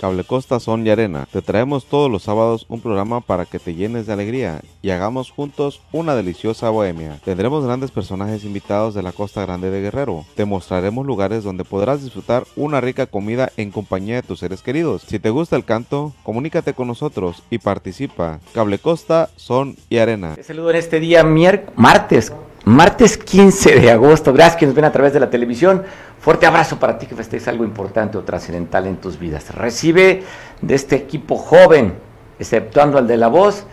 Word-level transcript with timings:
Cable 0.00 0.24
Costa 0.24 0.58
Son 0.60 0.86
y 0.86 0.88
Arena. 0.88 1.28
Te 1.30 1.42
traemos 1.42 1.84
todos 1.84 2.10
los 2.10 2.22
sábados 2.22 2.64
un 2.70 2.80
programa 2.80 3.20
para 3.20 3.44
que 3.44 3.58
te 3.58 3.74
llenes 3.74 4.06
de 4.06 4.14
alegría 4.14 4.62
y 4.80 4.88
hagamos 4.88 5.30
juntos 5.30 5.82
una 5.92 6.14
deliciosa 6.14 6.70
bohemia. 6.70 7.18
Tendremos 7.22 7.66
grandes 7.66 7.90
personajes 7.90 8.44
invitados 8.44 8.94
de 8.94 9.02
la 9.02 9.12
Costa 9.12 9.42
Grande 9.42 9.70
de 9.70 9.82
Guerrero. 9.82 10.24
Te 10.36 10.46
mostraremos 10.46 11.04
lugares 11.04 11.44
donde 11.44 11.66
podrás 11.66 12.02
disfrutar 12.02 12.44
una 12.56 12.80
rica 12.80 13.08
comida 13.08 13.52
en 13.58 13.70
compañía 13.70 14.14
de 14.14 14.22
tus 14.22 14.38
seres 14.38 14.62
queridos. 14.62 15.02
Si 15.06 15.18
te 15.18 15.28
gusta 15.28 15.56
el 15.56 15.66
canto, 15.66 16.14
comunícate 16.22 16.72
con 16.72 16.88
nosotros 16.88 17.42
y 17.50 17.58
participa. 17.58 18.40
Cable 18.54 18.78
Costa 18.78 19.28
Son 19.36 19.76
y 19.90 19.98
Arena. 19.98 20.34
Te 20.34 20.44
saludo 20.44 20.70
en 20.70 20.76
este 20.76 20.98
día 20.98 21.22
martes 21.76 22.32
Martes 22.64 23.16
15 23.16 23.80
de 23.80 23.90
agosto, 23.90 24.34
gracias 24.34 24.56
que 24.58 24.66
nos 24.66 24.74
ven 24.74 24.84
a 24.84 24.92
través 24.92 25.14
de 25.14 25.20
la 25.20 25.30
televisión. 25.30 25.82
Fuerte 26.20 26.44
abrazo 26.44 26.78
para 26.78 26.98
ti 26.98 27.06
que 27.06 27.14
festejes 27.14 27.48
algo 27.48 27.64
importante 27.64 28.18
o 28.18 28.22
trascendental 28.22 28.86
en 28.86 28.96
tus 28.96 29.18
vidas. 29.18 29.54
Recibe 29.54 30.22
de 30.60 30.74
este 30.74 30.94
equipo 30.94 31.38
joven, 31.38 31.94
exceptuando 32.38 32.98
al 32.98 33.06
de 33.06 33.16
la 33.16 33.28
voz, 33.28 33.64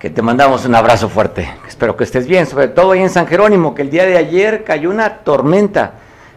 que 0.00 0.10
te 0.10 0.22
mandamos 0.22 0.64
un 0.64 0.74
abrazo 0.74 1.08
fuerte. 1.08 1.48
Espero 1.68 1.96
que 1.96 2.02
estés 2.02 2.26
bien, 2.26 2.48
sobre 2.48 2.66
todo 2.66 2.90
ahí 2.90 3.00
en 3.00 3.10
San 3.10 3.28
Jerónimo, 3.28 3.76
que 3.76 3.82
el 3.82 3.90
día 3.90 4.04
de 4.04 4.16
ayer 4.16 4.64
cayó 4.64 4.90
una 4.90 5.18
tormenta. 5.18 5.92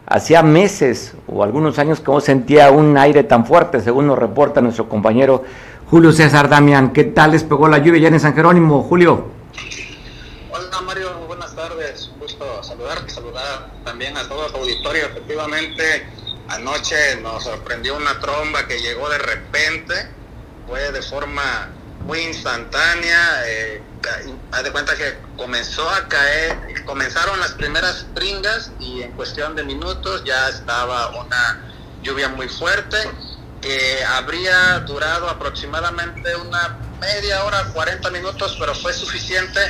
Hacía 0.05 0.43
meses 0.43 1.15
o 1.25 1.43
algunos 1.43 1.79
años 1.79 1.99
que 1.99 2.11
no 2.11 2.21
sentía 2.21 2.69
un 2.69 2.95
aire 2.95 3.23
tan 3.23 3.47
fuerte, 3.47 3.81
según 3.81 4.05
nos 4.05 4.19
reporta 4.19 4.61
nuestro 4.61 4.87
compañero 4.87 5.43
Julio 5.89 6.11
César 6.11 6.47
Damián. 6.47 6.93
¿Qué 6.93 7.03
tal 7.03 7.31
les 7.31 7.43
pegó 7.43 7.67
la 7.67 7.79
lluvia 7.79 8.01
ya 8.01 8.07
en 8.09 8.19
San 8.19 8.35
Jerónimo, 8.35 8.83
Julio? 8.83 9.25
saludar, 10.75 10.93
saludar 10.93 11.14
también 13.95 14.17
a 14.17 14.27
todo 14.27 14.47
el 14.47 14.53
auditorio. 14.55 15.05
Efectivamente, 15.05 16.05
anoche 16.49 17.15
nos 17.21 17.45
sorprendió 17.45 17.95
una 17.95 18.19
tromba 18.19 18.67
que 18.67 18.77
llegó 18.81 19.07
de 19.07 19.19
repente, 19.19 19.93
fue 20.67 20.91
de 20.91 21.01
forma 21.01 21.69
muy 22.01 22.19
instantánea. 22.19 23.43
Eh, 23.45 23.81
haz 24.51 24.63
de 24.65 24.71
cuenta 24.73 24.97
que 24.97 25.17
comenzó 25.37 25.89
a 25.89 26.09
caer, 26.09 26.83
comenzaron 26.83 27.39
las 27.39 27.53
primeras 27.53 28.05
pringas 28.13 28.71
y 28.81 29.01
en 29.01 29.13
cuestión 29.13 29.55
de 29.55 29.63
minutos 29.63 30.25
ya 30.25 30.49
estaba 30.49 31.11
una 31.11 31.63
lluvia 32.03 32.27
muy 32.27 32.49
fuerte 32.49 32.97
que 33.61 34.03
habría 34.03 34.79
durado 34.79 35.29
aproximadamente 35.29 36.35
una 36.35 36.77
media 36.99 37.45
hora, 37.45 37.63
40 37.73 38.11
minutos, 38.11 38.57
pero 38.59 38.75
fue 38.75 38.91
suficiente 38.91 39.61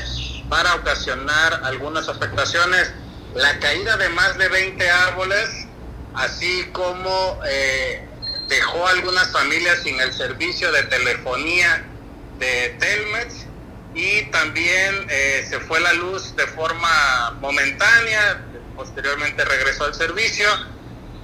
para 0.50 0.73
ocasionar 0.73 1.62
algunas 1.64 2.10
afectaciones. 2.10 2.92
La 3.36 3.59
caída 3.59 3.97
de 3.97 4.08
más 4.09 4.38
de 4.38 4.47
20 4.47 4.89
árboles, 4.89 5.67
así 6.14 6.69
como 6.72 7.38
eh, 7.45 8.02
dejó 8.47 8.88
algunas 8.88 9.30
familias 9.33 9.80
sin 9.83 10.00
el 10.00 10.14
servicio 10.14 10.72
de 10.72 10.83
telefonía 10.83 11.86
de 12.39 12.77
Telmex 12.80 13.45
y 13.94 14.23
también 14.31 15.08
eh, 15.09 15.45
se 15.50 15.59
fue 15.59 15.81
la 15.81 15.92
luz 15.94 16.33
de 16.38 16.47
forma 16.47 17.38
momentánea, 17.42 18.42
posteriormente 18.77 19.44
regresó 19.44 19.83
al 19.83 19.95
servicio 19.95 20.47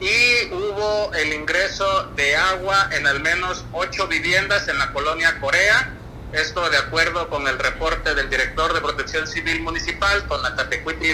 y 0.01 0.51
hubo 0.51 1.13
el 1.13 1.31
ingreso 1.31 2.11
de 2.17 2.35
agua 2.35 2.89
en 2.91 3.07
al 3.07 3.21
menos 3.21 3.63
ocho 3.71 4.07
viviendas 4.09 4.67
en 4.67 4.77
la 4.79 4.91
colonia 4.91 5.39
Corea 5.39 5.93
esto 6.33 6.69
de 6.69 6.77
acuerdo 6.77 7.27
con 7.29 7.45
el 7.47 7.59
reporte 7.59 8.15
del 8.15 8.29
director 8.29 8.73
de 8.73 8.79
Protección 8.79 9.27
Civil 9.27 9.61
Municipal, 9.61 10.25
con 10.27 10.41
la 10.41 10.55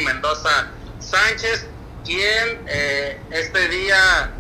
Mendoza 0.06 0.68
Sánchez, 1.00 1.66
quien 2.06 2.62
eh, 2.68 3.20
este 3.32 3.68
día 3.70 4.32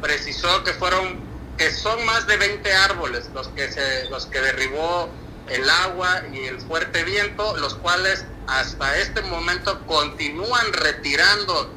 precisó 0.00 0.62
que 0.64 0.72
fueron 0.74 1.22
que 1.56 1.70
son 1.70 2.04
más 2.04 2.26
de 2.26 2.36
20 2.36 2.74
árboles 2.74 3.30
los 3.32 3.48
que 3.48 3.70
se 3.70 4.04
los 4.10 4.26
que 4.26 4.40
derribó 4.40 5.08
el 5.48 5.68
agua 5.68 6.22
y 6.32 6.46
el 6.46 6.60
fuerte 6.60 7.04
viento, 7.04 7.56
los 7.58 7.74
cuales 7.76 8.24
hasta 8.46 8.98
este 8.98 9.22
momento 9.22 9.84
continúan 9.86 10.72
retirando 10.72 11.70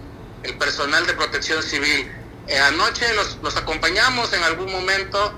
el 0.43 0.57
personal 0.57 1.05
de 1.05 1.13
protección 1.13 1.61
civil. 1.61 2.09
Eh, 2.47 2.57
anoche 2.59 3.13
los, 3.13 3.37
los 3.43 3.57
acompañamos 3.57 4.31
en 4.33 4.43
algún 4.43 4.71
momento 4.71 5.33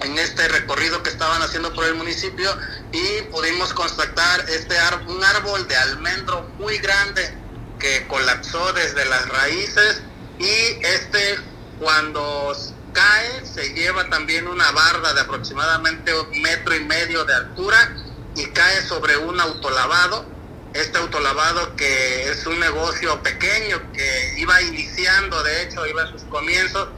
en 0.00 0.18
este 0.18 0.48
recorrido 0.48 1.02
que 1.02 1.10
estaban 1.10 1.42
haciendo 1.42 1.72
por 1.74 1.84
el 1.84 1.94
municipio 1.94 2.50
y 2.92 3.22
pudimos 3.30 3.74
constatar 3.74 4.48
este 4.48 4.74
un 5.06 5.22
árbol 5.22 5.66
de 5.68 5.76
almendro 5.76 6.48
muy 6.58 6.78
grande 6.78 7.39
que 7.80 8.06
colapsó 8.06 8.72
desde 8.72 9.04
las 9.06 9.28
raíces 9.28 10.02
y 10.38 10.86
este 10.86 11.38
cuando 11.80 12.56
cae 12.92 13.44
se 13.44 13.74
lleva 13.74 14.08
también 14.08 14.46
una 14.46 14.70
barda 14.70 15.12
de 15.14 15.22
aproximadamente 15.22 16.14
un 16.18 16.42
metro 16.42 16.76
y 16.76 16.84
medio 16.84 17.24
de 17.24 17.34
altura 17.34 17.96
y 18.36 18.46
cae 18.50 18.82
sobre 18.82 19.16
un 19.16 19.40
autolavado. 19.40 20.24
Este 20.72 20.98
autolavado 20.98 21.74
que 21.74 22.30
es 22.30 22.46
un 22.46 22.60
negocio 22.60 23.20
pequeño 23.24 23.92
que 23.92 24.34
iba 24.38 24.62
iniciando, 24.62 25.42
de 25.42 25.62
hecho, 25.64 25.84
iba 25.84 26.02
en 26.02 26.12
sus 26.12 26.22
comienzos 26.24 26.88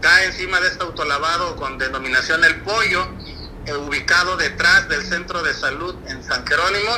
cae 0.00 0.26
encima 0.26 0.60
de 0.60 0.68
este 0.68 0.82
autolavado 0.82 1.56
con 1.56 1.78
denominación 1.78 2.44
El 2.44 2.60
Pollo, 2.60 3.08
eh, 3.66 3.74
ubicado 3.74 4.36
detrás 4.36 4.88
del 4.88 5.04
centro 5.04 5.42
de 5.42 5.54
salud 5.54 5.94
en 6.06 6.22
San 6.24 6.46
Jerónimo 6.46 6.92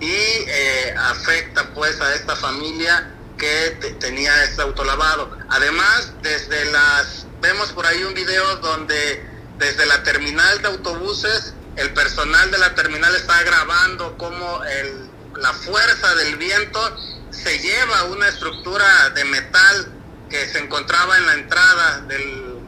y 0.00 0.10
eh, 0.10 0.94
afecta 0.98 1.68
pues 1.74 2.00
a 2.00 2.14
esta 2.14 2.34
familia 2.36 3.14
que 3.38 3.96
tenía 4.00 4.44
este 4.44 4.62
autolavado. 4.62 5.36
Además, 5.48 6.12
desde 6.22 6.64
las, 6.66 7.26
vemos 7.40 7.72
por 7.72 7.86
ahí 7.86 8.02
un 8.04 8.14
video 8.14 8.56
donde 8.56 9.24
desde 9.58 9.86
la 9.86 10.02
terminal 10.02 10.60
de 10.62 10.68
autobuses, 10.68 11.54
el 11.76 11.92
personal 11.92 12.50
de 12.50 12.58
la 12.58 12.74
terminal 12.74 13.14
está 13.14 13.42
grabando 13.42 14.16
cómo 14.18 14.60
la 15.36 15.52
fuerza 15.52 16.14
del 16.16 16.36
viento 16.36 16.80
se 17.30 17.58
lleva 17.58 18.04
una 18.04 18.28
estructura 18.28 19.10
de 19.10 19.24
metal 19.24 19.92
que 20.28 20.46
se 20.48 20.58
encontraba 20.58 21.16
en 21.16 21.26
la 21.26 21.34
entrada 21.34 22.00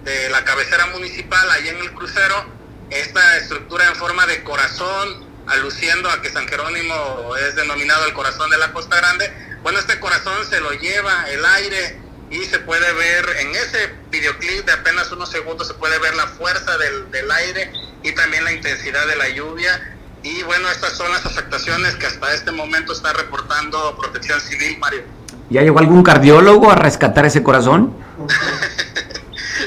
de 0.04 0.28
la 0.30 0.44
cabecera 0.44 0.86
municipal, 0.86 1.50
ahí 1.50 1.68
en 1.68 1.78
el 1.78 1.92
crucero, 1.92 2.46
esta 2.90 3.36
estructura 3.38 3.86
en 3.86 3.96
forma 3.96 4.26
de 4.26 4.42
corazón, 4.42 5.31
aluciendo 5.52 6.10
a 6.10 6.20
que 6.20 6.30
San 6.30 6.48
Jerónimo 6.48 7.36
es 7.36 7.54
denominado 7.54 8.06
el 8.06 8.12
corazón 8.12 8.50
de 8.50 8.58
la 8.58 8.72
Costa 8.72 8.96
Grande. 8.96 9.32
Bueno, 9.62 9.78
este 9.78 10.00
corazón 10.00 10.34
se 10.48 10.60
lo 10.60 10.72
lleva 10.72 11.28
el 11.30 11.44
aire 11.44 12.00
y 12.30 12.44
se 12.46 12.58
puede 12.60 12.90
ver 12.94 13.24
en 13.40 13.50
ese 13.50 13.94
videoclip 14.10 14.64
de 14.64 14.72
apenas 14.72 15.12
unos 15.12 15.30
segundos, 15.30 15.68
se 15.68 15.74
puede 15.74 15.98
ver 15.98 16.14
la 16.16 16.26
fuerza 16.26 16.78
del, 16.78 17.30
aire 17.30 17.70
y 18.02 18.12
también 18.12 18.44
la 18.44 18.52
intensidad 18.52 19.06
de 19.06 19.16
la 19.16 19.28
lluvia. 19.28 19.96
Y 20.22 20.42
bueno, 20.44 20.70
estas 20.70 20.96
son 20.96 21.10
las 21.12 21.26
afectaciones 21.26 21.94
que 21.96 22.06
hasta 22.06 22.32
este 22.32 22.50
momento 22.52 22.92
está 22.92 23.12
reportando 23.12 23.96
Protección 23.96 24.40
Civil, 24.40 24.78
Mario. 24.78 25.02
¿Ya 25.50 25.60
llegó 25.60 25.78
algún 25.78 26.02
cardiólogo 26.02 26.70
a 26.70 26.74
rescatar 26.74 27.26
ese 27.26 27.42
corazón? 27.42 27.94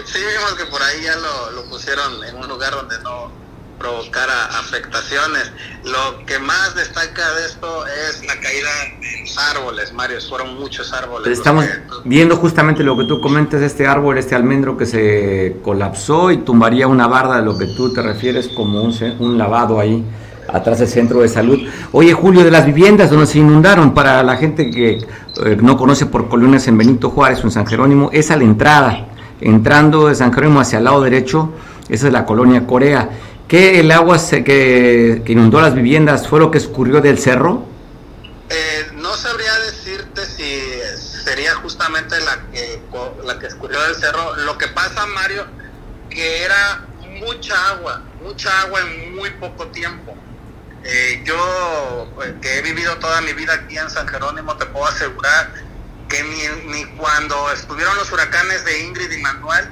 sí, 0.05 0.19
vimos 0.19 0.53
que 0.55 0.65
por 0.65 0.81
ahí 0.81 1.03
ya 1.03 1.15
lo, 1.17 1.65
pusieron 1.69 2.23
en 2.23 2.35
un 2.35 2.47
lugar 2.47 2.71
donde 2.71 2.97
no 3.01 3.31
provocara 3.85 4.45
afectaciones. 4.59 5.51
Lo 5.83 6.25
que 6.25 6.39
más 6.39 6.75
destaca 6.75 7.21
de 7.35 7.45
esto 7.45 7.85
es 7.85 8.25
la 8.25 8.33
caída 8.39 8.69
de 8.99 9.21
los 9.21 9.37
árboles, 9.37 9.93
Mario, 9.93 10.17
fueron 10.27 10.59
muchos 10.59 10.91
árboles. 10.91 11.27
Estamos 11.27 11.65
viendo 12.03 12.35
justamente 12.37 12.83
lo 12.83 12.97
que 12.97 13.03
tú 13.05 13.21
comentas, 13.21 13.61
este 13.61 13.85
árbol, 13.85 14.17
este 14.17 14.33
almendro 14.33 14.75
que 14.75 14.87
se 14.87 15.57
colapsó 15.63 16.31
y 16.31 16.37
tumbaría 16.37 16.87
una 16.87 17.05
barda 17.07 17.37
de 17.37 17.43
lo 17.43 17.57
que 17.57 17.67
tú 17.67 17.93
te 17.93 18.01
refieres 18.01 18.47
como 18.47 18.81
un, 18.81 18.93
un 19.19 19.37
lavado 19.37 19.79
ahí 19.79 20.03
atrás 20.51 20.79
del 20.79 20.87
centro 20.87 21.19
de 21.21 21.29
salud. 21.29 21.59
Oye, 21.91 22.13
Julio, 22.13 22.43
de 22.43 22.51
las 22.51 22.65
viviendas 22.65 23.11
donde 23.11 23.27
se 23.27 23.37
inundaron, 23.37 23.93
para 23.93 24.23
la 24.23 24.37
gente 24.37 24.71
que 24.71 24.97
eh, 24.97 25.57
no 25.61 25.77
conoce 25.77 26.07
por 26.07 26.27
colonias 26.27 26.67
en 26.67 26.77
Benito 26.77 27.11
Juárez 27.11 27.43
o 27.43 27.43
en 27.43 27.51
San 27.51 27.67
Jerónimo, 27.67 28.09
es 28.11 28.31
a 28.31 28.35
la 28.35 28.43
entrada, 28.43 29.07
entrando 29.41 30.07
de 30.07 30.15
San 30.15 30.33
Jerónimo 30.33 30.59
hacia 30.59 30.79
el 30.79 30.85
lado 30.85 31.01
derecho, 31.01 31.51
esa 31.89 32.07
es 32.07 32.13
la 32.13 32.25
colonia 32.25 32.65
Corea. 32.65 33.09
¿Qué 33.47 33.79
el 33.79 33.91
agua 33.91 34.17
se, 34.17 34.43
que, 34.43 35.21
inundó 35.27 35.61
las 35.61 35.75
viviendas 35.75 36.27
fue 36.27 36.39
lo 36.39 36.51
que 36.51 36.57
escurrió 36.57 37.01
del 37.01 37.19
cerro? 37.19 37.65
Eh, 38.49 38.87
no 38.93 39.15
sabría 39.15 39.53
decirte 39.59 40.25
si 40.25 40.61
sería 41.23 41.53
justamente 41.55 42.15
la 42.21 42.51
que, 42.51 42.81
la 43.23 43.39
que 43.39 43.47
escurrió 43.47 43.81
del 43.83 43.95
cerro. 43.95 44.35
Lo 44.37 44.57
que 44.57 44.67
pasa, 44.69 45.05
Mario, 45.07 45.45
que 46.09 46.43
era 46.43 46.87
mucha 47.19 47.69
agua, 47.69 48.01
mucha 48.21 48.61
agua 48.61 48.81
en 48.81 49.15
muy 49.15 49.29
poco 49.31 49.67
tiempo. 49.67 50.15
Eh, 50.83 51.23
yo, 51.25 52.13
eh, 52.23 52.35
que 52.41 52.59
he 52.59 52.61
vivido 52.61 52.95
toda 52.97 53.19
mi 53.21 53.33
vida 53.33 53.53
aquí 53.53 53.77
en 53.77 53.89
San 53.89 54.07
Jerónimo, 54.07 54.55
te 54.57 54.67
puedo 54.67 54.85
asegurar 54.85 55.51
que 56.07 56.21
ni, 56.67 56.85
cuando 56.97 57.51
estuvieron 57.51 57.95
los 57.97 58.11
huracanes 58.11 58.63
de 58.65 58.83
Ingrid 58.83 59.11
y 59.11 59.17
Manuel, 59.17 59.67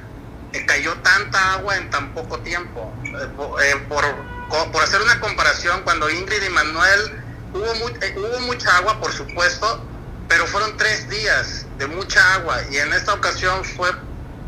eh, 0.54 0.66
cayó 0.66 0.94
tanta 1.04 1.54
agua 1.54 1.78
en 1.78 1.90
tan 1.92 2.14
poco 2.16 2.40
tiempo. 2.40 2.92
Por, 3.38 4.72
por, 4.72 4.84
hacer 4.84 5.02
una 5.02 5.20
comparación, 5.20 5.82
cuando 5.84 6.10
Ingrid 6.10 6.44
y 6.44 6.50
Manuel 6.50 7.24
hubo, 7.54 7.72
hubo 7.72 8.40
mucha 8.42 8.78
agua, 8.78 9.00
por 9.00 9.12
supuesto, 9.12 9.86
pero 10.28 10.46
fueron 10.48 10.76
tres 10.78 11.10
días 11.10 11.66
de 11.78 11.88
mucha 11.88 12.34
agua 12.36 12.60
y 12.72 12.78
en 12.78 12.94
esta 12.94 13.14
ocasión 13.14 13.64
fue 13.64 13.92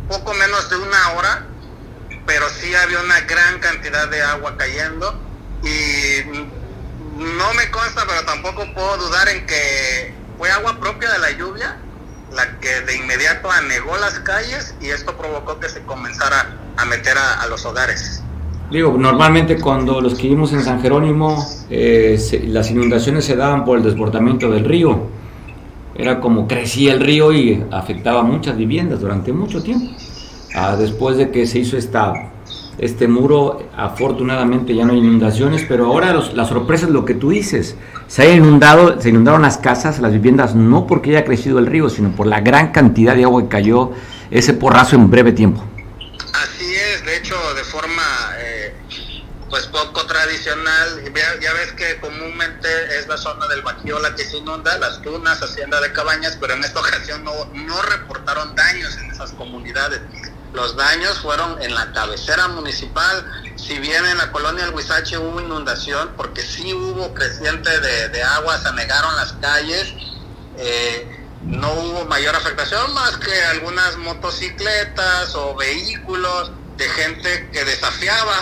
poco 0.07 0.33
menos 0.33 0.69
de 0.69 0.77
una 0.77 1.11
hora 1.11 1.45
pero 2.25 2.49
sí 2.49 2.73
había 2.75 2.99
una 3.01 3.21
gran 3.21 3.59
cantidad 3.59 4.07
de 4.07 4.21
agua 4.21 4.57
cayendo 4.57 5.19
y 5.63 6.23
no 7.17 7.53
me 7.53 7.69
consta, 7.71 8.03
pero 8.07 8.25
tampoco 8.25 8.65
puedo 8.73 8.97
dudar 8.97 9.29
en 9.29 9.45
que 9.45 10.13
fue 10.37 10.51
agua 10.51 10.79
propia 10.79 11.11
de 11.11 11.19
la 11.19 11.31
lluvia 11.31 11.77
la 12.31 12.59
que 12.59 12.81
de 12.81 12.95
inmediato 12.97 13.49
anegó 13.49 13.95
las 13.97 14.19
calles 14.19 14.73
y 14.81 14.89
esto 14.89 15.15
provocó 15.15 15.59
que 15.59 15.69
se 15.69 15.81
comenzara 15.83 16.57
a 16.75 16.85
meter 16.85 17.17
a, 17.17 17.45
los 17.47 17.65
hogares. 17.65 18.21
Digo, 18.71 18.95
normalmente 18.97 19.59
cuando 19.59 20.01
los 20.01 20.15
que 20.15 20.23
vivimos 20.23 20.51
en 20.53 20.63
San 20.63 20.81
Jerónimo, 20.81 21.45
eh, 21.69 22.17
las 22.47 22.71
inundaciones 22.71 23.25
se 23.25 23.35
daban 23.35 23.63
por 23.63 23.77
el 23.77 23.83
desbordamiento 23.83 24.49
del 24.49 24.65
río. 24.65 25.07
Era 25.95 26.19
como 26.19 26.47
crecía 26.47 26.93
el 26.93 26.99
río 26.99 27.31
y 27.31 27.63
afectaba 27.71 28.23
muchas 28.23 28.57
viviendas 28.57 28.99
durante 28.99 29.31
mucho 29.31 29.61
tiempo. 29.61 29.91
Ah, 30.55 30.75
después 30.75 31.17
de 31.17 31.31
que 31.31 31.45
se 31.45 31.59
hizo 31.59 31.77
esta 31.77 32.31
este 32.77 33.07
muro, 33.07 33.69
afortunadamente 33.77 34.75
ya 34.75 34.85
no 34.85 34.93
hay 34.93 34.99
inundaciones, 34.99 35.65
pero 35.67 35.85
ahora 35.85 36.13
la 36.13 36.45
sorpresa 36.45 36.85
es 36.85 36.91
lo 36.91 37.05
que 37.05 37.13
tú 37.13 37.29
dices. 37.29 37.75
Se 38.07 38.23
ha 38.23 38.33
inundado, 38.33 38.99
se 38.99 39.09
inundaron 39.09 39.41
las 39.41 39.57
casas, 39.57 39.99
las 39.99 40.11
viviendas, 40.11 40.55
no 40.55 40.85
porque 40.85 41.11
haya 41.11 41.23
crecido 41.23 41.59
el 41.59 41.67
río, 41.67 41.89
sino 41.89 42.11
por 42.11 42.27
la 42.27 42.41
gran 42.41 42.71
cantidad 42.71 43.15
de 43.15 43.23
agua 43.23 43.43
que 43.43 43.47
cayó 43.47 43.91
ese 44.29 44.53
porrazo 44.53 44.95
en 44.95 45.09
breve 45.09 45.31
tiempo. 45.31 45.63
Así 46.33 46.65
es, 46.75 47.05
de 47.05 47.17
hecho, 47.17 47.35
de 47.55 47.63
forma 47.63 48.03
eh, 48.39 48.73
pues 49.55 49.67
poco 49.67 50.05
tradicional. 50.05 51.01
Ya, 51.39 51.53
ves 51.53 51.71
que 51.77 51.97
comúnmente 52.01 52.67
es 52.99 53.07
la 53.07 53.15
zona 53.15 53.47
del 53.47 53.61
Bajío 53.61 53.99
que 54.17 54.25
se 54.25 54.35
inunda, 54.35 54.77
las 54.79 55.01
tunas, 55.01 55.41
hacienda 55.41 55.79
de 55.79 55.93
cabañas, 55.93 56.37
pero 56.41 56.55
en 56.55 56.63
esta 56.65 56.81
ocasión 56.81 57.23
no, 57.23 57.31
no 57.53 57.81
reportaron 57.83 58.53
daños 58.53 58.97
en 58.97 59.11
esas 59.11 59.31
comunidades 59.31 60.01
los 60.53 60.75
daños 60.77 61.19
fueron 61.19 61.61
en 61.61 61.73
la 61.73 61.91
cabecera 61.91 62.47
municipal. 62.49 63.25
Si 63.57 63.77
bien 63.79 64.05
en 64.05 64.17
la 64.17 64.31
colonia 64.31 64.65
El 64.65 64.73
Huizache 64.73 65.17
hubo 65.17 65.41
inundación, 65.41 66.11
porque 66.15 66.41
sí 66.41 66.73
hubo 66.73 67.13
creciente 67.13 67.69
de, 67.79 68.23
agua, 68.23 68.57
se 68.57 68.69
anegaron 68.69 69.15
las 69.17 69.33
calles, 69.33 69.93
eh, 70.57 71.25
no 71.43 71.73
hubo 71.73 72.05
mayor 72.05 72.35
afectación 72.35 72.93
más 72.93 73.17
que 73.17 73.43
algunas 73.45 73.97
motocicletas 73.97 75.35
o 75.35 75.55
vehículos 75.55 76.51
de 76.77 76.89
gente 76.89 77.49
que 77.51 77.65
desafiaba, 77.65 78.37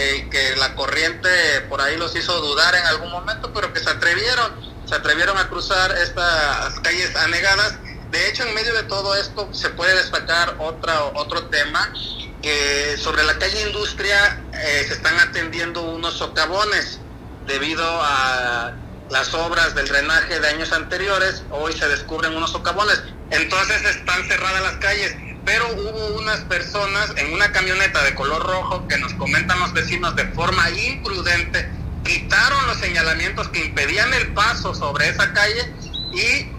eh, 0.00 0.28
que 0.30 0.54
la 0.54 0.76
corriente 0.76 1.28
por 1.68 1.80
ahí 1.80 1.96
los 1.96 2.14
hizo 2.14 2.40
dudar 2.40 2.72
en 2.76 2.86
algún 2.86 3.10
momento, 3.10 3.52
pero 3.52 3.72
que 3.72 3.80
se 3.80 3.90
atrevieron, 3.90 4.52
se 4.86 4.94
atrevieron 4.94 5.36
a 5.36 5.48
cruzar 5.48 5.90
estas 5.98 6.78
calles 6.78 7.16
anegadas. 7.16 7.74
De 8.12 8.28
hecho, 8.28 8.44
en 8.44 8.54
medio 8.54 8.72
de 8.74 8.84
todo 8.84 9.16
esto 9.16 9.48
se 9.52 9.70
puede 9.70 9.96
destacar 9.96 10.54
otra, 10.60 11.02
otro 11.14 11.46
tema, 11.48 11.92
que 12.40 12.96
sobre 12.96 13.24
la 13.24 13.36
calle 13.40 13.60
Industria 13.62 14.40
eh, 14.52 14.84
se 14.86 14.94
están 14.94 15.18
atendiendo 15.18 15.82
unos 15.82 16.14
socavones 16.14 17.00
debido 17.48 17.84
a 17.84 18.74
las 19.10 19.32
obras 19.34 19.74
del 19.74 19.88
drenaje 19.88 20.40
de 20.40 20.48
años 20.48 20.72
anteriores, 20.72 21.42
hoy 21.50 21.72
se 21.72 21.88
descubren 21.88 22.36
unos 22.36 22.50
socavones. 22.50 23.02
Entonces 23.30 23.84
están 23.84 24.26
cerradas 24.28 24.62
las 24.62 24.76
calles, 24.76 25.16
pero 25.44 25.66
hubo 25.72 26.18
unas 26.18 26.40
personas 26.40 27.12
en 27.16 27.32
una 27.32 27.50
camioneta 27.52 28.02
de 28.04 28.14
color 28.14 28.46
rojo 28.46 28.86
que 28.88 28.98
nos 28.98 29.14
comentan 29.14 29.58
los 29.60 29.72
vecinos 29.72 30.14
de 30.16 30.26
forma 30.28 30.68
imprudente, 30.70 31.68
quitaron 32.04 32.66
los 32.66 32.78
señalamientos 32.78 33.48
que 33.48 33.64
impedían 33.64 34.12
el 34.14 34.28
paso 34.34 34.74
sobre 34.74 35.08
esa 35.08 35.32
calle 35.32 35.72
y 36.12 36.50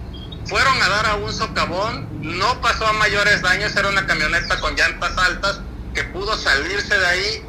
fueron 0.48 0.82
a 0.82 0.90
dar 0.90 1.06
a 1.08 1.16
un 1.16 1.34
socavón, 1.34 2.08
no 2.22 2.62
pasó 2.62 2.88
a 2.88 2.94
mayores 2.94 3.42
daños, 3.42 3.76
era 3.76 3.90
una 3.90 4.06
camioneta 4.06 4.60
con 4.60 4.76
llantas 4.76 5.18
altas 5.18 5.62
que 5.94 6.04
pudo 6.06 6.36
salirse 6.38 6.98
de 6.98 7.06
ahí, 7.06 7.46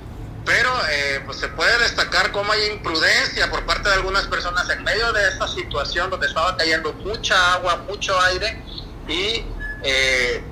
pero 0.51 0.69
eh, 0.91 1.23
pues 1.25 1.39
se 1.39 1.47
puede 1.47 1.79
destacar 1.79 2.33
cómo 2.33 2.51
hay 2.51 2.73
imprudencia 2.73 3.49
por 3.49 3.65
parte 3.67 3.89
de 3.89 3.95
algunas 3.95 4.27
personas 4.27 4.69
en 4.69 4.83
medio 4.83 5.13
de 5.13 5.29
esta 5.29 5.47
situación 5.47 6.11
donde 6.11 6.27
estaba 6.27 6.57
cayendo 6.57 6.93
mucha 6.93 7.53
agua, 7.53 7.77
mucho 7.89 8.21
aire 8.23 8.61
y 9.07 9.45
eh, 9.85 10.43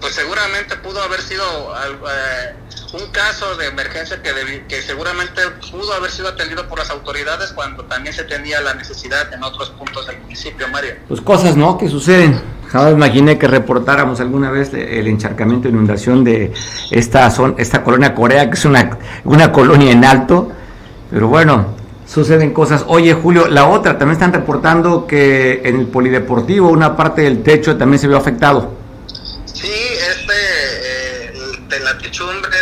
pues 0.00 0.14
seguramente 0.14 0.76
pudo 0.76 1.02
haber 1.02 1.20
sido 1.22 1.74
eh, 2.08 2.54
un 2.92 3.06
caso 3.10 3.56
de 3.56 3.66
emergencia 3.66 4.22
que, 4.22 4.64
que 4.68 4.82
seguramente 4.82 5.42
pudo 5.70 5.92
haber 5.92 6.10
sido 6.10 6.28
atendido 6.28 6.66
por 6.68 6.78
las 6.78 6.90
autoridades 6.90 7.52
cuando 7.52 7.84
también 7.84 8.14
se 8.14 8.24
tenía 8.24 8.60
la 8.60 8.74
necesidad 8.74 9.32
en 9.32 9.42
otros 9.42 9.70
puntos 9.70 10.06
del 10.06 10.18
municipio, 10.20 10.68
Mario. 10.68 10.94
Pues 11.06 11.20
cosas, 11.20 11.56
¿no? 11.56 11.76
Que 11.76 11.88
suceden. 11.88 12.40
Jamás 12.70 12.92
imaginé 12.92 13.38
que 13.38 13.48
reportáramos 13.48 14.20
alguna 14.20 14.50
vez 14.50 14.72
el 14.74 15.06
encharcamiento, 15.06 15.68
inundación 15.68 16.22
de 16.22 16.52
esta 16.90 17.30
zona, 17.30 17.54
esta 17.56 17.82
colonia 17.82 18.14
Corea, 18.14 18.48
que 18.50 18.56
es 18.56 18.64
una, 18.66 18.98
una 19.24 19.52
colonia 19.52 19.90
en 19.90 20.04
alto, 20.04 20.52
pero 21.10 21.28
bueno, 21.28 21.74
suceden 22.06 22.52
cosas. 22.52 22.84
Oye, 22.86 23.14
Julio, 23.14 23.48
la 23.48 23.68
otra, 23.68 23.98
también 23.98 24.16
están 24.16 24.32
reportando 24.32 25.06
que 25.06 25.62
en 25.64 25.80
el 25.80 25.86
polideportivo 25.86 26.68
una 26.68 26.94
parte 26.94 27.22
del 27.22 27.42
techo 27.42 27.76
también 27.76 28.00
se 28.00 28.08
vio 28.08 28.18
afectado. 28.18 28.74
Sí, 29.46 29.72
este, 30.10 30.34
eh, 30.84 31.32
de 31.68 31.80
la 31.80 31.96
techumbre 31.96 32.57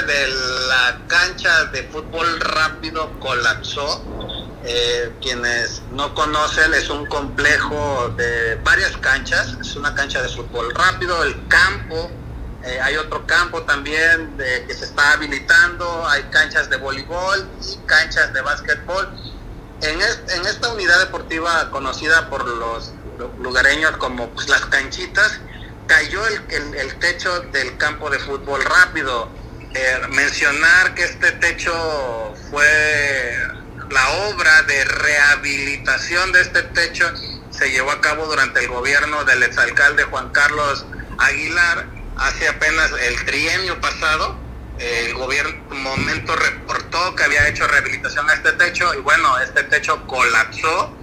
cancha 1.16 1.64
de 1.66 1.82
fútbol 1.84 2.40
rápido 2.40 3.10
colapsó. 3.20 4.04
Eh, 4.68 5.12
quienes 5.22 5.80
no 5.92 6.12
conocen, 6.14 6.74
es 6.74 6.90
un 6.90 7.06
complejo 7.06 8.12
de 8.16 8.56
varias 8.56 8.96
canchas, 8.96 9.56
es 9.60 9.76
una 9.76 9.94
cancha 9.94 10.20
de 10.20 10.28
fútbol 10.28 10.74
rápido, 10.74 11.22
el 11.22 11.46
campo, 11.46 12.10
eh, 12.64 12.80
hay 12.82 12.96
otro 12.96 13.24
campo 13.26 13.62
también 13.62 14.36
que 14.36 14.74
se 14.74 14.86
está 14.86 15.12
habilitando, 15.12 16.08
hay 16.08 16.24
canchas 16.24 16.68
de 16.68 16.78
voleibol 16.78 17.48
y 17.62 17.76
canchas 17.86 18.32
de 18.32 18.40
básquetbol. 18.42 19.08
En, 19.82 20.00
en 20.00 20.46
esta 20.46 20.72
unidad 20.72 20.98
deportiva 20.98 21.70
conocida 21.70 22.28
por 22.28 22.44
los 22.44 22.92
lugareños 23.38 23.96
como 23.98 24.28
pues, 24.30 24.48
las 24.48 24.66
canchitas, 24.66 25.40
cayó 25.86 26.20
el, 26.26 26.96
techo 26.98 27.40
del 27.52 27.76
campo 27.76 28.10
de 28.10 28.18
fútbol 28.18 28.62
rápido. 28.64 29.28
Eh, 29.78 30.08
mencionar 30.08 30.94
que 30.94 31.04
este 31.04 31.32
techo 31.32 32.34
fue 32.50 32.66
la 33.90 34.08
obra 34.30 34.62
de 34.62 34.82
rehabilitación 34.86 36.32
de 36.32 36.40
este 36.40 36.62
techo 36.62 37.04
se 37.50 37.70
llevó 37.70 37.90
a 37.90 38.00
cabo 38.00 38.24
durante 38.24 38.60
el 38.60 38.68
gobierno 38.68 39.24
del 39.24 39.42
exalcalde 39.42 40.04
Juan 40.04 40.30
Carlos 40.30 40.86
Aguilar 41.18 41.88
hace 42.16 42.48
apenas 42.48 42.90
el 43.02 43.22
trienio 43.26 43.78
pasado. 43.82 44.38
El 44.78 45.12
gobierno 45.12 45.62
momento 45.74 46.34
reportó 46.34 47.14
que 47.14 47.24
había 47.24 47.46
hecho 47.46 47.66
rehabilitación 47.66 48.30
a 48.30 48.32
este 48.32 48.52
techo 48.52 48.94
y 48.94 49.02
bueno, 49.02 49.38
este 49.40 49.62
techo 49.64 50.06
colapsó 50.06 50.96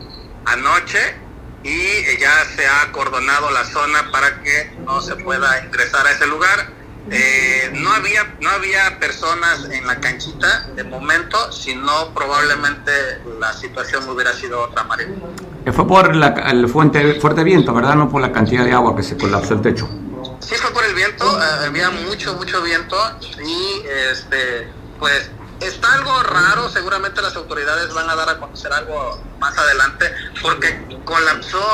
anoche 0.46 1.16
y 1.62 2.18
ya 2.18 2.44
se 2.56 2.66
ha 2.66 2.82
acordonado 2.82 3.52
la 3.52 3.66
zona 3.66 4.10
para 4.12 4.42
que 4.42 4.74
no 4.80 5.00
se 5.00 5.16
pueda 5.18 5.64
ingresar 5.64 6.08
a 6.08 6.12
ese 6.12 6.26
lugar. 6.26 6.83
Eh, 7.12 7.72
no 7.74 7.92
había 7.92 8.36
no 8.40 8.50
había 8.50 8.98
personas 9.00 9.66
en 9.70 9.86
la 9.86 10.00
canchita 10.00 10.70
de 10.76 10.84
momento, 10.84 11.52
sino 11.52 12.14
probablemente 12.14 12.92
la 13.40 13.52
situación 13.54 14.08
hubiera 14.08 14.34
sido 14.34 14.62
otra, 14.62 14.84
María. 14.84 15.08
Fue 15.72 15.88
por 15.88 16.12
el 16.14 16.70
fuente, 16.70 17.20
fuerte 17.20 17.44
viento, 17.44 17.74
¿verdad? 17.74 17.96
No 17.96 18.10
por 18.10 18.22
la 18.22 18.32
cantidad 18.32 18.66
de 18.66 18.74
agua 18.74 18.96
que 18.96 19.04
se 19.04 19.18
colapsó 19.18 19.54
el 19.56 19.62
techo. 19.62 19.90
Sí, 20.40 20.56
fue 20.56 20.72
por 20.72 20.84
el 20.84 20.94
viento, 20.94 21.26
eh, 21.26 21.66
había 21.68 21.90
mucho, 21.90 22.36
mucho 22.36 22.62
viento 22.62 22.98
y 23.22 23.86
este, 24.12 24.68
pues 25.00 25.30
está 25.62 25.94
algo 25.94 26.24
raro, 26.24 26.70
seguramente 26.70 27.22
las 27.22 27.36
autoridades 27.36 27.94
van 27.94 28.10
a 28.10 28.16
dar 28.16 28.30
a 28.30 28.38
conocer 28.38 28.72
algo 28.74 29.22
más 29.40 29.58
adelante, 29.58 30.12
porque 30.42 31.00
colapsó 31.06 31.66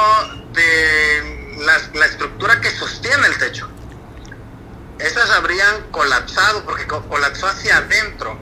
de 0.53 1.55
la, 1.93 2.05
estructura 2.05 2.59
que 2.61 2.69
sostiene 2.71 3.27
el 3.27 3.37
techo. 3.37 3.69
Esas 4.99 5.29
habrían 5.31 5.75
colapsado 5.91 6.63
porque 6.65 6.85
colapsó 6.85 7.47
hacia 7.47 7.77
adentro, 7.77 8.37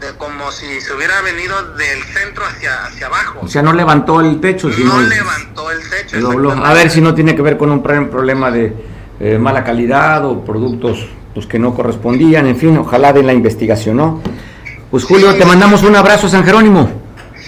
de, 0.00 0.16
como 0.16 0.50
si 0.52 0.80
se 0.80 0.92
hubiera 0.94 1.20
venido 1.22 1.74
del 1.74 2.02
centro 2.04 2.44
hacia, 2.46 2.84
hacia 2.86 3.06
abajo. 3.06 3.40
O 3.42 3.48
sea, 3.48 3.62
no 3.62 3.72
levantó 3.72 4.20
el 4.20 4.40
techo. 4.40 4.72
Sino 4.72 4.94
no 4.94 5.00
levantó 5.02 5.70
el 5.70 5.80
techo. 5.88 6.64
A 6.64 6.72
ver 6.72 6.90
si 6.90 7.00
no 7.00 7.14
tiene 7.14 7.34
que 7.34 7.42
ver 7.42 7.56
con 7.56 7.70
un 7.70 7.82
problema 7.82 8.50
de 8.50 8.72
eh, 9.20 9.38
mala 9.38 9.64
calidad 9.64 10.24
o 10.24 10.44
productos 10.44 11.08
pues, 11.34 11.46
que 11.46 11.58
no 11.58 11.74
correspondían, 11.74 12.46
en 12.46 12.56
fin, 12.56 12.78
ojalá 12.78 13.12
de 13.12 13.24
la 13.24 13.32
investigación, 13.32 13.96
¿no? 13.96 14.22
Pues 14.90 15.04
Julio, 15.04 15.34
te 15.34 15.44
mandamos 15.44 15.82
un 15.82 15.96
abrazo, 15.96 16.28
San 16.28 16.44
Jerónimo. 16.44 16.88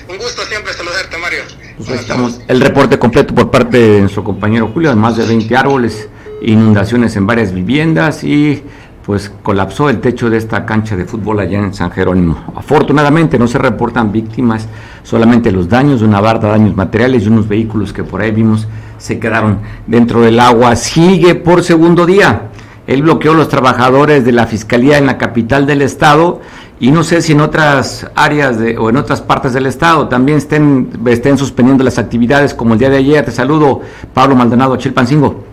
Un 0.08 0.18
gusto 0.18 0.42
siempre 0.44 0.72
saludarte, 0.72 1.16
Mario. 1.18 1.42
Pues 1.76 2.00
estamos 2.00 2.40
el 2.46 2.60
reporte 2.60 2.98
completo 2.98 3.34
por 3.34 3.50
parte 3.50 3.78
de 3.78 4.00
nuestro 4.00 4.22
compañero 4.22 4.68
Julio, 4.72 4.94
más 4.96 5.16
de 5.16 5.24
20 5.24 5.56
árboles, 5.56 6.08
inundaciones 6.42 7.16
en 7.16 7.26
varias 7.26 7.52
viviendas 7.52 8.24
y 8.24 8.62
pues 9.04 9.32
colapsó 9.42 9.88
el 9.88 10.00
techo 10.00 10.30
de 10.30 10.36
esta 10.36 10.64
cancha 10.64 10.96
de 10.96 11.04
fútbol 11.04 11.40
allá 11.40 11.58
en 11.58 11.74
San 11.74 11.90
Jerónimo. 11.90 12.52
Afortunadamente 12.54 13.38
no 13.38 13.46
se 13.48 13.58
reportan 13.58 14.12
víctimas, 14.12 14.68
solamente 15.02 15.50
los 15.50 15.68
daños 15.68 16.00
de 16.00 16.06
una 16.06 16.20
barda, 16.20 16.48
daños 16.48 16.76
materiales 16.76 17.24
y 17.24 17.28
unos 17.28 17.48
vehículos 17.48 17.92
que 17.92 18.04
por 18.04 18.20
ahí 18.20 18.30
vimos 18.30 18.68
se 18.98 19.18
quedaron 19.18 19.58
dentro 19.86 20.20
del 20.20 20.38
agua. 20.38 20.76
Sigue 20.76 21.34
por 21.34 21.62
segundo 21.64 22.06
día 22.06 22.50
él 22.90 23.02
bloqueó 23.02 23.34
los 23.34 23.48
trabajadores 23.48 24.24
de 24.24 24.32
la 24.32 24.48
Fiscalía 24.48 24.98
en 24.98 25.06
la 25.06 25.16
capital 25.16 25.64
del 25.64 25.80
estado 25.80 26.40
y 26.80 26.90
no 26.90 27.04
sé 27.04 27.22
si 27.22 27.32
en 27.32 27.40
otras 27.40 28.10
áreas 28.16 28.58
de, 28.58 28.78
o 28.78 28.90
en 28.90 28.96
otras 28.96 29.20
partes 29.20 29.52
del 29.52 29.66
estado 29.66 30.08
también 30.08 30.38
estén, 30.38 30.90
estén 31.06 31.38
suspendiendo 31.38 31.84
las 31.84 31.98
actividades 31.98 32.52
como 32.52 32.72
el 32.72 32.80
día 32.80 32.90
de 32.90 32.96
ayer. 32.96 33.24
Te 33.24 33.30
saludo, 33.30 33.80
Pablo 34.12 34.34
Maldonado, 34.34 34.76
Chilpancingo. 34.76 35.49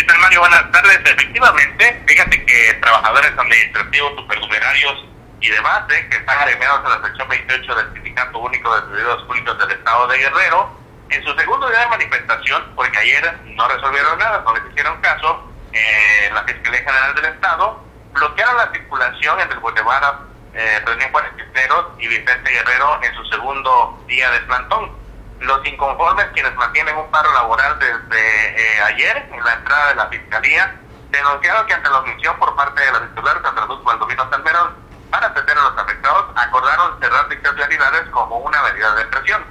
¿Qué 0.00 0.06
tal? 0.06 0.16
Buenas 0.38 0.72
tardes. 0.72 0.98
Efectivamente, 1.04 2.02
fíjate 2.06 2.46
que 2.46 2.72
trabajadores 2.80 3.32
administrativos, 3.36 4.14
supernumerarios 4.16 5.04
y 5.42 5.50
demás, 5.50 5.82
¿eh? 5.90 6.08
que 6.08 6.16
están 6.16 6.38
agremiados 6.38 6.86
a 6.86 6.96
la 6.96 7.06
sección 7.06 7.28
28 7.28 7.74
del 7.74 7.92
Sindicato 7.92 8.38
Único 8.38 8.74
de 8.74 8.80
Servicios 8.86 9.22
Públicos 9.24 9.58
del 9.58 9.72
Estado 9.72 10.08
de 10.08 10.16
Guerrero, 10.16 10.70
en 11.10 11.22
su 11.22 11.34
segundo 11.34 11.68
día 11.68 11.80
de 11.80 11.86
manifestación, 11.88 12.72
porque 12.74 12.96
ayer 12.96 13.40
no 13.44 13.68
resolvieron 13.68 14.18
nada, 14.18 14.42
no 14.42 14.54
les 14.54 14.72
hicieron 14.72 14.98
caso, 15.02 15.52
eh, 15.74 16.30
la 16.32 16.44
Fiscalía 16.44 16.80
General 16.80 17.14
del 17.16 17.24
Estado 17.26 17.84
bloquearon 18.14 18.56
la 18.56 18.72
circulación 18.72 19.38
entre 19.38 19.56
el 19.56 19.60
Boulevard 19.60 20.16
eh, 20.54 20.80
René 20.86 21.10
Juárez 21.10 21.32
Cisneros 21.36 21.86
y 21.98 22.08
Vicente 22.08 22.50
Guerrero 22.50 22.98
en 23.02 23.14
su 23.16 23.24
segundo 23.26 24.02
día 24.06 24.30
de 24.30 24.40
plantón. 24.40 24.99
Los 25.40 25.66
inconformes, 25.66 26.26
quienes 26.34 26.54
mantienen 26.54 26.96
un 26.96 27.10
paro 27.10 27.32
laboral 27.32 27.78
desde 27.78 28.76
eh, 28.76 28.82
ayer 28.82 29.28
en 29.32 29.42
la 29.42 29.54
entrada 29.54 29.88
de 29.88 29.94
la 29.94 30.06
Fiscalía, 30.08 30.80
denunciaron 31.10 31.66
que 31.66 31.74
ante 31.74 31.88
la 31.88 31.98
omisión 31.98 32.38
por 32.38 32.54
parte 32.54 32.82
de 32.82 32.92
la 32.92 33.08
titular 33.08 33.40
Sandra 33.42 33.64
Luz 33.64 33.82
Valdomino 33.82 34.28
Salmerón 34.30 34.74
para 35.10 35.28
atender 35.28 35.56
a 35.56 35.62
los 35.62 35.78
afectados, 35.78 36.26
acordaron 36.36 37.00
cerrar 37.00 37.28
dichas 37.30 37.56
realidades 37.56 38.08
como 38.10 38.38
una 38.38 38.62
medida 38.64 38.94
de 38.94 39.06
presión. 39.06 39.42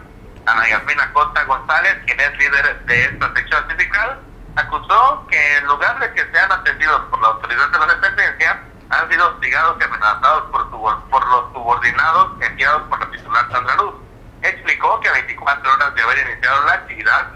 Ana 0.45 0.69
Yasmina 0.69 1.11
Costa 1.11 1.43
González, 1.45 1.97
quien 2.05 2.19
es 2.19 2.37
líder 2.37 2.85
de 2.85 3.03
esta 3.05 3.33
sección 3.33 3.67
sindical, 3.67 4.19
acusó 4.55 5.25
que 5.27 5.57
en 5.57 5.65
lugar 5.65 5.99
de 5.99 6.13
que 6.13 6.31
sean 6.31 6.51
atendidos 6.51 7.01
por 7.09 7.19
la 7.21 7.29
autoridad 7.29 7.67
de 7.67 7.79
la 7.79 7.85
dependencia, 7.87 8.63
han 8.89 9.09
sido 9.09 9.27
hostigados 9.27 9.77
y 9.79 9.83
amenazados 9.83 10.43
por, 10.51 10.69
por 10.69 11.27
los 11.27 11.53
subordinados 11.53 12.31
enviados 12.41 12.83
por 12.83 12.99
la 12.99 13.11
titular 13.11 13.51
Sandra 13.51 13.75
Luz. 13.75 14.08
Explicó 14.41 14.99
que 15.01 15.09
a 15.09 15.13
24 15.13 15.73
horas 15.73 15.95
de 15.95 16.01
haber 16.01 16.27
iniciado 16.27 16.65
la 16.65 16.73
actividad, 16.73 17.27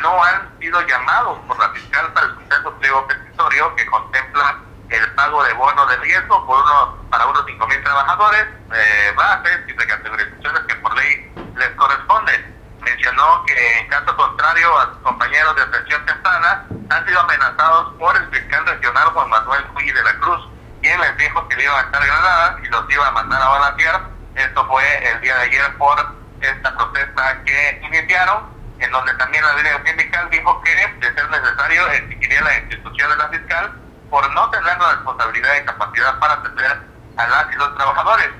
no 0.00 0.22
han 0.22 0.58
sido 0.58 0.80
llamados 0.86 1.38
por 1.46 1.58
la 1.58 1.68
fiscal 1.70 2.12
para 2.12 2.26
el 2.26 2.74
pliego 2.78 3.06
petitorio 3.06 3.74
que 3.76 3.86
contempla 3.86 4.60
el 4.88 5.14
pago 5.14 5.42
de 5.44 5.52
bono 5.54 5.86
de 5.86 5.96
riesgo 5.98 6.46
por 6.46 6.62
uno, 6.62 7.08
para 7.10 7.26
unos 7.26 7.44
5.000 7.46 7.82
trabajadores, 7.82 8.46
eh, 8.72 9.12
bases 9.16 9.60
y 9.66 9.72
recategorizaciones 9.72 10.60
que 10.68 10.74
por 10.76 10.94
ley 10.96 11.32
les 11.56 11.70
corresponden. 11.70 12.54
Mencionó 12.80 13.44
que 13.46 13.78
en 13.78 13.88
caso 13.88 14.16
contrario 14.16 14.78
a 14.78 14.86
sus 14.86 14.98
compañeros 14.98 15.56
de 15.56 15.62
atención 15.62 16.04
temprana 16.06 16.64
han 16.90 17.06
sido 17.06 17.20
amenazados 17.20 17.94
por 17.98 18.16
el 18.16 18.28
fiscal 18.28 18.66
regional 18.66 19.08
Juan 19.08 19.30
Manuel 19.30 19.64
Puy 19.72 19.90
de 19.90 20.02
la 20.02 20.14
Cruz, 20.20 20.48
quien 20.82 21.00
les 21.00 21.16
dijo 21.16 21.48
que 21.48 21.56
le 21.56 21.64
iban 21.64 21.76
a 21.76 21.80
estar 21.80 22.06
granadas 22.06 22.56
y 22.62 22.66
los 22.68 22.90
iba 22.90 23.08
a 23.08 23.12
mandar 23.12 23.42
a 23.42 23.48
balancear. 23.48 24.10
Esto 24.34 24.66
fue 24.66 25.10
el 25.10 25.20
día 25.22 25.34
de 25.36 25.42
ayer 25.44 25.78
por 25.78 26.23
esta 26.50 26.76
protesta 26.76 27.42
que 27.44 27.80
iniciaron, 27.84 28.54
en 28.78 28.90
donde 28.90 29.14
también 29.14 29.44
la 29.44 29.54
línea 29.54 29.82
sindical 29.84 30.28
dijo 30.30 30.60
que, 30.62 30.74
de 31.00 31.14
ser 31.14 31.30
necesario, 31.30 31.88
exigiría 31.88 32.42
la 32.42 32.58
institución 32.58 33.10
de 33.10 33.16
la 33.16 33.28
fiscal 33.28 33.72
por 34.10 34.30
no 34.32 34.50
tener 34.50 34.76
la 34.78 34.90
responsabilidad 34.92 35.54
y 35.60 35.64
capacidad 35.64 36.18
para 36.18 36.34
atender 36.34 36.80
a 37.16 37.26
las 37.26 37.52
y 37.52 37.56
los 37.56 37.74
trabajadores. 37.76 38.30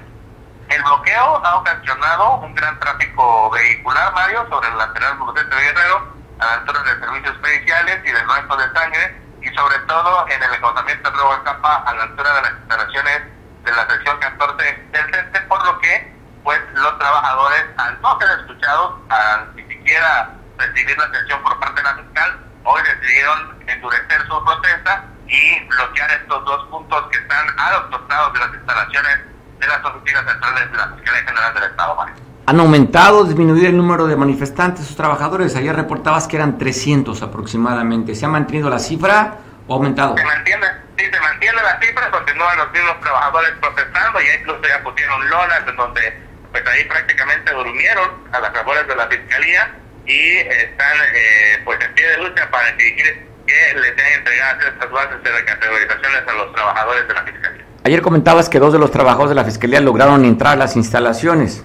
El 0.68 0.82
bloqueo 0.82 1.44
ha 1.44 1.56
ocasionado 1.56 2.36
un 2.38 2.54
gran 2.54 2.78
tráfico 2.80 3.50
vehicular, 3.50 4.12
Mario, 4.14 4.46
sobre 4.48 4.68
el 4.68 4.78
lateral 4.78 5.18
Burguete 5.18 5.54
de 5.54 5.62
Guerrero, 5.62 6.14
a 6.40 6.44
la 6.44 6.52
altura 6.54 6.82
de 6.82 7.00
servicios 7.00 7.36
periciales 7.38 8.00
y 8.04 8.12
del 8.12 8.26
banco 8.26 8.56
de 8.56 8.72
sangre, 8.72 9.20
y 9.42 9.48
sobre 9.54 9.78
todo 9.80 10.26
en 10.28 10.42
el 10.42 10.54
encontramiento 10.54 11.10
de 11.10 11.16
Nuevo 11.16 11.42
Capa, 11.44 11.84
a 11.86 11.94
la 11.94 12.02
altura 12.04 12.34
de 12.34 12.42
las 12.42 12.52
instalaciones 12.52 13.22
de 13.64 13.72
la 13.72 13.86
sección 13.88 14.18
14 14.18 14.88
del 14.92 15.14
CENTE, 15.14 15.40
por 15.42 15.64
lo 15.64 15.78
que 15.80 16.13
pues 16.44 16.60
los 16.74 16.98
trabajadores, 16.98 17.64
al 17.78 18.00
no 18.02 18.18
ser 18.20 18.28
escuchados, 18.40 18.94
al 19.08 19.56
ni 19.56 19.62
siquiera 19.66 20.30
recibir 20.58 20.96
la 20.96 21.04
atención 21.04 21.42
por 21.42 21.58
parte 21.58 21.80
de 21.80 21.82
la 21.82 21.94
fiscal, 21.96 22.38
hoy 22.64 22.82
decidieron 22.82 23.62
endurecer 23.66 24.20
su 24.28 24.44
protesta 24.44 25.04
y 25.26 25.64
bloquear 25.68 26.10
estos 26.10 26.44
dos 26.44 26.68
puntos 26.68 27.08
que 27.10 27.18
están 27.18 27.46
a 27.58 27.72
los 27.72 27.82
costados 27.96 28.32
de 28.34 28.38
las 28.38 28.54
instalaciones 28.54 29.18
de 29.58 29.66
las 29.66 29.84
oficinas 29.84 30.24
centrales 30.30 30.70
de 30.70 30.76
la 30.76 30.88
Fiscalía 30.88 31.22
General 31.24 31.54
del 31.54 31.62
Estado. 31.64 32.06
¿Han 32.46 32.60
aumentado, 32.60 33.24
disminuido 33.24 33.66
el 33.66 33.76
número 33.78 34.06
de 34.06 34.16
manifestantes 34.16 34.92
o 34.92 34.94
trabajadores? 34.94 35.56
Ayer 35.56 35.74
reportabas 35.74 36.28
que 36.28 36.36
eran 36.36 36.58
300 36.58 37.22
aproximadamente. 37.22 38.14
¿Se 38.14 38.26
ha 38.26 38.28
mantenido 38.28 38.68
la 38.68 38.78
cifra 38.78 39.38
o 39.66 39.72
ha 39.72 39.76
aumentado? 39.76 40.14
Se 40.14 40.24
mantiene, 40.24 40.66
sí, 40.98 41.06
se 41.10 41.20
mantiene 41.20 41.62
la 41.62 41.80
cifra, 41.80 42.10
continúan 42.10 42.58
los 42.58 42.70
mismos 42.70 43.00
trabajadores 43.00 43.50
protestando, 43.62 44.20
y 44.20 44.24
incluso 44.38 44.60
ya 44.68 44.82
pusieron 44.82 45.30
lonas 45.30 45.60
en 45.66 45.76
donde 45.76 46.33
pues 46.54 46.64
ahí 46.68 46.84
prácticamente 46.84 47.52
durmieron 47.52 48.10
a 48.30 48.38
las 48.38 48.54
labores 48.54 48.86
de 48.86 48.94
la 48.94 49.08
Fiscalía 49.08 49.74
y 50.06 50.36
están 50.36 50.96
eh, 51.12 51.60
pues 51.64 51.80
en 51.80 51.92
pie 51.94 52.06
de 52.10 52.18
lucha 52.18 52.48
para 52.48 52.68
exigir 52.68 53.26
que 53.44 53.74
le 53.74 53.90
tengan 53.90 54.12
entregadas 54.12 54.64
estas 54.64 54.90
bases 54.92 55.22
de 55.24 55.44
categorizaciones 55.44 56.22
a 56.28 56.32
los 56.32 56.54
trabajadores 56.54 57.08
de 57.08 57.14
la 57.14 57.22
Fiscalía. 57.24 57.64
Ayer 57.82 58.02
comentabas 58.02 58.48
que 58.48 58.60
dos 58.60 58.72
de 58.72 58.78
los 58.78 58.92
trabajadores 58.92 59.30
de 59.30 59.34
la 59.34 59.44
Fiscalía 59.44 59.80
lograron 59.80 60.24
entrar 60.24 60.52
a 60.52 60.56
las 60.56 60.76
instalaciones. 60.76 61.64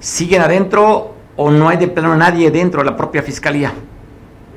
¿Siguen 0.00 0.42
adentro 0.42 1.16
o 1.36 1.50
no 1.50 1.70
hay 1.70 1.78
de 1.78 1.88
plano 1.88 2.14
nadie 2.14 2.50
dentro 2.50 2.80
de 2.82 2.90
la 2.90 2.96
propia 2.96 3.22
Fiscalía? 3.22 3.72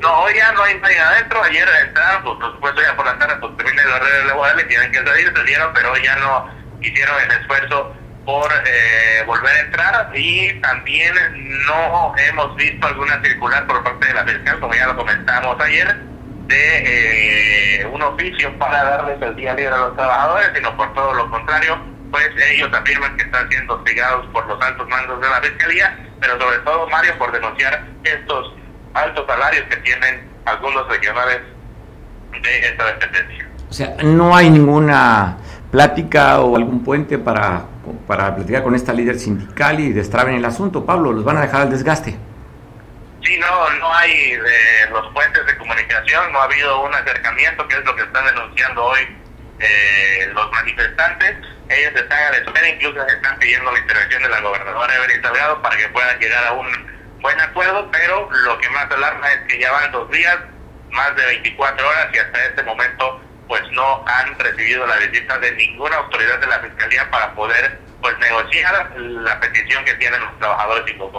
No, 0.01 0.23
hoy 0.23 0.33
ya 0.35 0.51
no 0.51 0.63
hay 0.63 0.77
nadie 0.77 0.99
adentro. 0.99 1.41
Ayer 1.41 1.69
entraron, 1.87 2.23
pues, 2.23 2.37
por 2.39 2.51
supuesto, 2.51 2.81
ya 2.81 2.97
por 2.97 3.05
la 3.05 3.17
tarde, 3.17 3.35
pues 3.39 3.55
terminé 3.55 3.85
las 3.85 3.99
redes 4.01 4.25
laborales, 4.25 4.67
tienen 4.67 4.91
que 4.91 4.97
salir, 5.05 5.31
salieron, 5.33 5.71
pero 5.73 5.95
ya 5.95 6.17
no 6.17 6.49
hicieron 6.81 7.15
el 7.21 7.31
esfuerzo 7.39 7.95
por 8.29 8.51
eh, 8.53 9.23
volver 9.25 9.55
a 9.55 9.59
entrar 9.61 10.11
y 10.13 10.53
también 10.59 11.15
no 11.65 12.13
hemos 12.15 12.55
visto 12.57 12.85
alguna 12.85 13.19
circular 13.23 13.65
por 13.65 13.83
parte 13.83 14.05
de 14.05 14.13
la 14.13 14.23
fiscal, 14.23 14.59
como 14.59 14.75
ya 14.75 14.85
lo 14.85 14.97
comentamos 14.97 15.59
ayer, 15.59 15.95
de 16.45 17.79
eh, 17.79 17.85
un 17.87 17.99
oficio 18.03 18.55
para 18.59 18.83
darles 18.83 19.19
el 19.19 19.35
día 19.35 19.55
libre 19.55 19.73
a 19.73 19.77
los 19.79 19.95
trabajadores, 19.95 20.51
sino 20.53 20.77
por 20.77 20.93
todo 20.93 21.11
lo 21.15 21.27
contrario, 21.31 21.79
pues 22.11 22.29
ellos 22.51 22.69
afirman 22.71 23.17
que 23.17 23.23
están 23.23 23.49
siendo 23.49 23.73
hostigados 23.73 24.27
por 24.27 24.45
los 24.45 24.61
altos 24.61 24.87
mandos 24.87 25.19
de 25.19 25.27
la 25.27 25.41
fiscalía, 25.41 25.97
pero 26.19 26.39
sobre 26.39 26.59
todo 26.59 26.87
Mario 26.87 27.17
por 27.17 27.31
denunciar 27.31 27.83
estos 28.03 28.53
altos 28.93 29.25
salarios 29.25 29.65
que 29.71 29.77
tienen 29.77 30.29
algunos 30.45 30.87
regionales 30.87 31.39
de 32.43 32.59
esta 32.59 32.85
dependencia. 32.85 33.49
O 33.67 33.73
sea, 33.73 33.95
no 34.03 34.35
hay 34.35 34.51
ninguna 34.51 35.37
plática 35.71 36.41
o 36.41 36.55
algún 36.55 36.83
puente 36.83 37.17
para, 37.17 37.63
para 38.07 38.35
platicar 38.35 38.63
con 38.63 38.75
esta 38.75 38.93
líder 38.93 39.19
sindical 39.19 39.79
y 39.79 39.93
destraben 39.93 40.35
el 40.35 40.45
asunto, 40.45 40.85
Pablo, 40.85 41.11
los 41.13 41.23
van 41.23 41.37
a 41.37 41.41
dejar 41.41 41.61
al 41.61 41.69
desgaste. 41.69 42.17
Sí, 43.23 43.37
no, 43.37 43.69
no 43.79 43.93
hay 43.93 44.35
de 44.35 44.89
los 44.91 45.11
puentes 45.13 45.45
de 45.45 45.57
comunicación, 45.57 46.31
no 46.31 46.41
ha 46.41 46.45
habido 46.45 46.83
un 46.83 46.93
acercamiento, 46.93 47.67
que 47.67 47.75
es 47.75 47.85
lo 47.85 47.95
que 47.95 48.03
están 48.03 48.25
denunciando 48.25 48.85
hoy 48.85 49.01
eh, 49.59 50.29
los 50.33 50.51
manifestantes. 50.51 51.35
Ellos 51.69 51.93
están 51.95 52.17
a 52.17 52.31
la 52.31 52.37
espera, 52.37 52.69
incluso 52.69 53.05
están 53.07 53.37
pidiendo 53.39 53.71
la 53.71 53.79
intervención 53.79 54.23
de 54.23 54.29
la 54.29 54.41
gobernadora 54.41 54.95
Evelyn 54.95 55.21
Salgado 55.21 55.61
para 55.61 55.77
que 55.77 55.87
puedan 55.89 56.19
llegar 56.19 56.47
a 56.47 56.53
un 56.53 56.67
buen 57.21 57.39
acuerdo, 57.41 57.89
pero 57.91 58.29
lo 58.31 58.57
que 58.59 58.69
más 58.69 58.89
alarma 58.89 59.31
es 59.33 59.39
que 59.47 59.59
ya 59.59 59.71
van 59.71 59.91
dos 59.91 60.09
días, 60.09 60.37
más 60.91 61.15
de 61.15 61.25
24 61.25 61.87
horas 61.87 62.07
y 62.13 62.17
hasta 62.17 62.45
este 62.45 62.63
momento 62.63 63.21
pues 63.49 63.63
no 63.73 64.05
han 64.05 64.37
recibido 64.37 64.85
la 64.85 64.95
visita 64.97 65.39
de 65.39 65.51
ninguna 65.55 65.97
autoridad 65.97 66.39
de 66.39 66.45
la 66.45 66.59
Fiscalía 66.59 67.09
para 67.09 67.33
poder 67.33 67.79
pues 67.99 68.13
negociar 68.19 68.95
la 68.95 69.39
petición 69.39 69.83
que 69.83 69.95
tienen 69.95 70.21
los 70.21 70.37
trabajadores 70.37 70.93
y 70.93 70.97
los. 70.97 71.09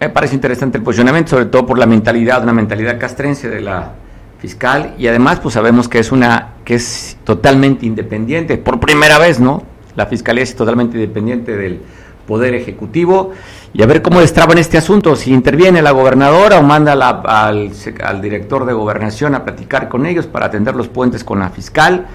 Me 0.00 0.08
parece 0.08 0.34
interesante 0.34 0.78
el 0.78 0.82
posicionamiento, 0.82 1.30
sobre 1.30 1.44
todo 1.44 1.66
por 1.66 1.78
la 1.78 1.84
mentalidad, 1.84 2.42
una 2.42 2.54
mentalidad 2.54 2.98
castrense 2.98 3.50
de 3.50 3.60
la 3.60 3.92
fiscal 4.40 4.94
y 4.98 5.06
además 5.06 5.40
pues 5.40 5.52
sabemos 5.54 5.88
que 5.88 5.98
es 5.98 6.10
una 6.10 6.54
que 6.64 6.74
es 6.74 7.18
totalmente 7.22 7.84
independiente, 7.84 8.56
por 8.56 8.80
primera 8.80 9.18
vez, 9.18 9.38
¿no? 9.38 9.62
La 9.94 10.06
fiscalía 10.06 10.42
es 10.42 10.56
totalmente 10.56 10.96
independiente 10.96 11.54
del 11.54 11.82
poder 12.26 12.54
ejecutivo 12.54 13.34
y 13.74 13.82
a 13.82 13.86
ver 13.86 14.02
cómo 14.02 14.20
destraban 14.20 14.58
este 14.58 14.76
asunto, 14.76 15.16
si 15.16 15.32
interviene 15.32 15.80
la 15.80 15.92
gobernadora 15.92 16.58
o 16.58 16.62
manda 16.62 16.92
al, 16.92 17.72
al 18.04 18.22
director 18.22 18.66
de 18.66 18.72
gobernación 18.74 19.34
a 19.34 19.44
platicar 19.44 19.88
con 19.88 20.04
ellos 20.04 20.26
para 20.26 20.46
atender 20.46 20.74
los 20.74 20.88
puentes 20.88 21.24
con 21.24 21.38
la 21.38 21.48
fiscal 21.48 22.06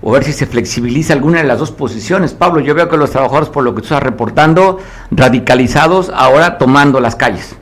o 0.00 0.12
ver 0.12 0.24
si 0.24 0.32
se 0.32 0.46
flexibiliza 0.46 1.12
alguna 1.12 1.38
de 1.38 1.44
las 1.44 1.58
dos 1.58 1.70
posiciones. 1.70 2.32
Pablo, 2.32 2.60
yo 2.60 2.74
veo 2.74 2.88
que 2.88 2.96
los 2.96 3.10
trabajadores, 3.10 3.48
por 3.50 3.64
lo 3.64 3.74
que 3.74 3.80
tú 3.80 3.86
estás 3.86 4.02
reportando, 4.02 4.82
radicalizados, 5.10 6.10
ahora 6.14 6.56
tomando 6.56 7.00
las 7.00 7.16
calles. 7.16 7.56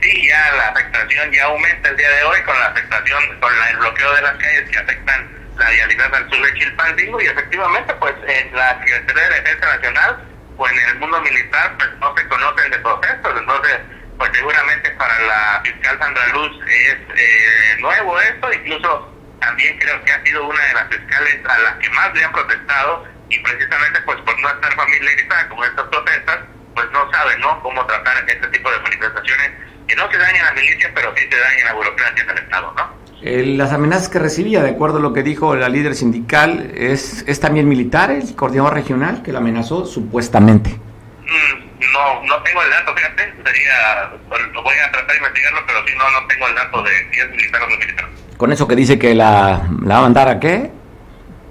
Sí, 0.00 0.28
ya 0.28 0.56
la 0.56 0.68
afectación 0.68 1.30
ya 1.32 1.44
aumenta 1.44 1.90
el 1.90 1.96
día 1.96 2.10
de 2.10 2.24
hoy 2.24 2.42
con 2.44 2.58
la 2.58 2.66
afectación, 2.66 3.22
con 3.40 3.52
el 3.70 3.76
bloqueo 3.76 4.14
de 4.14 4.22
las 4.22 4.36
calles 4.36 4.70
que 4.70 4.78
afectan 4.78 5.28
la 5.58 5.70
vialidad 5.70 6.14
al 6.14 6.30
sur 6.30 6.44
de 6.44 6.58
Chilpancingo 6.58 7.20
y 7.20 7.26
efectivamente 7.26 7.94
pues 8.00 8.14
en 8.26 8.56
la 8.56 8.78
Secretaría 8.80 9.22
de 9.28 9.34
Defensa 9.34 9.76
Nacional 9.76 10.31
o 10.56 10.68
en 10.68 10.78
el 10.78 10.98
mundo 10.98 11.20
militar 11.20 11.76
pues 11.78 11.90
no 12.00 12.14
se 12.16 12.28
conocen 12.28 12.70
de 12.70 12.78
procesos, 12.78 13.38
entonces 13.38 13.80
pues 14.18 14.30
seguramente 14.34 14.90
para 14.92 15.18
la 15.20 15.60
fiscal 15.64 15.98
Sandra 15.98 16.26
Luz 16.28 16.60
es 16.68 16.96
eh, 17.16 17.76
nuevo 17.80 18.20
esto, 18.20 18.52
incluso 18.52 19.12
también 19.40 19.78
creo 19.78 20.02
que 20.04 20.12
ha 20.12 20.22
sido 20.22 20.46
una 20.46 20.64
de 20.64 20.74
las 20.74 20.88
fiscales 20.88 21.40
a 21.48 21.58
las 21.58 21.74
que 21.76 21.90
más 21.90 22.14
le 22.14 22.24
han 22.24 22.32
protestado 22.32 23.04
y 23.28 23.38
precisamente 23.40 24.00
pues 24.02 24.20
por 24.20 24.38
no 24.40 24.48
estar 24.48 24.74
familiarizada 24.74 25.48
con 25.48 25.64
estas 25.64 25.86
protestas, 25.88 26.38
pues 26.74 26.90
no 26.92 27.10
sabe 27.10 27.38
¿no? 27.38 27.60
cómo 27.62 27.84
tratar 27.86 28.24
este 28.28 28.46
tipo 28.48 28.70
de 28.70 28.78
manifestaciones 28.80 29.52
que 29.88 29.96
no 29.96 30.10
se 30.10 30.18
dañan 30.18 30.44
a 30.44 30.48
la 30.48 30.60
milicia, 30.60 30.90
pero 30.94 31.12
sí 31.16 31.26
se 31.30 31.38
dañan 31.38 31.62
a 31.62 31.70
la 31.70 31.72
burocracia 31.74 32.24
del 32.24 32.38
Estado, 32.38 32.72
¿no? 32.76 33.01
Las 33.22 33.72
amenazas 33.72 34.08
que 34.08 34.18
recibía, 34.18 34.62
de 34.62 34.70
acuerdo 34.70 34.98
a 34.98 35.00
lo 35.00 35.12
que 35.12 35.22
dijo 35.22 35.54
la 35.54 35.68
líder 35.68 35.94
sindical, 35.94 36.72
es, 36.74 37.24
es 37.28 37.38
también 37.38 37.68
militar, 37.68 38.10
el 38.10 38.34
coordinador 38.34 38.74
regional 38.74 39.22
que 39.22 39.32
la 39.32 39.38
amenazó 39.38 39.86
supuestamente. 39.86 40.70
Mm, 40.70 41.82
no, 41.92 42.26
no 42.26 42.42
tengo 42.42 42.62
el 42.62 42.70
dato, 42.70 42.94
fíjate, 42.96 43.22
sería, 43.44 44.10
lo 44.52 44.62
voy 44.62 44.74
a 44.74 44.90
tratar 44.90 45.10
de 45.10 45.16
investigarlo, 45.18 45.60
pero 45.66 45.78
sí 45.86 45.94
no, 45.96 46.20
no 46.20 46.26
tengo 46.26 46.48
el 46.48 46.54
dato 46.54 46.82
de 46.82 46.90
si 47.12 47.20
es 47.20 47.30
militar 47.30 47.62
o 47.62 47.70
no 47.70 47.76
militar. 47.78 48.08
Con 48.36 48.52
eso 48.52 48.66
que 48.66 48.74
dice 48.74 48.98
que 48.98 49.14
la, 49.14 49.68
la 49.82 49.94
va 49.94 49.98
a 49.98 50.02
mandar 50.02 50.28
a 50.28 50.40
qué? 50.40 50.70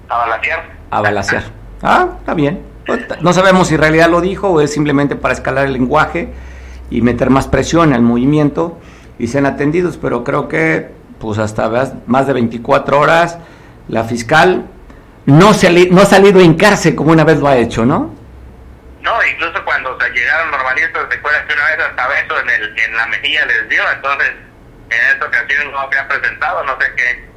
A 0.09 0.17
balasear. 0.17 0.69
A 0.89 1.01
balasear. 1.01 1.43
Ah, 1.83 2.09
está 2.19 2.35
bien. 2.35 2.61
No 3.21 3.33
sabemos 3.33 3.69
si 3.69 3.73
en 3.73 3.81
realidad 3.81 4.07
lo 4.07 4.21
dijo 4.21 4.49
o 4.49 4.61
es 4.61 4.71
simplemente 4.71 5.15
para 5.15 5.33
escalar 5.33 5.65
el 5.65 5.73
lenguaje 5.73 6.29
y 6.91 7.01
meter 7.01 7.31
más 7.31 7.47
presión 7.47 7.91
al 7.91 8.03
movimiento 8.03 8.79
y 9.17 9.29
sean 9.29 9.47
atendidos, 9.47 9.97
pero 9.97 10.23
creo 10.23 10.47
que 10.47 10.91
pues 11.21 11.37
hasta 11.37 11.69
más 12.07 12.27
de 12.27 12.33
24 12.33 12.99
horas 12.99 13.37
la 13.87 14.03
fiscal 14.03 14.65
no, 15.25 15.53
se 15.53 15.89
no 15.89 16.01
ha 16.01 16.05
salido 16.05 16.41
en 16.41 16.55
cárcel 16.55 16.95
como 16.95 17.11
una 17.11 17.23
vez 17.23 17.39
lo 17.39 17.47
ha 17.47 17.57
hecho, 17.57 17.85
¿no? 17.85 18.13
No, 19.01 19.11
incluso 19.25 19.63
cuando 19.63 19.97
se 19.99 20.09
llegaron 20.09 20.51
normalistas, 20.51 21.09
recuerda 21.09 21.45
que 21.47 21.53
una 21.53 21.65
vez 21.65 21.79
hasta 21.79 22.07
beso 22.07 22.39
en, 22.39 22.49
el, 22.49 22.79
en 22.79 22.95
la 22.95 23.05
mejilla 23.07 23.45
les 23.45 23.69
dio, 23.69 23.83
entonces 23.95 24.31
en 24.89 25.11
esta 25.13 25.25
ocasión 25.25 25.71
no 25.71 25.89
se 25.91 25.99
ha 25.99 26.07
presentado, 26.07 26.63
no 26.63 26.77
sé 26.79 26.85
qué, 26.95 27.30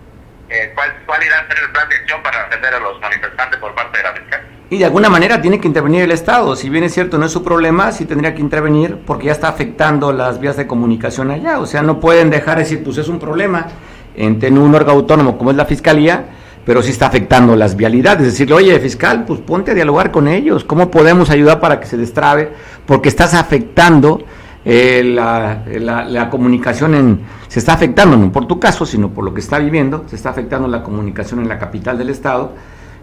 eh, 0.49 0.73
cuál, 0.75 0.93
cuál 1.07 1.23
irá 1.23 1.41
a 1.41 1.49
ser 1.49 1.65
el 1.65 1.71
plan 1.73 1.89
de 1.89 1.97
acción 1.97 2.23
para 2.23 2.43
atender 2.43 2.75
a 2.75 2.81
los 2.81 3.01
manifestantes 3.01 3.59
por 3.59 3.75
parte 3.75 3.99
de 3.99 4.05
la 4.05 4.13
fiscal. 4.13 4.41
Y 4.71 4.79
de 4.79 4.85
alguna 4.87 5.09
manera 5.09 5.41
tiene 5.41 5.61
que 5.61 5.69
intervenir 5.69 6.03
el 6.03 6.11
Estado. 6.11 6.57
Si 6.57 6.69
bien 6.69 6.85
es 6.85 6.93
cierto, 6.93 7.19
no 7.19 7.27
es 7.27 7.33
su 7.33 7.45
problema, 7.45 7.93
sí 7.93 8.07
tendría 8.07 8.35
que 8.35 8.41
intervenir 8.41 8.99
porque 9.07 9.27
ya 9.27 9.33
está 9.33 9.49
afectando 9.49 10.13
las 10.13 10.41
vías 10.41 10.57
de 10.57 10.67
comunicación 10.67 11.31
allá. 11.31 11.59
O 11.61 11.67
sea, 11.67 11.83
no 11.83 12.01
pueden 12.01 12.31
dejar 12.31 12.57
de 12.57 12.65
decir, 12.65 12.83
pues 12.83 12.99
es 12.99 13.09
un 13.09 13.19
problema 13.19 13.69
en 14.17 14.59
un 14.59 14.75
órgano 14.75 14.99
autónomo 14.99 15.37
como 15.37 15.51
es 15.51 15.57
la 15.57 15.67
Fiscalía, 15.67 16.25
pero 16.65 16.83
sí 16.83 16.91
está 16.91 17.07
afectando 17.07 17.57
las 17.57 17.77
vialidades. 17.77 18.25
Decirle, 18.25 18.55
oye, 18.55 18.81
fiscal, 18.81 19.25
pues 19.27 19.41
ponte 19.41 19.73
a 19.73 19.75
dialogar 19.75 20.11
con 20.11 20.29
ellos. 20.29 20.65
¿Cómo 20.65 20.91
podemos 20.91 21.31
ayudar 21.31 21.61
para 21.61 21.79
que 21.79 21.87
se 21.87 21.97
destrabe? 21.97 22.53
Porque 22.87 23.09
estás 23.09 23.35
afectando 23.35 24.25
eh, 24.65 25.03
la, 25.05 25.63
la, 25.67 26.31
comunicación 26.31 26.95
en... 26.95 27.27
Se 27.49 27.59
está 27.59 27.75
afectando, 27.75 28.17
no 28.17 28.33
por 28.33 28.47
tu 28.47 28.59
caso, 28.59 28.87
sino 28.87 29.11
por 29.11 29.25
lo 29.25 29.35
que 29.35 29.41
está 29.41 29.59
viviendo, 29.59 30.05
se 30.09 30.17
está 30.17 30.31
afectando 30.31 30.69
la 30.69 30.83
comunicación 30.83 31.41
en 31.41 31.49
la 31.49 31.59
capital 31.59 31.99
del 31.99 32.11
Estado 32.11 32.55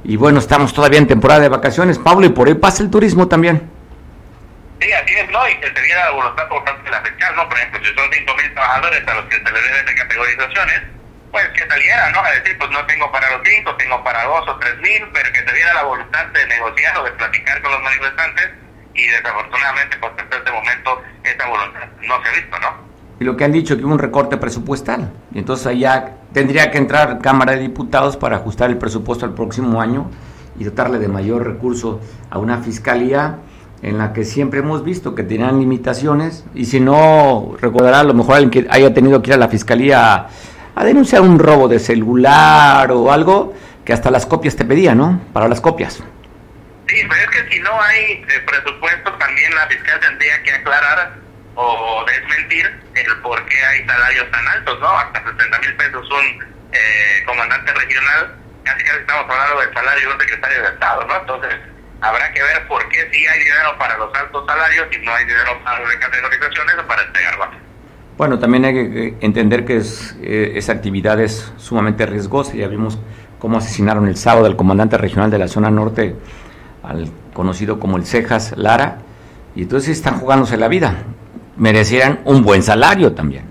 y 0.04 0.16
bueno, 0.16 0.40
estamos 0.40 0.74
todavía 0.74 0.98
en 0.98 1.08
temporada 1.08 1.40
de 1.40 1.50
vacaciones, 1.50 2.00
Pablo, 2.00 2.26
y 2.26 2.30
por 2.30 2.48
ahí 2.48 2.56
pasa 2.56 2.82
el 2.82 2.90
turismo 2.90 3.28
también. 3.28 3.70
Sí, 4.82 4.92
así 4.92 5.14
es, 5.14 5.30
¿no? 5.30 5.48
Y 5.48 5.56
que 5.60 5.68
se 5.68 5.82
diera 5.84 6.06
la 6.06 6.12
voluntad 6.12 6.48
por 6.48 6.64
parte 6.64 6.84
de 6.84 6.90
la 6.90 7.02
fiscal, 7.02 7.36
¿no? 7.36 7.48
Por 7.48 7.58
ejemplo, 7.58 7.80
si 7.86 7.94
son 7.94 8.10
5.000 8.10 8.54
trabajadores 8.54 9.08
a 9.08 9.14
los 9.14 9.26
que 9.26 9.36
se 9.36 9.52
les 9.52 9.64
deben 9.64 9.86
de 9.86 9.96
categorizaciones, 9.96 10.82
pues 11.32 11.48
que 11.50 11.68
saliera, 11.68 12.10
¿no? 12.10 12.24
A 12.24 12.32
decir, 12.32 12.58
pues 12.58 12.72
no 12.72 12.84
tengo 12.88 13.12
para 13.12 13.38
los 13.38 13.42
5, 13.46 13.76
tengo 13.76 14.04
para 14.04 14.24
2 14.24 14.48
o 14.48 14.60
3.000, 14.60 15.10
pero 15.14 15.32
que 15.32 15.40
se 15.46 15.54
diera 15.54 15.74
la 15.76 15.84
voluntad 15.84 16.26
de 16.26 16.48
negociar 16.48 16.98
o 16.98 17.04
de 17.04 17.12
platicar 17.12 17.62
con 17.62 17.72
los 17.72 17.82
manifestantes 17.84 18.50
y 18.94 19.08
desafortunadamente, 19.08 19.98
pues 20.00 20.14
hasta 20.18 20.38
este 20.38 20.52
momento 20.52 21.02
esa 21.24 21.48
voluntad 21.48 21.82
no 22.08 22.24
se 22.24 22.30
ha 22.30 22.34
visto, 22.34 22.60
¿no? 22.60 22.92
y 23.22 23.24
lo 23.24 23.38
que 23.38 23.44
han 23.44 23.52
dicho 23.52 23.78
que 23.78 23.86
hubo 23.86 23.94
un 23.94 24.00
recorte 24.00 24.38
presupuestal. 24.38 25.12
Y 25.32 25.38
entonces 25.38 25.68
allá 25.68 26.14
tendría 26.34 26.72
que 26.72 26.80
entrar 26.80 27.20
Cámara 27.20 27.52
de 27.52 27.60
Diputados 27.60 28.18
para 28.18 28.38
ajustar 28.38 28.72
el 28.72 28.80
presupuesto 28.80 29.28
al 29.28 29.36
próximo 29.36 29.80
año 29.80 30.10
y 30.58 30.64
dotarle 30.64 30.98
de 30.98 31.08
mayor 31.08 31.46
recurso 31.46 32.00
a 32.32 32.40
una 32.40 32.58
fiscalía 32.58 33.38
en 33.84 34.00
la 34.00 34.12
que 34.12 34.26
siempre 34.26 34.62
hemos 34.62 34.84
visto 34.84 35.14
que 35.14 35.22
tenían 35.22 35.60
limitaciones 35.60 36.46
y 36.56 36.66
si 36.66 36.80
no 36.80 37.54
recordará 37.62 38.00
a 38.00 38.04
lo 38.04 38.16
mejor 38.16 38.38
alguien 38.38 38.50
que 38.50 38.68
haya 38.72 38.92
tenido 38.92 39.22
que 39.22 39.30
ir 39.30 39.34
a 39.36 39.38
la 39.38 39.50
fiscalía 39.50 40.28
a, 40.76 40.84
denunciar 40.84 41.22
un 41.22 41.38
robo 41.38 41.68
de 41.68 41.78
celular 41.78 42.92
o 42.92 43.12
algo 43.12 43.54
que 43.86 43.94
hasta 43.94 44.10
las 44.10 44.26
copias 44.26 44.56
te 44.56 44.66
pedían, 44.66 44.98
¿no? 44.98 45.20
Para 45.32 45.48
las 45.48 45.62
copias. 45.62 46.02
Sí, 46.92 47.08
pero 47.08 47.22
es 47.22 47.30
que 47.30 47.50
si 47.50 47.60
no 47.62 47.82
hay 47.82 48.22
eh, 48.28 48.40
presupuesto 48.46 49.14
también 49.14 49.56
la 49.56 49.66
fiscal 49.68 49.98
tendría 50.02 50.44
que 50.44 50.52
aclarar 50.52 51.14
o 51.56 52.04
desmentir 52.06 52.70
el 52.96 53.18
por 53.22 53.46
qué 53.46 53.64
hay 53.64 53.88
salarios 53.88 54.30
tan 54.30 54.46
altos, 54.46 54.78
¿no? 54.82 54.90
Hasta 55.00 55.24
60 55.24 55.60
mil 55.60 55.76
pesos 55.78 56.10
un 56.12 56.44
eh, 56.74 57.24
comandante 57.26 57.72
regional, 57.72 58.36
casi 58.66 58.84
casi 58.84 59.00
estamos 59.00 59.24
hablando 59.30 59.62
del 59.62 59.74
salario 59.74 60.10
de 60.10 60.14
un 60.16 60.20
secretario 60.20 60.62
de 60.64 60.68
Estado, 60.68 61.08
¿no? 61.08 61.18
Entonces, 61.18 61.56
habrá 62.02 62.34
que 62.34 62.44
ver 62.44 62.68
por 62.68 62.90
qué 62.90 63.10
sí 63.10 63.26
hay 63.26 63.40
dinero 63.40 63.78
para 63.78 63.98
los 63.98 64.14
altos 64.14 64.46
salarios 64.46 64.88
y 64.92 64.98
no 65.06 65.14
hay 65.14 65.24
dinero 65.24 65.64
para 65.64 65.80
las 65.80 65.94
recategorizaciones 65.94 66.76
o 66.78 66.88
para 66.88 67.04
entregar 67.04 67.52
Bueno, 68.18 68.38
también 68.38 68.66
hay 68.66 68.74
que 68.74 69.16
entender 69.22 69.64
que 69.64 69.78
es, 69.78 70.18
eh, 70.22 70.52
esa 70.56 70.74
actividad 70.74 71.22
es 71.22 71.54
sumamente 71.56 72.06
riesgosa. 72.06 72.54
Ya 72.54 72.68
vimos 72.68 73.00
cómo 73.40 73.58
asesinaron 73.58 74.08
el 74.08 74.18
sábado 74.18 74.46
al 74.46 74.56
comandante 74.56 74.98
regional 74.98 75.32
de 75.32 75.40
la 75.40 75.48
zona 75.48 75.72
norte, 75.72 76.16
al 76.84 77.12
conocido 77.34 77.80
como 77.80 77.98
el 77.98 78.06
Cejas 78.06 78.54
Lara, 78.58 79.00
y 79.56 79.64
entonces 79.64 79.98
están 79.98 80.20
jugándose 80.20 80.58
la 80.58 80.68
vida 80.68 81.04
merecieran 81.62 82.22
un 82.26 82.42
buen 82.42 82.64
salario 82.64 83.14
también. 83.14 83.46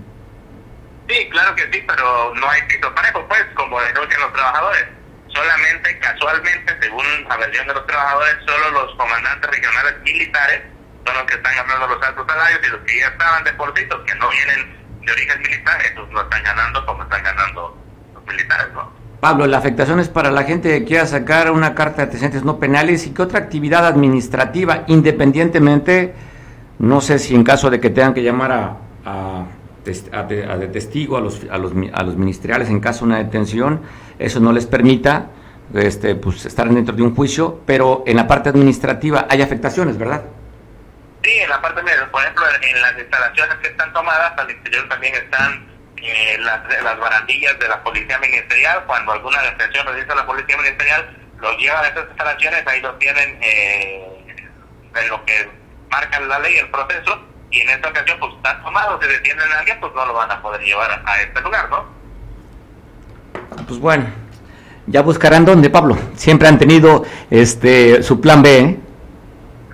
Sí, 1.07 1.29
claro 1.29 1.55
que 1.55 1.63
sí, 1.71 1.83
pero 1.87 2.33
no 2.35 2.49
hay 2.49 2.61
piso 2.63 2.93
parejo, 2.93 3.25
pues, 3.27 3.43
como 3.55 3.79
denuncian 3.81 4.21
los 4.21 4.33
trabajadores. 4.33 4.85
Solamente, 5.27 5.97
casualmente, 5.99 6.77
según 6.81 7.05
la 7.29 7.37
versión 7.37 7.67
de 7.67 7.73
los 7.73 7.87
trabajadores, 7.87 8.35
solo 8.45 8.71
los 8.71 8.95
comandantes 8.95 9.49
regionales 9.49 9.95
militares 10.03 10.61
son 11.05 11.15
los 11.15 11.23
que 11.23 11.35
están 11.35 11.55
ganando 11.55 11.87
los 11.87 12.03
altos 12.03 12.25
salarios 12.27 12.59
y 12.63 12.69
los 12.69 12.81
que 12.81 12.99
ya 12.99 13.07
estaban 13.07 13.43
de 13.45 13.53
por 13.53 13.73
que 13.73 14.15
no 14.15 14.29
vienen 14.29 14.77
de 15.05 15.11
origen 15.11 15.41
militar, 15.41 15.81
esos 15.85 16.09
no 16.09 16.21
están 16.21 16.43
ganando 16.43 16.85
como 16.85 17.03
están 17.03 17.23
ganando 17.23 17.77
los 18.13 18.25
militares, 18.25 18.67
¿no? 18.73 19.00
Pablo, 19.21 19.45
la 19.45 19.59
afectación 19.59 19.99
es 19.99 20.09
para 20.09 20.31
la 20.31 20.43
gente 20.43 20.69
que 20.79 20.83
quiera 20.83 21.05
sacar 21.05 21.51
una 21.51 21.75
carta 21.75 21.97
de 21.97 22.03
antecedentes 22.03 22.43
no 22.43 22.57
penales 22.57 23.05
y 23.05 23.11
que 23.11 23.21
otra 23.21 23.37
actividad 23.37 23.85
administrativa, 23.85 24.83
independientemente 24.87 26.15
no 26.79 26.99
sé 27.01 27.19
si 27.19 27.35
en 27.35 27.43
caso 27.43 27.69
de 27.69 27.79
que 27.79 27.91
tengan 27.91 28.15
que 28.15 28.23
llamar 28.23 28.51
a, 28.51 28.77
a, 29.05 30.23
de 30.23 30.69
testigo 30.73 31.17
a 31.17 31.21
los, 31.21 31.41
a, 31.51 31.59
los, 31.59 31.71
a 31.93 32.03
los 32.03 32.15
ministeriales 32.17 32.69
en 32.69 32.79
caso 32.79 33.05
de 33.05 33.11
una 33.11 33.17
detención, 33.19 33.81
eso 34.17 34.39
no 34.39 34.51
les 34.51 34.65
permita 34.65 35.27
este, 35.75 36.15
pues, 36.15 36.43
estar 36.47 36.67
dentro 36.67 36.95
de 36.95 37.03
un 37.03 37.15
juicio, 37.15 37.61
pero 37.63 38.03
en 38.07 38.17
la 38.17 38.27
parte 38.27 38.49
administrativa 38.49 39.27
hay 39.29 39.43
afectaciones, 39.43 39.99
¿verdad? 39.99 40.23
Sí, 41.23 41.29
en 41.31 41.49
la 41.49 41.61
parte, 41.61 41.81
por 42.11 42.21
ejemplo, 42.23 42.43
en 42.59 42.81
las 42.81 42.97
instalaciones 42.97 43.55
que 43.61 43.67
están 43.67 43.93
tomadas, 43.93 44.33
al 44.35 44.49
interior 44.49 44.89
también 44.89 45.13
están 45.13 45.70
eh, 46.01 46.37
las, 46.39 46.61
las 46.83 46.99
barandillas 46.99 47.57
de 47.59 47.67
la 47.67 47.83
policía 47.83 48.17
ministerial. 48.19 48.83
Cuando 48.85 49.11
alguna 49.11 49.41
detención 49.41 49.85
realiza 49.85 50.15
la 50.15 50.25
policía 50.25 50.57
ministerial, 50.57 51.17
los 51.39 51.57
llevan 51.57 51.83
a 51.83 51.87
estas 51.87 52.07
instalaciones, 52.09 52.67
ahí 52.67 52.81
los 52.81 52.97
tienen 52.99 53.37
eh, 53.41 54.37
en 54.95 55.09
lo 55.09 55.23
que 55.25 55.49
marcan 55.89 56.27
la 56.29 56.39
ley, 56.39 56.57
el 56.57 56.69
proceso, 56.69 57.19
y 57.49 57.61
en 57.61 57.69
esta 57.69 57.89
ocasión 57.89 58.17
pues 58.19 58.33
están 58.35 58.63
tomados, 58.63 59.01
se 59.01 59.07
detienen 59.07 59.51
a 59.51 59.59
alguien, 59.59 59.79
pues 59.79 59.93
no 59.93 60.05
lo 60.05 60.13
van 60.13 60.31
a 60.31 60.41
poder 60.41 60.61
llevar 60.61 61.03
a, 61.05 61.21
este 61.21 61.41
lugar, 61.41 61.69
¿no? 61.69 61.85
Pues 63.67 63.79
bueno, 63.79 64.07
ya 64.87 65.01
buscarán 65.01 65.45
dónde, 65.45 65.69
Pablo. 65.69 65.97
Siempre 66.15 66.47
han 66.47 66.57
tenido 66.57 67.05
este 67.29 68.03
su 68.03 68.21
plan 68.21 68.41
B, 68.41 68.59
¿eh? 68.59 68.79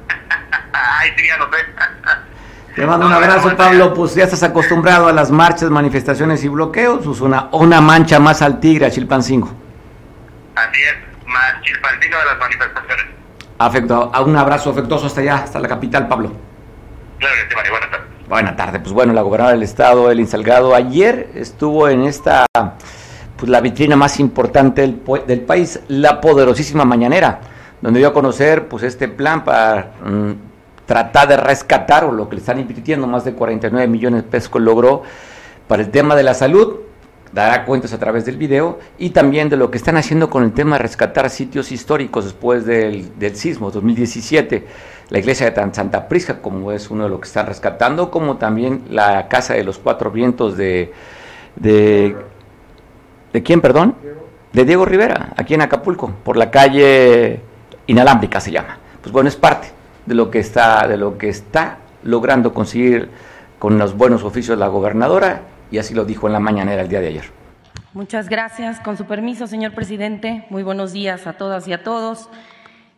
Ay, 0.73 1.11
sí, 1.17 1.27
ya 1.27 1.37
lo 1.37 1.45
sé. 1.51 1.57
Te 2.77 2.85
mando 2.85 3.07
un 3.07 3.11
abrazo, 3.11 3.57
Pablo. 3.57 3.91
Pues 3.91 4.13
ya 4.13 4.25
estás 4.25 4.43
acostumbrado 4.43 5.07
a 5.07 5.11
las 5.11 5.31
marchas, 5.31 5.71
manifestaciones 5.71 6.43
y 6.43 6.47
bloqueos. 6.47 7.03
Pues 7.03 7.21
una, 7.21 7.49
una 7.51 7.81
mancha 7.81 8.19
más 8.19 8.43
al 8.43 8.59
tigre, 8.59 8.85
a 8.85 8.91
Chilpancingo. 8.91 9.49
Así 10.53 10.83
es, 10.83 11.25
más 11.25 11.59
Chilpancingo 11.63 12.19
de 12.19 12.25
las 12.25 12.37
manifestaciones. 12.37 13.05
Afecto, 13.57 14.11
a 14.13 14.21
un 14.21 14.37
abrazo 14.37 14.69
afectuoso 14.69 15.07
hasta 15.07 15.21
allá, 15.21 15.37
hasta 15.37 15.59
la 15.59 15.67
capital, 15.67 16.07
Pablo. 16.07 16.31
Claro 17.17 17.33
que 17.33 17.49
sí, 17.49 17.55
María. 17.55 17.71
Buenas 17.71 17.89
tardes. 17.89 18.07
Buenas 18.29 18.55
tardes. 18.55 18.81
Pues 18.83 18.93
bueno, 18.93 19.13
la 19.13 19.21
gobernadora 19.23 19.55
del 19.55 19.63
estado, 19.63 20.11
Elin 20.11 20.27
Salgado, 20.27 20.75
ayer 20.75 21.31
estuvo 21.33 21.89
en 21.89 22.03
esta, 22.03 22.45
pues 23.37 23.49
la 23.49 23.59
vitrina 23.59 23.95
más 23.95 24.19
importante 24.19 24.81
del, 24.81 25.01
del 25.25 25.41
país, 25.41 25.79
la 25.87 26.21
poderosísima 26.21 26.85
Mañanera, 26.85 27.39
donde 27.81 27.97
dio 28.01 28.09
a 28.09 28.13
conocer 28.13 28.67
pues 28.67 28.83
este 28.83 29.07
plan 29.07 29.43
para 29.43 29.93
mm, 30.05 30.31
tratar 30.87 31.27
de 31.27 31.37
rescatar, 31.37 32.05
o 32.05 32.11
lo 32.11 32.27
que 32.27 32.37
le 32.37 32.39
están 32.39 32.59
invirtiendo, 32.59 33.05
más 33.05 33.23
de 33.25 33.33
49 33.33 33.87
millones 33.87 34.23
de 34.23 34.29
pesos 34.29 34.49
que 34.49 34.59
logró 34.59 35.03
para 35.67 35.83
el 35.83 35.91
tema 35.91 36.15
de 36.15 36.23
la 36.23 36.33
salud 36.33 36.77
dará 37.33 37.65
cuentas 37.65 37.91
a 37.91 37.99
través 37.99 38.25
del 38.25 38.37
video 38.37 38.79
y 38.97 39.09
también 39.09 39.49
de 39.49 39.57
lo 39.57 39.69
que 39.69 39.77
están 39.77 39.97
haciendo 39.97 40.29
con 40.29 40.43
el 40.43 40.53
tema 40.53 40.77
de 40.77 40.83
rescatar 40.83 41.29
sitios 41.29 41.73
históricos 41.73 42.23
después 42.23 42.65
del, 42.65 43.19
del 43.19 43.35
sismo 43.35 43.69
2017. 43.69 44.65
La 45.09 45.19
iglesia 45.19 45.51
de 45.51 45.73
Santa 45.73 46.07
Prisca, 46.07 46.41
como 46.41 46.71
es 46.71 46.89
uno 46.89 47.03
de 47.03 47.09
los 47.09 47.19
que 47.19 47.27
están 47.27 47.45
rescatando, 47.45 48.09
como 48.09 48.37
también 48.37 48.85
la 48.89 49.27
Casa 49.27 49.53
de 49.53 49.65
los 49.65 49.77
Cuatro 49.77 50.09
Vientos 50.09 50.57
de, 50.57 50.93
de 51.57 52.15
¿De 53.33 53.43
quién, 53.43 53.59
perdón? 53.59 53.93
De 54.53 54.63
Diego 54.63 54.85
Rivera, 54.85 55.33
aquí 55.35 55.53
en 55.53 55.61
Acapulco, 55.61 56.11
por 56.23 56.37
la 56.37 56.49
calle 56.49 57.41
Inalámbrica 57.87 58.39
se 58.39 58.51
llama. 58.51 58.79
Pues 59.01 59.11
bueno, 59.11 59.27
es 59.27 59.35
parte 59.35 59.76
de 60.07 60.15
lo 60.15 60.31
que 60.31 60.39
está, 60.39 60.87
de 60.87 60.97
lo 60.97 61.17
que 61.17 61.29
está 61.29 61.77
logrando 62.03 62.53
conseguir 62.53 63.09
con 63.59 63.77
los 63.77 63.95
buenos 63.95 64.23
oficios 64.23 64.57
la 64.57 64.67
gobernadora, 64.67 65.41
y 65.69 65.77
así 65.77 65.93
lo 65.93 66.05
dijo 66.05 66.27
en 66.27 66.33
la 66.33 66.39
mañanera 66.39 66.81
el 66.81 66.87
día 66.87 67.01
de 67.01 67.07
ayer. 67.07 67.25
Muchas 67.93 68.29
gracias. 68.29 68.79
Con 68.79 68.95
su 68.95 69.05
permiso, 69.05 69.47
señor 69.47 69.73
presidente, 69.73 70.45
muy 70.49 70.63
buenos 70.63 70.93
días 70.93 71.27
a 71.27 71.33
todas 71.33 71.67
y 71.67 71.73
a 71.73 71.83
todos. 71.83 72.29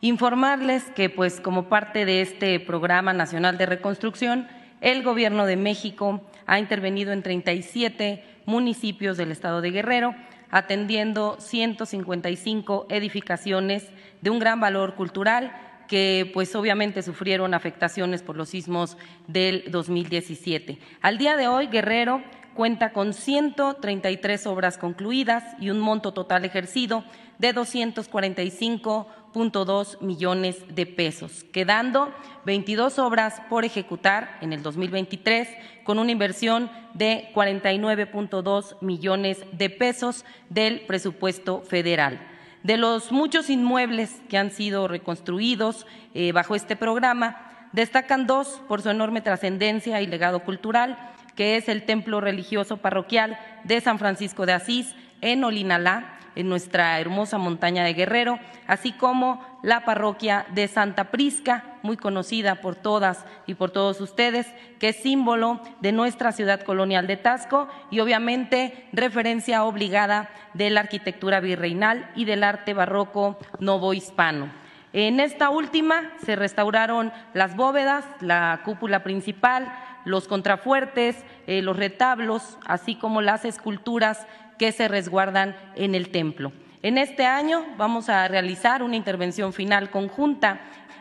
Informarles 0.02 0.84
que, 0.96 1.10
pues, 1.10 1.42
como 1.42 1.64
parte 1.64 2.06
de 2.06 2.22
este 2.22 2.60
Programa 2.60 3.12
Nacional 3.14 3.58
de 3.58 3.66
Reconstrucción, 3.66 4.48
el 4.82 5.04
Gobierno 5.04 5.46
de 5.46 5.56
México 5.56 6.22
ha 6.46 6.60
intervenido 6.60 7.12
en 7.12 7.24
37 7.24 8.24
municipios 8.46 9.18
del 9.18 9.32
estado 9.32 9.62
de 9.62 9.72
Guerrero, 9.72 10.16
atendiendo 10.52 11.38
155 11.40 12.88
edificaciones 12.90 13.88
de 14.22 14.30
un 14.30 14.40
gran 14.40 14.60
valor 14.60 14.96
cultural 14.96 15.52
que 15.90 16.32
pues 16.34 16.56
obviamente 16.56 17.02
sufrieron 17.02 17.54
afectaciones 17.54 18.22
por 18.22 18.38
los 18.38 18.48
sismos 18.50 18.96
del 19.28 19.66
2017. 19.70 20.80
Al 21.02 21.18
día 21.18 21.36
de 21.36 21.50
hoy, 21.50 21.68
Guerrero 21.68 22.24
cuenta 22.54 22.94
con 22.94 23.14
133 23.14 24.48
obras 24.48 24.78
concluidas 24.78 25.44
y 25.60 25.72
un 25.72 25.80
monto 25.80 26.14
total 26.14 26.46
ejercido 26.46 27.04
de 27.40 27.54
245.2 27.56 30.02
millones 30.02 30.64
de 30.76 30.86
pesos, 30.86 31.44
quedando 31.52 32.14
22 32.46 33.00
obras 33.00 33.42
por 33.50 33.66
ejecutar 33.66 34.38
en 34.42 34.54
el 34.54 34.62
2023 34.62 35.48
con 35.84 35.98
una 35.98 36.12
inversión 36.12 36.70
de 36.94 37.32
49.2 37.34 38.76
millones 38.82 39.44
de 39.54 39.72
pesos 39.72 40.24
del 40.50 40.82
presupuesto 40.82 41.62
federal. 41.62 42.20
De 42.64 42.78
los 42.78 43.12
muchos 43.12 43.50
inmuebles 43.50 44.22
que 44.28 44.38
han 44.38 44.52
sido 44.52 44.88
reconstruidos 44.88 45.88
eh, 46.14 46.34
bajo 46.34 46.56
este 46.56 46.76
programa, 46.76 47.70
destacan 47.72 48.28
dos 48.28 48.62
por 48.68 48.82
su 48.82 48.90
enorme 48.90 49.22
trascendencia 49.22 50.02
y 50.02 50.08
legado 50.08 50.42
cultural, 50.42 50.98
que 51.36 51.56
es 51.56 51.70
el 51.70 51.86
templo 51.86 52.20
religioso 52.20 52.78
parroquial 52.78 53.40
de 53.64 53.80
San 53.80 53.98
Francisco 53.98 54.46
de 54.46 54.54
Asís 54.54 54.94
en 55.22 55.44
Olinalá, 55.44 56.19
en 56.36 56.50
nuestra 56.50 57.00
hermosa 57.00 57.38
montaña 57.38 57.84
de 57.84 57.94
Guerrero, 57.94 58.40
así 58.68 58.92
como 58.92 59.44
la 59.64 59.86
parroquia 59.86 60.46
de 60.54 60.68
Santa 60.68 61.06
Prisca, 61.06 61.64
muy 61.82 61.98
conocida 61.98 62.56
por 62.56 62.76
todas 62.76 63.26
y 63.46 63.56
por 63.56 63.72
todos 63.72 64.02
ustedes, 64.02 64.48
que 64.80 64.90
es 64.90 64.98
símbolo 64.98 65.60
de 65.82 65.92
nuestra 65.92 66.32
ciudad 66.32 66.62
colonial 66.62 67.08
de 67.08 67.18
Tasco 67.18 67.68
y 67.92 68.00
obviamente 68.00 68.88
referencia 68.94 69.64
obligada 69.64 70.30
de 70.54 70.70
la 70.70 70.82
arquitectura 70.82 71.40
virreinal 71.40 72.10
y 72.16 72.26
del 72.26 72.44
arte 72.44 72.74
barroco 72.74 73.38
novohispano. 73.60 74.50
En 74.92 75.20
esta 75.20 75.52
última 75.52 76.12
se 76.26 76.36
restauraron 76.36 77.12
las 77.34 77.56
bóvedas, 77.56 78.06
la 78.22 78.62
cúpula 78.66 79.04
principal, 79.04 79.72
los 80.06 80.28
contrafuertes, 80.28 81.24
eh, 81.46 81.62
los 81.62 81.78
retablos, 81.78 82.58
así 82.66 82.96
como 82.96 83.22
las 83.22 83.46
esculturas 83.46 84.26
que 84.60 84.72
se 84.72 84.88
resguardan 84.88 85.56
en 85.76 85.96
el 85.96 86.10
templo. 86.10 86.52
En 86.84 87.00
este 87.00 87.26
año 87.26 87.66
vamos 87.78 88.10
a 88.10 88.28
realizar 88.28 88.84
una 88.84 88.96
intervención 88.96 89.54
final 89.54 89.90
conjunta 89.90 90.60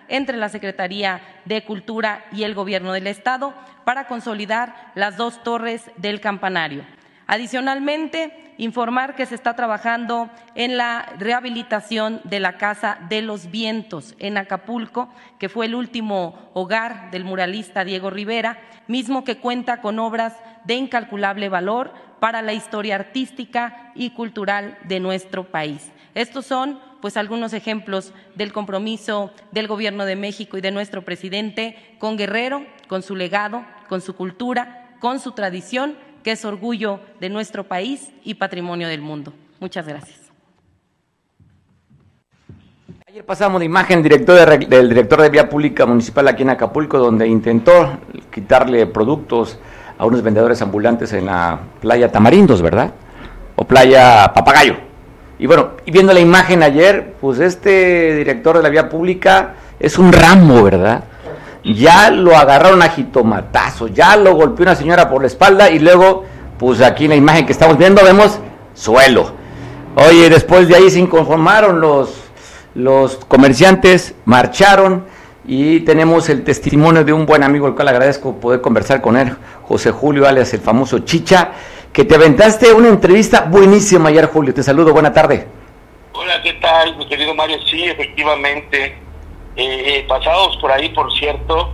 entre 0.08 0.38
la 0.38 0.48
Secretaría 0.48 1.20
de 1.44 1.64
Cultura 1.64 2.24
y 2.32 2.44
el 2.44 2.54
Gobierno 2.54 2.92
del 2.92 3.06
Estado 3.06 3.52
para 3.84 4.06
consolidar 4.06 4.92
las 4.94 5.16
dos 5.16 5.42
torres 5.42 5.90
del 5.96 6.20
campanario. 6.20 6.84
Adicionalmente, 7.26 8.54
informar 8.56 9.14
que 9.14 9.26
se 9.26 9.34
está 9.34 9.54
trabajando 9.54 10.30
en 10.54 10.78
la 10.78 11.12
rehabilitación 11.18 12.22
de 12.24 12.40
la 12.40 12.56
Casa 12.56 12.98
de 13.10 13.20
los 13.20 13.50
Vientos 13.50 14.14
en 14.18 14.38
Acapulco, 14.38 15.10
que 15.38 15.50
fue 15.50 15.66
el 15.66 15.74
último 15.74 16.50
hogar 16.54 17.10
del 17.10 17.24
muralista 17.24 17.84
Diego 17.84 18.08
Rivera, 18.08 18.58
mismo 18.86 19.24
que 19.24 19.36
cuenta 19.36 19.82
con 19.82 19.98
obras 19.98 20.36
de 20.64 20.74
incalculable 20.74 21.48
valor 21.50 21.92
para 22.20 22.42
la 22.42 22.52
historia 22.52 22.96
artística 22.96 23.92
y 23.94 24.10
cultural 24.10 24.78
de 24.84 25.00
nuestro 25.00 25.44
país. 25.44 25.90
Estos 26.14 26.46
son 26.46 26.80
pues 27.00 27.16
algunos 27.16 27.52
ejemplos 27.52 28.12
del 28.34 28.52
compromiso 28.52 29.30
del 29.52 29.68
Gobierno 29.68 30.04
de 30.04 30.16
México 30.16 30.58
y 30.58 30.60
de 30.60 30.70
nuestro 30.70 31.02
presidente 31.02 31.76
con 31.98 32.16
Guerrero, 32.16 32.66
con 32.88 33.02
su 33.02 33.14
legado, 33.14 33.64
con 33.88 34.00
su 34.00 34.16
cultura, 34.16 34.96
con 35.00 35.20
su 35.20 35.32
tradición 35.32 35.96
que 36.22 36.32
es 36.32 36.44
orgullo 36.44 37.00
de 37.20 37.28
nuestro 37.28 37.64
país 37.64 38.10
y 38.24 38.34
patrimonio 38.34 38.88
del 38.88 39.00
mundo. 39.00 39.32
Muchas 39.60 39.86
gracias. 39.86 40.18
Ayer 43.06 43.24
pasamos 43.24 43.60
la 43.60 43.64
imagen 43.64 44.02
director 44.02 44.58
del 44.58 44.88
director 44.88 45.22
de 45.22 45.30
Vía 45.30 45.48
Pública 45.48 45.86
Municipal 45.86 46.28
aquí 46.28 46.42
en 46.42 46.50
Acapulco, 46.50 46.98
donde 46.98 47.26
intentó 47.26 47.98
quitarle 48.30 48.86
productos 48.86 49.58
a 49.98 50.06
unos 50.06 50.22
vendedores 50.22 50.62
ambulantes 50.62 51.12
en 51.12 51.26
la 51.26 51.58
playa 51.80 52.10
Tamarindos, 52.10 52.62
¿verdad? 52.62 52.92
O 53.56 53.64
playa 53.64 54.32
Papagayo. 54.32 54.76
Y 55.38 55.46
bueno, 55.46 55.70
y 55.84 55.90
viendo 55.90 56.12
la 56.12 56.20
imagen 56.20 56.62
ayer, 56.62 57.14
pues 57.20 57.40
este 57.40 58.14
director 58.14 58.56
de 58.56 58.62
la 58.62 58.68
Vía 58.68 58.88
Pública 58.88 59.54
es 59.78 59.98
un 59.98 60.12
ramo, 60.12 60.62
¿verdad? 60.62 61.04
ya 61.74 62.10
lo 62.10 62.36
agarraron 62.36 62.82
a 62.82 62.88
jitomatazo, 62.88 63.88
ya 63.88 64.16
lo 64.16 64.34
golpeó 64.34 64.64
una 64.64 64.74
señora 64.74 65.08
por 65.10 65.20
la 65.22 65.26
espalda 65.26 65.70
y 65.70 65.78
luego, 65.78 66.24
pues 66.58 66.80
aquí 66.80 67.04
en 67.04 67.10
la 67.10 67.16
imagen 67.16 67.46
que 67.46 67.52
estamos 67.52 67.76
viendo 67.76 68.02
vemos 68.02 68.38
suelo. 68.74 69.32
Oye, 69.96 70.30
después 70.30 70.68
de 70.68 70.76
ahí 70.76 70.90
se 70.90 71.00
inconformaron 71.00 71.80
los, 71.80 72.14
los 72.74 73.16
comerciantes, 73.16 74.14
marcharon 74.24 75.04
y 75.50 75.80
tenemos 75.80 76.28
el 76.28 76.44
testimonio 76.44 77.04
de 77.04 77.14
un 77.14 77.24
buen 77.24 77.42
amigo, 77.42 77.66
al 77.66 77.74
cual 77.74 77.88
agradezco 77.88 78.38
poder 78.38 78.60
conversar 78.60 79.00
con 79.00 79.16
él, 79.16 79.34
José 79.62 79.90
Julio, 79.90 80.28
alias 80.28 80.52
el 80.52 80.60
famoso 80.60 80.98
Chicha, 81.00 81.52
que 81.90 82.04
te 82.04 82.16
aventaste 82.16 82.70
una 82.74 82.88
entrevista 82.88 83.46
buenísima 83.50 84.10
ayer, 84.10 84.26
Julio. 84.26 84.52
Te 84.52 84.62
saludo, 84.62 84.92
buena 84.92 85.10
tarde. 85.10 85.48
Hola, 86.12 86.42
¿qué 86.42 86.52
tal, 86.54 86.98
mi 86.98 87.08
querido 87.08 87.34
Mario? 87.34 87.56
Sí, 87.66 87.82
efectivamente 87.84 88.98
eh, 89.56 90.04
pasados 90.06 90.58
por 90.58 90.70
ahí, 90.70 90.90
por 90.90 91.10
cierto, 91.14 91.72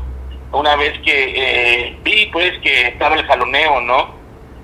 una 0.53 0.77
vez 0.77 0.97
que 1.01 1.35
eh, 1.37 1.99
vi 2.05 2.27
pues 2.27 2.53
que 2.63 2.89
estaba 2.89 3.17
el 3.17 3.27
jaloneo, 3.27 3.81
¿no? 3.81 4.15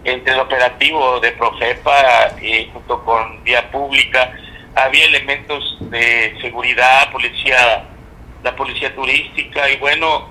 Entre 0.04 0.34
el 0.34 0.38
operativo 0.38 1.18
de 1.18 1.32
Profepa 1.32 2.28
eh, 2.40 2.70
junto 2.72 3.04
con 3.04 3.42
Vía 3.42 3.68
Pública, 3.72 4.32
había 4.76 5.04
elementos 5.06 5.78
de 5.90 6.36
seguridad, 6.40 7.10
policía, 7.10 7.89
la 8.42 8.54
policía 8.56 8.94
turística 8.94 9.70
y 9.70 9.76
bueno, 9.76 10.28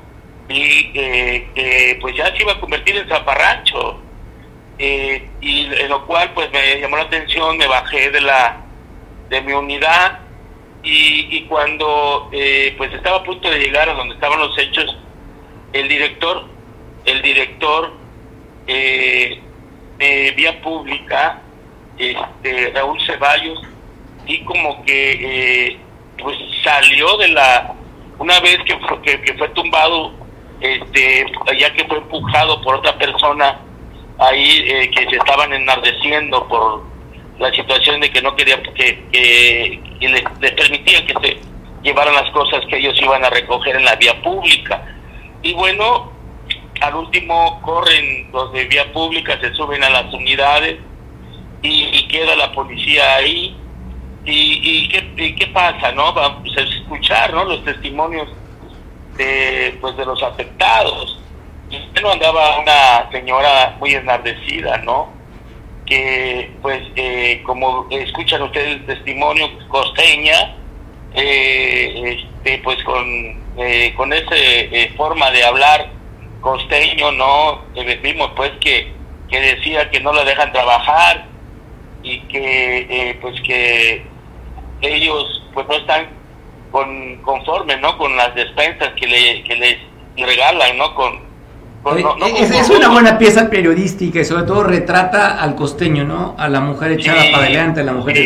y 0.48 0.92
eh, 0.94 1.98
pues 2.02 2.16
ya 2.16 2.36
se 2.36 2.42
iba 2.42 2.54
a 2.54 2.60
convertir 2.60 2.98
en 2.98 3.08
zaparrancho. 3.08 4.02
y 4.80 5.66
en 5.66 5.90
lo 5.90 6.06
cual 6.06 6.32
pues 6.34 6.52
me 6.52 6.80
llamó 6.80 6.98
la 6.98 7.04
atención, 7.04 7.58
me 7.58 7.68
bajé 7.68 8.10
de 8.12 8.22
la 8.22 8.66
de 9.30 9.42
mi 9.42 9.54
unidad 9.54 10.20
y, 10.84 11.42
cuando 11.44 12.30
eh, 12.32 12.74
pues 12.78 12.94
estaba 12.94 13.18
a 13.18 13.24
punto 13.24 13.50
de 13.50 13.60
llegar 13.60 13.90
a 13.90 13.94
donde 13.94 14.16
estaban 14.16 14.40
los 14.40 14.58
hechos, 14.58 14.98
el 15.74 15.88
director, 15.88 16.46
el 17.06 17.22
director 17.22 17.94
eh, 18.68 19.40
de 19.98 20.32
vía 20.32 20.62
pública, 20.62 21.42
este, 21.98 22.72
Raúl 22.74 23.00
Ceballos, 23.06 23.62
y 24.26 24.44
como 24.46 24.84
que 24.86 25.68
eh, 25.68 25.78
pues 26.18 26.38
salió 26.64 27.18
de 27.18 27.28
la, 27.30 27.74
una 28.20 28.40
vez 28.40 28.58
que, 28.66 28.78
que, 29.04 29.22
que 29.22 29.34
fue 29.34 29.50
tumbado, 29.50 30.14
este, 30.62 31.26
ya 31.58 31.74
que 31.74 31.86
fue 31.86 31.98
empujado 31.98 32.62
por 32.62 32.76
otra 32.76 32.98
persona 32.98 33.60
ahí 34.20 34.90
que 34.94 35.10
se 35.10 35.16
estaban 35.16 35.54
enardeciendo 35.54 36.48
por 36.48 36.84
la 37.40 37.52
situación 37.54 38.02
de 38.02 38.12
que 38.12 38.22
no 38.22 38.36
quería 38.36 38.62
que, 38.62 39.02
que, 39.12 40.08
les, 40.08 40.24
permitían 40.54 41.06
que 41.06 41.14
se 41.22 41.40
llevaran 41.82 42.14
las 42.14 42.30
cosas 42.32 42.66
que 42.70 42.78
ellos 42.78 43.00
iban 43.02 43.24
a 43.24 43.30
recoger 43.30 43.78
en 43.78 43.86
la 43.86 43.96
vía 43.96 44.22
pública. 44.22 44.84
Y 45.42 45.54
bueno, 45.54 46.12
al 46.82 46.96
último 46.96 47.62
corren 47.62 48.30
los 48.34 48.52
de 48.52 48.66
vía 48.66 48.92
pública, 48.92 49.40
se 49.40 49.54
suben 49.54 49.84
a 49.84 49.90
las 49.90 50.14
unidades 50.14 50.80
y, 51.62 52.08
queda 52.08 52.36
la 52.36 52.52
policía 52.52 53.16
ahí. 53.16 53.56
¿Y, 54.30 54.60
y, 54.62 54.90
qué, 54.90 55.36
qué, 55.36 55.48
pasa? 55.48 55.92
no 55.92 56.10
a 56.10 56.42
escuchar 56.56 57.34
¿no? 57.34 57.46
los 57.46 57.64
testimonios 57.66 58.28
de, 59.18 59.78
pues, 59.82 59.98
de 59.98 60.06
los 60.06 60.22
afectados. 60.22 61.20
Bueno, 61.94 62.12
andaba 62.12 62.60
una 62.60 63.12
señora 63.12 63.76
muy 63.80 63.94
enardecida, 63.94 64.78
¿no? 64.80 65.20
que 65.86 66.52
pues 66.62 66.84
eh, 66.96 67.42
como 67.44 67.88
escuchan 67.90 68.44
ustedes 68.44 68.76
el 68.76 68.86
testimonio 68.86 69.50
costeña 69.70 70.56
eh, 71.16 72.20
este, 72.20 72.60
pues 72.60 72.84
con 72.84 73.04
eh, 73.58 73.92
con 73.98 74.14
esa 74.14 74.36
forma 74.96 75.32
de 75.32 75.44
hablar 75.44 75.90
costeño 76.42 77.12
no 77.14 77.64
vimos 78.04 78.32
pues 78.36 78.52
que, 78.62 78.94
que 79.30 79.42
decía 79.42 79.90
que 79.90 80.00
no 80.00 80.14
la 80.14 80.24
dejan 80.24 80.54
trabajar 80.54 81.26
y 82.04 82.20
que 82.22 82.88
eh, 82.90 83.18
pues 83.22 83.40
que 83.42 84.06
ellos 84.82 85.44
pues 85.54 85.68
no 85.68 85.76
están 85.76 86.08
con, 86.72 87.18
conformes 87.18 87.80
no 87.82 87.98
con 87.98 88.16
las 88.16 88.34
despensas 88.36 88.90
que, 88.94 89.08
le, 89.08 89.44
que 89.44 89.56
les 89.56 89.78
regalan 90.18 90.78
no 90.78 90.94
con 90.96 91.30
es, 91.98 92.70
una 92.70 92.90
buena 92.90 93.18
pieza 93.18 93.50
periodística 93.50 94.20
y 94.20 94.26
sobre 94.26 94.44
todo 94.44 94.64
retrata 94.64 95.42
al 95.42 95.56
costeño, 95.56 96.04
¿no? 96.04 96.36
A 96.38 96.50
la 96.50 96.60
mujer 96.60 96.92
echada 96.92 97.24
para 97.32 97.46
adelante, 97.46 97.82
a 97.82 97.84
la 97.84 97.94
mujer 97.94 98.18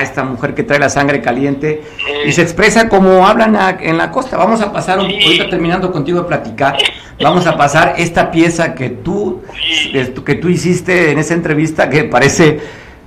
esta 0.00 0.24
mujer 0.24 0.54
que 0.54 0.62
trae 0.62 0.78
la 0.78 0.88
sangre 0.88 1.20
caliente 1.20 1.82
y 2.24 2.32
se 2.32 2.42
expresa 2.42 2.88
como 2.88 3.26
hablan 3.26 3.56
en 3.80 3.98
la 3.98 4.10
costa. 4.10 4.38
Vamos 4.38 4.62
a 4.62 4.72
pasar, 4.72 4.98
ahorita 4.98 5.48
terminando 5.50 5.92
contigo 5.92 6.22
de 6.22 6.28
platicar, 6.28 6.78
vamos 7.20 7.46
a 7.46 7.56
pasar 7.56 7.94
esta 7.98 8.30
pieza 8.30 8.74
que 8.74 8.88
tú, 8.88 9.42
que 10.24 10.34
tú 10.36 10.48
hiciste 10.48 11.10
en 11.10 11.18
esa 11.18 11.34
entrevista 11.34 11.90
que 11.90 12.04
parece, 12.04 12.60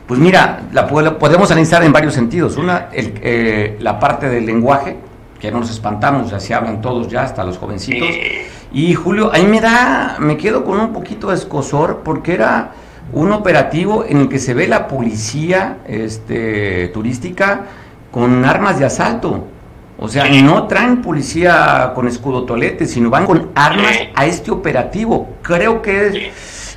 pues 0.09 0.19
mira, 0.19 0.61
la 0.73 0.87
podemos 0.87 1.51
analizar 1.51 1.83
en 1.83 1.93
varios 1.93 2.15
sentidos. 2.15 2.57
Una, 2.57 2.87
el, 2.91 3.13
eh, 3.21 3.77
la 3.79 3.99
parte 3.99 4.27
del 4.27 4.43
lenguaje, 4.43 4.97
que 5.39 5.51
no 5.51 5.59
nos 5.59 5.69
espantamos, 5.69 6.33
así 6.33 6.51
hablan 6.51 6.81
todos 6.81 7.09
ya, 7.09 7.21
hasta 7.21 7.43
los 7.43 7.59
jovencitos. 7.59 8.09
Y 8.73 8.95
Julio, 8.95 9.29
ahí 9.31 9.45
me 9.45 9.61
da, 9.61 10.17
me 10.19 10.35
quedo 10.35 10.65
con 10.65 10.79
un 10.79 10.93
poquito 10.93 11.29
de 11.29 11.35
escosor 11.35 12.01
porque 12.03 12.33
era 12.33 12.71
un 13.13 13.31
operativo 13.31 14.03
en 14.03 14.21
el 14.21 14.29
que 14.29 14.39
se 14.39 14.55
ve 14.55 14.67
la 14.67 14.87
policía 14.87 15.77
este, 15.87 16.87
turística 16.87 17.65
con 18.09 18.45
armas 18.45 18.79
de 18.79 18.85
asalto. 18.85 19.45
O 19.99 20.07
sea, 20.07 20.27
no 20.41 20.65
traen 20.65 21.03
policía 21.03 21.91
con 21.93 22.07
escudo 22.07 22.45
tolete, 22.45 22.87
sino 22.87 23.11
van 23.11 23.27
con 23.27 23.51
armas 23.53 23.95
a 24.15 24.25
este 24.25 24.49
operativo. 24.49 25.35
Creo 25.43 25.83
que 25.83 26.31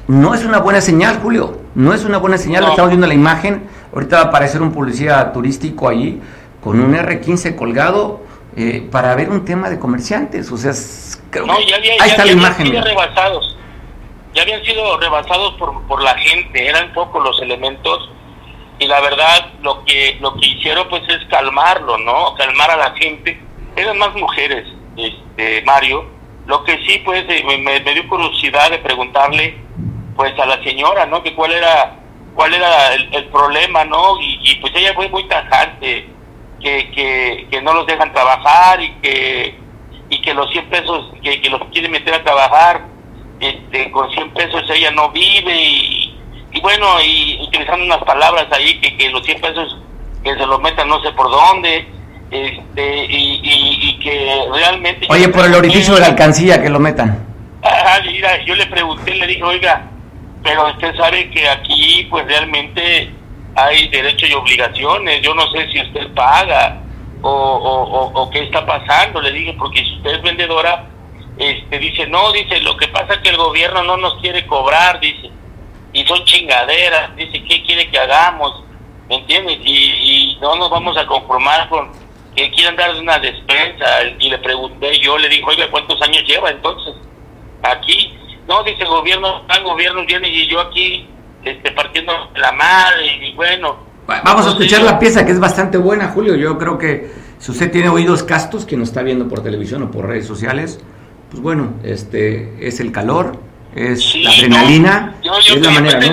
no 0.09 0.35
es 0.35 0.45
una 0.45 0.59
buena 0.59 0.81
señal, 0.81 1.21
Julio. 1.23 1.61
No 1.75 1.95
es 1.95 2.05
una 2.05 2.19
buena 2.19 2.39
señal. 2.39 2.65
Estamos 2.65 2.91
viendo 2.91 3.07
la 3.07 3.15
imagen. 3.15 3.69
Ahorita 3.95 4.17
va 4.17 4.23
a 4.23 4.27
aparecer 4.27 4.63
un 4.63 4.73
policía 4.73 5.33
turístico 5.33 5.89
ahí 5.89 6.21
con 6.63 6.81
un 6.81 6.95
R15 6.95 7.57
colgado 7.57 8.21
eh, 8.57 8.87
para 8.91 9.15
ver 9.15 9.31
un 9.31 9.45
tema 9.45 9.71
de 9.71 9.79
comerciantes. 9.79 10.51
O 10.53 10.57
sea, 10.57 10.73
no, 11.45 11.59
ya 11.61 11.77
ahí 11.77 12.11
está 12.11 12.25
la 12.25 12.33
imagen. 12.33 12.67
Sido 12.67 12.83
rebasados, 12.83 13.57
ya 14.35 14.43
habían 14.43 14.63
sido 14.65 14.99
rebasados 14.99 15.55
por, 15.55 15.83
por 15.87 16.03
la 16.03 16.15
gente, 16.19 16.67
eran 16.67 16.93
pocos 16.93 17.23
los 17.23 17.41
elementos 17.43 18.11
y 18.79 18.87
la 18.87 19.01
verdad 19.01 19.53
lo 19.63 19.85
que 19.85 20.19
lo 20.21 20.35
que 20.35 20.47
hicieron 20.49 20.89
pues 20.89 21.03
es 21.09 21.25
calmarlo, 21.31 21.99
¿no? 21.99 22.35
Calmar 22.35 22.71
a 22.73 22.77
la 22.77 22.95
gente. 22.97 23.41
Eran 23.77 23.97
más 23.99 24.15
mujeres, 24.15 24.67
este 24.97 25.63
Mario. 25.63 26.05
Lo 26.47 26.65
que 26.65 26.77
sí 26.87 27.01
pues 27.05 27.25
eh, 27.29 27.45
me, 27.63 27.81
dio 27.81 28.09
curiosidad 28.09 28.71
de 28.71 28.79
preguntarle 28.79 29.57
pues 30.17 30.39
a 30.39 30.47
la 30.47 30.63
señora, 30.63 31.07
¿no? 31.07 31.23
Que 31.23 31.35
cuál 31.35 31.53
era 31.53 31.97
cuál 32.35 32.55
era 32.55 32.95
el, 32.95 33.27
problema, 33.27 33.85
¿no? 33.85 34.19
Y, 34.21 34.57
pues 34.61 34.73
ella 34.75 34.95
fue 34.95 35.09
muy 35.09 35.25
tajante, 35.29 36.09
que, 36.61 36.91
que, 36.93 37.47
que 37.51 37.63
no 37.63 37.75
los 37.75 37.87
dejan 37.87 38.13
trabajar 38.13 38.81
y 38.81 38.91
que 39.03 39.63
y 40.09 40.21
que 40.21 40.35
los 40.35 40.51
100 40.51 40.69
pesos 40.69 41.11
que, 41.23 41.41
que 41.41 41.49
los 41.49 41.63
quiere 41.73 41.89
meter 41.89 42.13
a 42.13 42.23
trabajar 42.23 42.83
este, 43.41 43.91
con 43.91 44.11
100 44.11 44.31
pesos 44.35 44.63
ella 44.69 44.91
no 44.91 45.11
vive 45.11 45.55
y, 45.55 46.15
y 46.53 46.61
bueno, 46.61 47.01
y 47.03 47.39
utilizando 47.41 47.85
unas 47.87 48.05
palabras 48.05 48.47
ahí 48.53 48.79
que, 48.81 48.95
que 48.99 49.09
los 49.09 49.25
100 49.25 49.41
pesos 49.41 49.79
que 50.23 50.35
se 50.35 50.47
los 50.47 50.61
metan 50.61 50.89
no 50.89 51.03
sé 51.03 51.11
por 51.13 51.31
dónde 51.31 51.89
este, 52.31 53.07
y, 53.07 53.41
y, 53.43 53.99
que 53.99 54.45
realmente... 54.55 55.07
Oye, 55.11 55.29
por 55.29 55.45
el 55.45 55.55
orificio 55.55 55.95
de 55.95 56.01
la 56.01 56.07
alcancía 56.07 56.63
que 56.63 56.71
lo 56.71 56.81
metan. 56.81 57.27
Ah, 57.65 58.01
mira, 58.05 58.43
yo 58.45 58.57
le 58.57 58.67
pregunté, 58.67 59.15
le 59.15 59.25
dije, 59.25 59.43
oiga, 59.45 59.89
pero 60.43 60.69
usted 60.69 60.95
sabe 60.97 61.31
que 61.31 61.49
aquí 61.49 62.07
pues 62.11 62.27
realmente 62.27 63.13
hay 63.55 63.89
derechos 63.89 64.29
y 64.29 64.33
obligaciones, 64.33 65.21
yo 65.23 65.35
no 65.35 65.51
sé 65.51 65.71
si 65.71 65.81
usted 65.81 66.13
paga, 66.15 66.81
o, 67.23 67.31
o, 67.31 68.21
o, 68.21 68.31
qué 68.31 68.41
está 68.41 68.67
pasando, 68.67 69.21
le 69.21 69.31
dije, 69.31 69.55
porque 69.59 69.85
si 69.85 69.97
usted 69.97 70.11
es 70.17 70.23
vendedora, 70.23 70.87
este, 71.39 71.79
dice, 71.79 72.07
no, 72.09 72.33
dice, 72.33 72.61
lo 72.61 72.77
que 72.77 72.89
pasa 72.89 73.15
es 73.15 73.21
que 73.21 73.29
el 73.29 73.37
gobierno 73.37 73.83
no 73.85 73.97
nos 73.97 74.21
quiere 74.21 74.45
cobrar, 74.47 74.99
dice, 74.99 75.31
y 75.93 76.05
son 76.05 76.25
chingaderas, 76.25 77.15
dice, 77.15 77.45
¿qué 77.45 77.63
quiere 77.63 77.89
que 77.91 77.99
hagamos? 77.99 78.65
¿Me 79.09 79.17
entiendes? 79.17 79.59
Y, 79.63 79.73
y 79.73 80.39
no 80.41 80.57
nos 80.57 80.71
vamos 80.71 80.97
a 80.97 81.07
conformar 81.07 81.69
con 81.69 81.93
que 82.35 82.51
quieran 82.51 82.77
dar 82.77 82.95
una 82.97 83.19
despensa, 83.19 83.87
y 84.19 84.31
le 84.31 84.39
pregunté, 84.39 84.99
yo 84.99 85.17
le 85.19 85.29
dije, 85.29 85.45
oiga, 85.47 85.71
¿cuántos 85.71 86.01
años 86.03 86.25
lleva 86.27 86.51
entonces 86.51 86.95
aquí? 87.63 88.19
No, 88.49 88.63
dice, 88.65 88.85
gobierno, 88.85 89.45
el 89.57 89.65
gobierno 89.65 90.05
viene 90.05 90.29
y 90.29 90.49
yo 90.49 90.61
aquí, 90.61 91.09
este, 91.45 91.71
partiendo 91.73 92.13
la 92.37 92.53
madre, 92.53 93.29
y 93.29 93.35
bueno, 93.35 93.93
Vamos 94.07 94.47
a 94.47 94.51
escuchar 94.51 94.83
la 94.83 94.99
pieza 94.99 95.25
que 95.25 95.33
es 95.33 95.41
bastante 95.41 95.79
buena, 95.79 96.09
Julio. 96.09 96.35
Yo 96.35 96.59
creo 96.59 96.77
que 96.77 97.11
si 97.39 97.51
usted 97.51 97.71
tiene 97.71 97.89
oídos 97.89 98.23
castos, 98.23 98.67
que 98.67 98.77
nos 98.77 98.89
está 98.89 99.03
viendo 99.03 99.29
por 99.29 99.43
televisión 99.43 99.83
o 99.85 99.91
por 99.91 100.07
redes 100.07 100.27
sociales, 100.27 100.81
pues 101.31 101.43
bueno, 101.43 101.75
este 101.83 102.67
es 102.67 102.81
el 102.81 102.93
calor, 102.93 103.39
es 103.75 104.15
la 104.17 104.31
adrenalina, 104.31 105.17
es 105.23 105.61
la 105.61 105.71
manera, 105.71 106.01
¿no? 106.01 106.07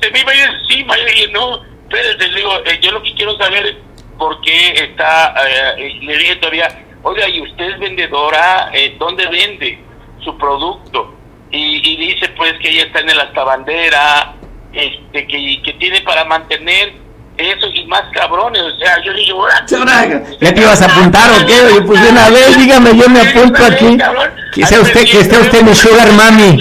Se 0.00 0.10
me 0.10 0.20
iba 0.20 0.32
a 0.32 0.34
ir 0.34 0.50
encima, 0.60 0.94
y 0.98 1.32
no, 1.32 1.62
espérate, 1.88 2.34
digo, 2.34 2.50
eh, 2.66 2.78
yo 2.82 2.92
lo 2.92 3.02
que 3.02 3.14
quiero 3.14 3.36
saber 3.38 3.66
es 3.66 3.76
por 4.18 4.40
qué 4.42 4.72
está, 4.74 5.34
eh, 5.78 5.98
le 6.02 6.18
dije 6.18 6.36
todavía, 6.36 6.68
oiga, 7.02 7.28
¿y 7.28 7.40
usted 7.40 7.64
es 7.64 7.78
vendedora? 7.78 8.70
Eh, 8.74 8.96
¿Dónde 8.98 9.26
vende 9.28 9.78
su 10.22 10.36
producto? 10.36 11.14
Y, 11.56 11.80
y, 11.82 11.96
dice 11.96 12.28
pues 12.36 12.52
que 12.60 12.68
ella 12.68 12.82
está 12.84 13.00
en 13.00 13.10
el 13.10 13.18
hasta 13.18 13.42
bandera, 13.44 14.34
este, 14.72 15.26
que, 15.26 15.62
que 15.62 15.72
tiene 15.74 16.02
para 16.02 16.24
mantener 16.26 16.92
eso 17.38 17.66
y 17.72 17.84
más 17.86 18.02
cabrones, 18.12 18.62
o 18.62 18.78
sea, 18.78 19.02
yo 19.02 19.12
digo, 19.12 19.46
¿ya 20.40 20.54
te 20.54 20.60
ibas 20.60 20.82
a 20.82 20.86
apuntar 20.86 21.30
o 21.30 21.46
qué? 21.46 21.82
Pues 21.86 22.02
de 22.02 22.08
una 22.10 22.30
vez, 22.30 22.58
dígame, 22.58 22.96
yo 22.96 23.08
me 23.08 23.20
apunto 23.20 23.64
aquí. 23.64 23.96
Que 24.52 24.66
sea 24.66 24.80
usted, 24.80 25.04
que 25.04 25.20
esté 25.20 25.38
usted 25.38 25.62
mi 25.62 25.74
sugar 25.74 26.12
mami. 26.12 26.58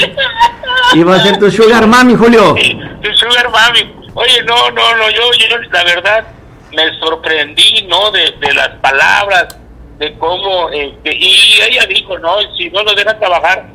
Iba 0.94 1.16
a 1.16 1.20
ser 1.24 1.40
tu 1.40 1.50
sugar 1.50 1.88
mami, 1.88 2.16
Julio. 2.16 2.56
Tu 3.02 3.14
sugar 3.14 3.50
mami. 3.50 3.94
Oye, 4.14 4.44
no, 4.44 4.72
no, 4.72 4.96
no, 4.96 5.10
yo, 5.10 5.32
yo 5.50 5.58
la 5.72 5.84
verdad 5.84 6.26
me 6.74 7.00
sorprendí, 7.00 7.86
¿no? 7.90 8.12
De, 8.12 8.34
de 8.40 8.54
las 8.54 8.70
palabras, 8.82 9.58
de 9.98 10.18
cómo, 10.18 10.70
este, 10.70 11.16
y 11.16 11.62
ella 11.62 11.86
dijo, 11.86 12.18
no, 12.20 12.36
si 12.58 12.70
no 12.70 12.84
nos 12.84 12.96
dejan 12.96 13.20
trabajar, 13.20 13.75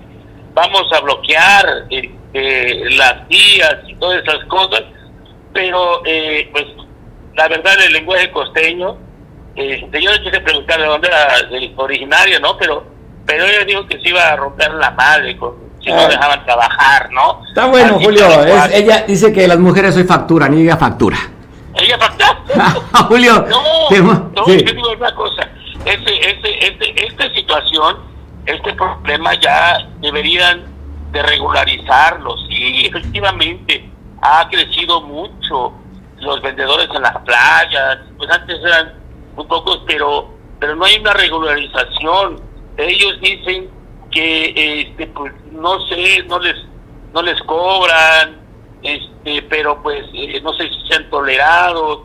vamos 0.54 0.84
a 0.92 1.00
bloquear 1.00 1.86
este, 1.90 2.90
las 2.96 3.28
vías 3.28 3.76
y 3.86 3.94
todas 3.96 4.22
esas 4.22 4.44
cosas 4.46 4.82
pero 5.52 6.02
eh, 6.04 6.48
pues 6.52 6.64
la 7.34 7.48
verdad 7.48 7.74
el 7.86 7.92
lenguaje 7.92 8.30
costeño, 8.30 8.96
este, 9.56 10.02
yo 10.02 10.12
le 10.12 10.22
quise 10.22 10.40
preguntar 10.40 10.80
de 10.80 10.86
dónde 10.86 11.08
era 11.08 11.28
originario, 11.76 12.40
¿no? 12.40 12.56
Pero, 12.56 12.84
pero 13.26 13.44
ella 13.46 13.64
dijo 13.64 13.86
que 13.86 14.00
se 14.00 14.08
iba 14.08 14.22
a 14.28 14.36
romper 14.36 14.72
la 14.74 14.90
madre 14.92 15.38
si 15.82 15.90
no 15.90 16.00
ah. 16.00 16.08
dejaban 16.08 16.44
trabajar, 16.44 17.10
¿no? 17.10 17.42
Está 17.48 17.66
bueno, 17.66 17.98
Julio. 17.98 18.26
ella 18.72 19.04
dice 19.06 19.32
que 19.32 19.48
las 19.48 19.58
mujeres 19.58 19.94
soy 19.94 20.04
factura, 20.04 20.48
ni 20.48 20.62
ella 20.62 20.76
factura. 20.76 21.18
¿Ella 21.74 21.98
factura? 21.98 22.36
Julio. 23.08 23.46
No, 23.48 24.30
no, 24.36 24.44
sí. 24.44 24.56
digo 24.56 24.92
una 24.92 25.14
cosa. 25.14 25.48
Este, 25.84 26.30
este, 26.30 26.66
este, 26.66 27.06
esta 27.06 27.32
situación, 27.34 27.96
este 28.46 28.72
problema 28.74 29.34
ya 29.34 29.88
deberían 30.00 30.64
de 31.12 31.22
regularizarlo, 31.22 32.36
sí, 32.48 32.86
efectivamente 32.86 33.88
ha 34.22 34.48
crecido 34.48 35.00
mucho 35.02 35.72
los 36.18 36.42
vendedores 36.42 36.88
en 36.94 37.02
las 37.02 37.16
playas, 37.18 37.98
pues 38.18 38.30
antes 38.30 38.58
eran 38.62 38.94
muy 39.34 39.46
pocos, 39.46 39.82
pero 39.86 40.28
pero 40.58 40.76
no 40.76 40.84
hay 40.84 40.98
una 40.98 41.14
regularización. 41.14 42.38
Ellos 42.76 43.18
dicen 43.20 43.70
que 44.10 44.82
este 44.82 45.06
pues 45.06 45.32
no 45.50 45.80
sé, 45.86 46.22
no 46.28 46.38
les 46.38 46.56
no 47.14 47.22
les 47.22 47.40
cobran, 47.42 48.40
este, 48.82 49.42
pero 49.42 49.82
pues 49.82 50.04
eh, 50.12 50.40
no 50.42 50.52
sé 50.54 50.68
si 50.68 50.88
sean 50.88 51.08
tolerados. 51.10 52.00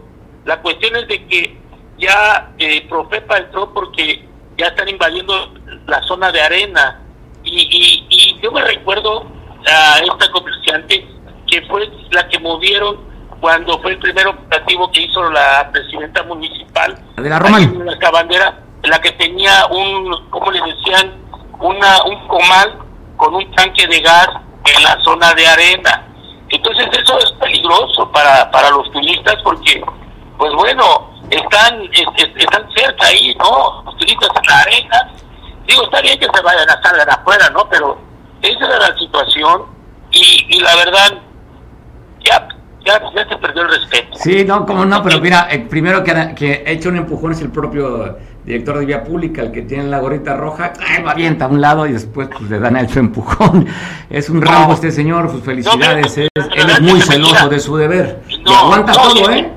La 0.45 0.61
cuestión 0.61 0.95
es 0.95 1.07
de 1.07 1.25
que 1.27 1.57
ya 1.97 2.51
eh, 2.57 2.87
Profepa 2.87 3.37
entró 3.37 3.73
porque 3.73 4.27
ya 4.57 4.67
están 4.67 4.89
invadiendo 4.89 5.53
la 5.87 6.01
zona 6.03 6.31
de 6.31 6.41
arena 6.41 6.99
y, 7.43 7.61
y, 7.61 8.07
y 8.09 8.39
yo 8.41 8.51
me 8.51 8.61
recuerdo 8.61 9.25
a 9.67 9.99
esta 9.99 10.31
comerciante 10.31 11.07
que 11.47 11.61
fue 11.63 11.89
la 12.11 12.27
que 12.27 12.39
movieron 12.39 12.97
cuando 13.39 13.79
fue 13.79 13.91
el 13.91 13.99
primer 13.99 14.27
operativo 14.27 14.91
que 14.91 15.01
hizo 15.01 15.29
la 15.29 15.69
presidenta 15.71 16.23
municipal 16.23 16.97
de 17.15 17.29
la 17.29 17.39
Román. 17.39 17.85
la 17.99 18.11
bandera, 18.11 18.59
la 18.83 18.99
que 18.99 19.11
tenía 19.13 19.67
un, 19.67 20.29
¿cómo 20.29 20.51
le 20.51 20.61
decían? 20.61 21.13
Una, 21.59 22.03
un 22.03 22.27
comal 22.27 22.79
con 23.17 23.35
un 23.35 23.51
tanque 23.51 23.87
de 23.87 23.99
gas 24.01 24.29
en 24.65 24.83
la 24.83 24.99
zona 25.03 25.33
de 25.33 25.47
arena. 25.47 26.07
Entonces 26.49 26.87
eso 26.91 27.17
es 27.19 27.31
peligroso 27.33 28.11
para, 28.11 28.49
para 28.51 28.69
los 28.71 28.91
turistas 28.91 29.35
porque, 29.43 29.83
pues 30.37 30.53
bueno, 30.53 31.14
están, 31.29 31.81
están 32.35 32.67
cerca 32.75 33.07
ahí, 33.07 33.35
¿no? 33.39 33.83
Los 33.85 33.97
turistas 33.97 34.29
en 34.35 34.49
la 34.49 34.59
arena. 34.59 35.11
Digo, 35.67 35.83
está 35.83 36.01
bien 36.01 36.19
que 36.19 36.25
se 36.25 36.41
vayan 36.41 36.69
a 36.69 36.81
salir 36.81 37.09
afuera, 37.09 37.49
¿no? 37.49 37.67
Pero 37.69 37.97
esa 38.41 38.65
era 38.65 38.79
la 38.79 38.97
situación 38.97 39.63
y, 40.11 40.45
y 40.49 40.59
la 40.61 40.75
verdad 40.75 41.21
ya, 42.23 42.47
ya, 42.85 43.01
ya 43.15 43.29
se 43.29 43.35
perdió 43.37 43.63
el 43.63 43.69
respeto. 43.69 44.17
Sí, 44.17 44.43
no, 44.45 44.65
como 44.65 44.85
no, 44.85 45.01
pero 45.01 45.19
mira, 45.19 45.47
el 45.49 45.67
primero 45.67 46.03
que, 46.03 46.33
que 46.35 46.63
ha 46.65 46.71
hecho 46.71 46.89
un 46.89 46.97
empujón 46.97 47.31
es 47.31 47.41
el 47.41 47.49
propio 47.49 48.17
director 48.43 48.77
de 48.77 48.85
vía 48.85 49.03
pública, 49.03 49.41
el 49.41 49.51
que 49.51 49.63
tiene 49.63 49.85
la 49.85 49.99
gorrita 49.99 50.35
roja, 50.35 50.73
ay, 50.79 51.01
lo 51.01 51.09
avienta 51.09 51.45
a 51.45 51.47
un 51.47 51.61
lado 51.61 51.87
y 51.87 51.93
después 51.93 52.29
pues, 52.29 52.49
le 52.49 52.59
dan 52.59 52.75
a 52.75 52.81
él 52.81 52.89
su 52.89 52.99
empujón. 52.99 53.67
Es 54.09 54.29
un 54.29 54.41
rambo 54.41 54.73
este 54.73 54.91
señor, 54.91 55.31
sus 55.31 55.43
felicidades, 55.43 56.17
él 56.17 56.29
es 56.35 56.81
muy 56.81 57.01
celoso 57.01 57.49
de 57.49 57.59
su 57.59 57.75
deber. 57.75 58.21
y 58.29 58.53
aguanta 58.53 58.93
todo, 58.93 59.31
¿eh? 59.31 59.51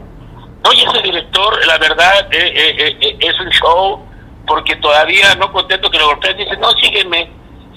Oye, 0.64 0.84
ese 0.84 1.02
director, 1.02 1.66
la 1.66 1.78
verdad, 1.78 2.28
eh, 2.32 2.52
eh, 2.54 2.96
eh, 3.00 3.16
es 3.20 3.40
un 3.40 3.48
show, 3.50 4.00
porque 4.46 4.76
todavía 4.76 5.34
no 5.36 5.52
contento 5.52 5.90
que 5.90 5.98
lo 5.98 6.06
golpeen, 6.06 6.36
dice, 6.36 6.56
no, 6.56 6.72
sígueme, 6.72 7.30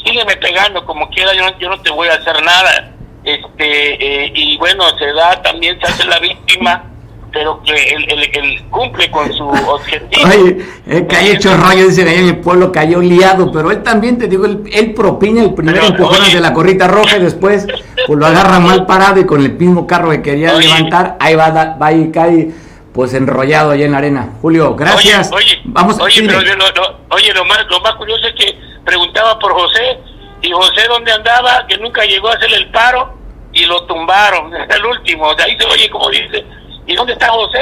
sígueme 0.04 0.36
pegando 0.38 0.86
como 0.86 1.10
quiera, 1.10 1.34
yo 1.34 1.44
no, 1.44 1.60
yo 1.60 1.70
no 1.70 1.82
te 1.82 1.92
voy 1.92 2.08
a 2.08 2.16
hacer 2.16 2.42
nada. 2.44 2.92
este 3.24 4.32
Y 4.34 4.58
bueno, 4.58 4.84
se 4.98 5.14
da 5.14 5.42
también, 5.42 5.80
se 5.80 5.88
hace 5.88 6.06
la 6.06 6.20
víctima 6.20 6.92
pero 7.32 7.62
que 7.64 7.74
él, 7.74 8.62
cumple 8.70 9.10
con 9.10 9.32
su 9.34 9.48
objetivo. 9.48 10.28
Oye, 10.28 10.66
el 10.86 11.08
que 11.08 11.16
haya 11.16 11.34
hecho 11.34 11.56
rollo, 11.56 11.88
dice 11.88 12.04
que 12.04 12.22
mi 12.22 12.34
pueblo 12.34 12.72
cayó 12.72 13.00
liado, 13.00 13.52
pero 13.52 13.72
él 13.72 13.84
también, 13.84 14.18
te 14.18 14.28
digo, 14.28 14.46
él, 14.46 14.94
propina 14.94 15.42
el 15.42 15.54
primer 15.54 15.78
empujón 15.78 16.20
de 16.32 16.40
la 16.40 16.54
corrita 16.54 16.88
roja 16.88 17.18
y 17.18 17.22
después 17.22 17.68
pues 18.08 18.20
lo 18.20 18.26
agarra 18.26 18.60
mal 18.60 18.86
parado 18.86 19.20
y 19.20 19.26
con 19.26 19.42
el 19.42 19.54
mismo 19.54 19.88
carro 19.88 20.12
que 20.12 20.22
quería 20.22 20.54
levantar, 20.54 21.16
ahí 21.20 21.36
va, 21.36 21.50
va 21.52 21.94
y 21.94 22.12
cae 22.12 22.52
pues 22.94 23.14
enrollado 23.14 23.72
allá 23.72 23.86
en 23.86 23.92
la 23.92 23.98
arena. 24.00 24.34
Julio, 24.42 24.76
gracias. 24.76 25.32
Oye, 25.32 25.62
Vamos 25.66 26.00
oye, 26.00 26.24
pero 26.26 26.42
lo, 26.42 26.66
oye, 27.10 27.34
lo 27.34 27.46
más, 27.46 27.66
lo 27.70 27.80
más 27.82 27.96
curioso 27.96 28.28
es 28.28 28.34
que 28.34 28.60
preguntaba 28.86 29.40
por 29.40 29.54
José 29.54 30.00
y 30.42 30.52
José 30.52 30.88
dónde 30.88 31.12
andaba, 31.12 31.66
que 31.68 31.78
nunca 31.78 32.04
llegó 32.04 32.30
a 32.30 32.34
hacerle 32.34 32.58
el 32.58 32.72
paro 32.72 33.14
y 33.54 33.66
lo 33.66 33.84
tumbaron, 33.86 34.54
el 34.70 34.86
último, 34.86 35.34
de 35.36 35.44
ahí 35.44 35.58
se 35.60 35.66
oye 35.66 35.90
como 35.90 36.10
dice 36.10 36.46
¿Y 36.88 36.96
dónde 36.96 37.14
está 37.14 37.30
José? 37.30 37.60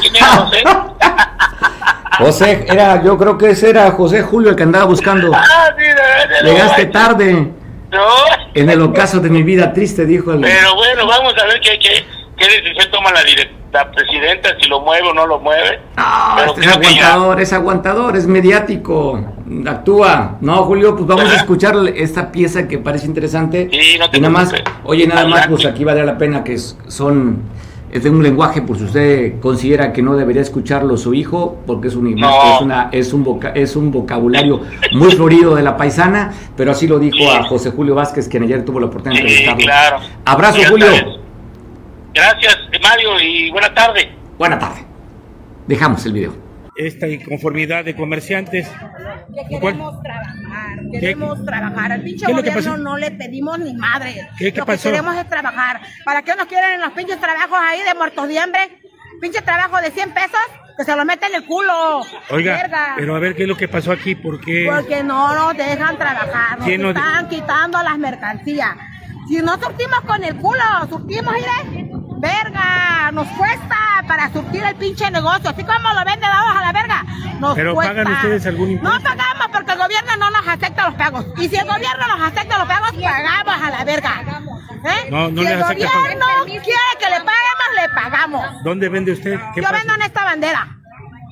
¿Quién 0.00 0.16
era 0.16 0.26
José? 0.26 0.64
José, 2.18 2.66
era, 2.68 3.02
yo 3.02 3.18
creo 3.18 3.38
que 3.38 3.50
ese 3.50 3.70
era 3.70 3.90
José 3.90 4.22
Julio 4.22 4.50
el 4.50 4.56
que 4.56 4.62
andaba 4.62 4.84
buscando. 4.84 5.32
Ah, 5.34 5.74
sí, 5.76 6.44
Llegaste 6.44 6.86
tarde. 6.86 7.52
No. 7.90 8.06
En 8.54 8.70
el 8.70 8.82
ocaso 8.82 9.20
de 9.20 9.30
mi 9.30 9.42
vida 9.42 9.72
triste, 9.72 10.04
dijo 10.04 10.32
el. 10.32 10.40
Pero 10.40 10.74
bueno, 10.74 11.06
vamos 11.06 11.32
a 11.40 11.46
ver 11.46 11.60
qué, 11.60 11.78
qué, 11.78 12.04
qué 12.36 12.46
decisión 12.46 12.90
toma 12.90 13.10
la, 13.12 13.20
la 13.72 13.90
presidenta, 13.90 14.50
si 14.60 14.68
lo 14.68 14.80
mueve 14.80 15.08
o 15.08 15.14
no 15.14 15.26
lo 15.26 15.38
mueve. 15.40 15.80
No, 15.96 16.44
este 16.44 16.60
es 16.60 16.66
aguantador, 16.68 17.40
es 17.40 17.52
aguantador, 17.52 18.16
es 18.16 18.26
mediático, 18.26 19.20
actúa. 19.66 20.38
No, 20.40 20.64
Julio, 20.64 20.94
pues 20.94 21.06
vamos 21.06 21.30
a 21.30 21.36
escuchar 21.36 21.76
esta 21.94 22.30
pieza 22.30 22.68
que 22.68 22.78
parece 22.78 23.06
interesante. 23.06 23.68
Sí, 23.72 23.98
no 23.98 24.10
te 24.10 24.18
y 24.18 24.20
nada 24.20 24.32
más, 24.32 24.52
oye, 24.84 25.06
nada 25.06 25.26
más, 25.26 25.48
pues 25.48 25.66
aquí 25.66 25.84
vale 25.84 26.04
la 26.04 26.16
pena 26.16 26.44
que 26.44 26.58
son 26.58 27.42
es 27.94 28.02
de 28.02 28.10
un 28.10 28.24
lenguaje, 28.24 28.60
por 28.60 28.76
si 28.76 28.84
usted 28.84 29.38
considera 29.38 29.92
que 29.92 30.02
no 30.02 30.16
debería 30.16 30.42
escucharlo 30.42 30.96
su 30.96 31.14
hijo, 31.14 31.62
porque 31.64 31.86
es 31.86 31.94
un, 31.94 32.08
es, 32.08 32.60
una, 32.60 32.88
es, 32.90 33.12
un 33.12 33.40
es 33.54 33.76
un 33.76 33.92
vocabulario 33.92 34.62
muy 34.94 35.12
florido 35.12 35.54
de 35.54 35.62
la 35.62 35.76
paisana, 35.76 36.34
pero 36.56 36.72
así 36.72 36.88
lo 36.88 36.98
dijo 36.98 37.30
a 37.30 37.44
José 37.44 37.70
Julio 37.70 37.94
Vázquez, 37.94 38.28
quien 38.28 38.42
ayer 38.42 38.64
tuvo 38.64 38.80
la 38.80 38.86
oportunidad 38.86 39.22
de 39.22 39.28
entrevistarlo. 39.28 39.64
claro. 39.64 39.98
Abrazo, 40.24 40.58
Julio. 40.68 41.23
Gracias, 42.14 42.56
Mario, 42.82 43.20
y 43.20 43.50
buena 43.50 43.74
tarde. 43.74 44.16
Buena 44.38 44.58
tarde. 44.58 44.86
Dejamos 45.66 46.06
el 46.06 46.12
video 46.12 46.44
esta 46.76 47.06
inconformidad 47.06 47.84
de 47.84 47.94
comerciantes. 47.94 48.68
Que 48.68 49.60
queremos 49.60 50.02
trabajar, 50.02 50.78
queremos 50.92 51.44
trabajar. 51.44 51.92
Al 51.92 52.02
pinche 52.02 52.32
gobierno 52.32 52.76
no 52.78 52.96
le 52.98 53.10
pedimos 53.12 53.58
ni 53.58 53.74
madre. 53.74 54.28
¿Qué, 54.38 54.52
Lo 54.56 54.66
que 54.66 54.78
queremos 54.78 55.16
es 55.16 55.28
trabajar. 55.28 55.80
¿Para 56.04 56.22
qué 56.22 56.34
nos 56.34 56.46
quieren 56.46 56.74
en 56.74 56.80
los 56.80 56.92
pinches 56.92 57.20
trabajos 57.20 57.58
ahí 57.60 57.80
de 57.82 57.94
muertos 57.94 58.28
de 58.28 58.38
hambre? 58.38 58.80
Pinche 59.20 59.40
trabajo 59.42 59.80
de 59.80 59.90
100 59.90 60.12
pesos, 60.12 60.40
que 60.76 60.84
se 60.84 60.96
lo 60.96 61.04
meten 61.04 61.30
en 61.30 61.36
el 61.36 61.46
culo. 61.46 62.02
Oiga, 62.30 62.94
pero 62.96 63.14
a 63.14 63.18
ver 63.20 63.34
qué 63.34 63.42
es 63.42 63.48
lo 63.48 63.56
que 63.56 63.68
pasó 63.68 63.92
aquí, 63.92 64.14
porque 64.16 64.68
Porque 64.68 65.02
no 65.02 65.32
nos 65.34 65.56
dejan 65.56 65.96
trabajar, 65.96 66.58
nos 66.58 66.68
están 66.68 67.28
quitando 67.28 67.82
las 67.82 67.98
mercancías. 67.98 68.76
Si 69.28 69.36
no 69.36 69.58
surtimos 69.58 70.00
con 70.02 70.22
el 70.22 70.36
culo, 70.36 70.62
surtimos, 70.90 71.32
mire, 71.32 71.83
verga, 72.24 73.10
nos 73.12 73.28
cuesta 73.28 73.76
para 74.08 74.32
surtir 74.32 74.64
el 74.64 74.74
pinche 74.76 75.10
negocio, 75.10 75.50
así 75.50 75.62
como 75.62 75.92
lo 75.92 76.04
venden 76.04 76.20
dados 76.20 76.56
a 76.56 76.60
la 76.60 76.72
verga, 76.72 77.04
nos 77.38 77.54
Pero 77.54 77.74
pagan 77.74 78.06
ustedes 78.06 78.46
algún 78.46 78.70
impuesto. 78.70 78.98
No 78.98 79.04
pagamos 79.04 79.46
porque 79.52 79.72
el 79.72 79.78
gobierno 79.78 80.16
no 80.18 80.30
nos 80.30 80.48
acepta 80.48 80.86
los 80.86 80.94
pagos. 80.94 81.26
Y 81.36 81.48
si 81.48 81.56
el 81.56 81.66
gobierno 81.66 82.08
nos 82.08 82.20
acepta 82.28 82.58
los 82.58 82.66
pagos, 82.66 82.92
pagamos 82.92 83.62
a 83.62 83.70
la 83.70 83.84
verga. 83.84 84.22
¿Eh? 84.86 85.10
No, 85.10 85.30
no 85.30 85.42
si 85.42 85.48
el 85.48 85.62
gobierno 85.62 86.26
quiere 86.46 86.90
que 86.98 87.06
le 87.06 87.20
paguemos, 87.20 87.68
le 87.80 87.88
pagamos. 87.94 88.64
¿Dónde 88.64 88.88
vende 88.88 89.12
usted? 89.12 89.38
Yo 89.56 89.72
vendo 89.72 89.94
en 89.94 90.02
esta 90.02 90.24
bandera. 90.24 90.68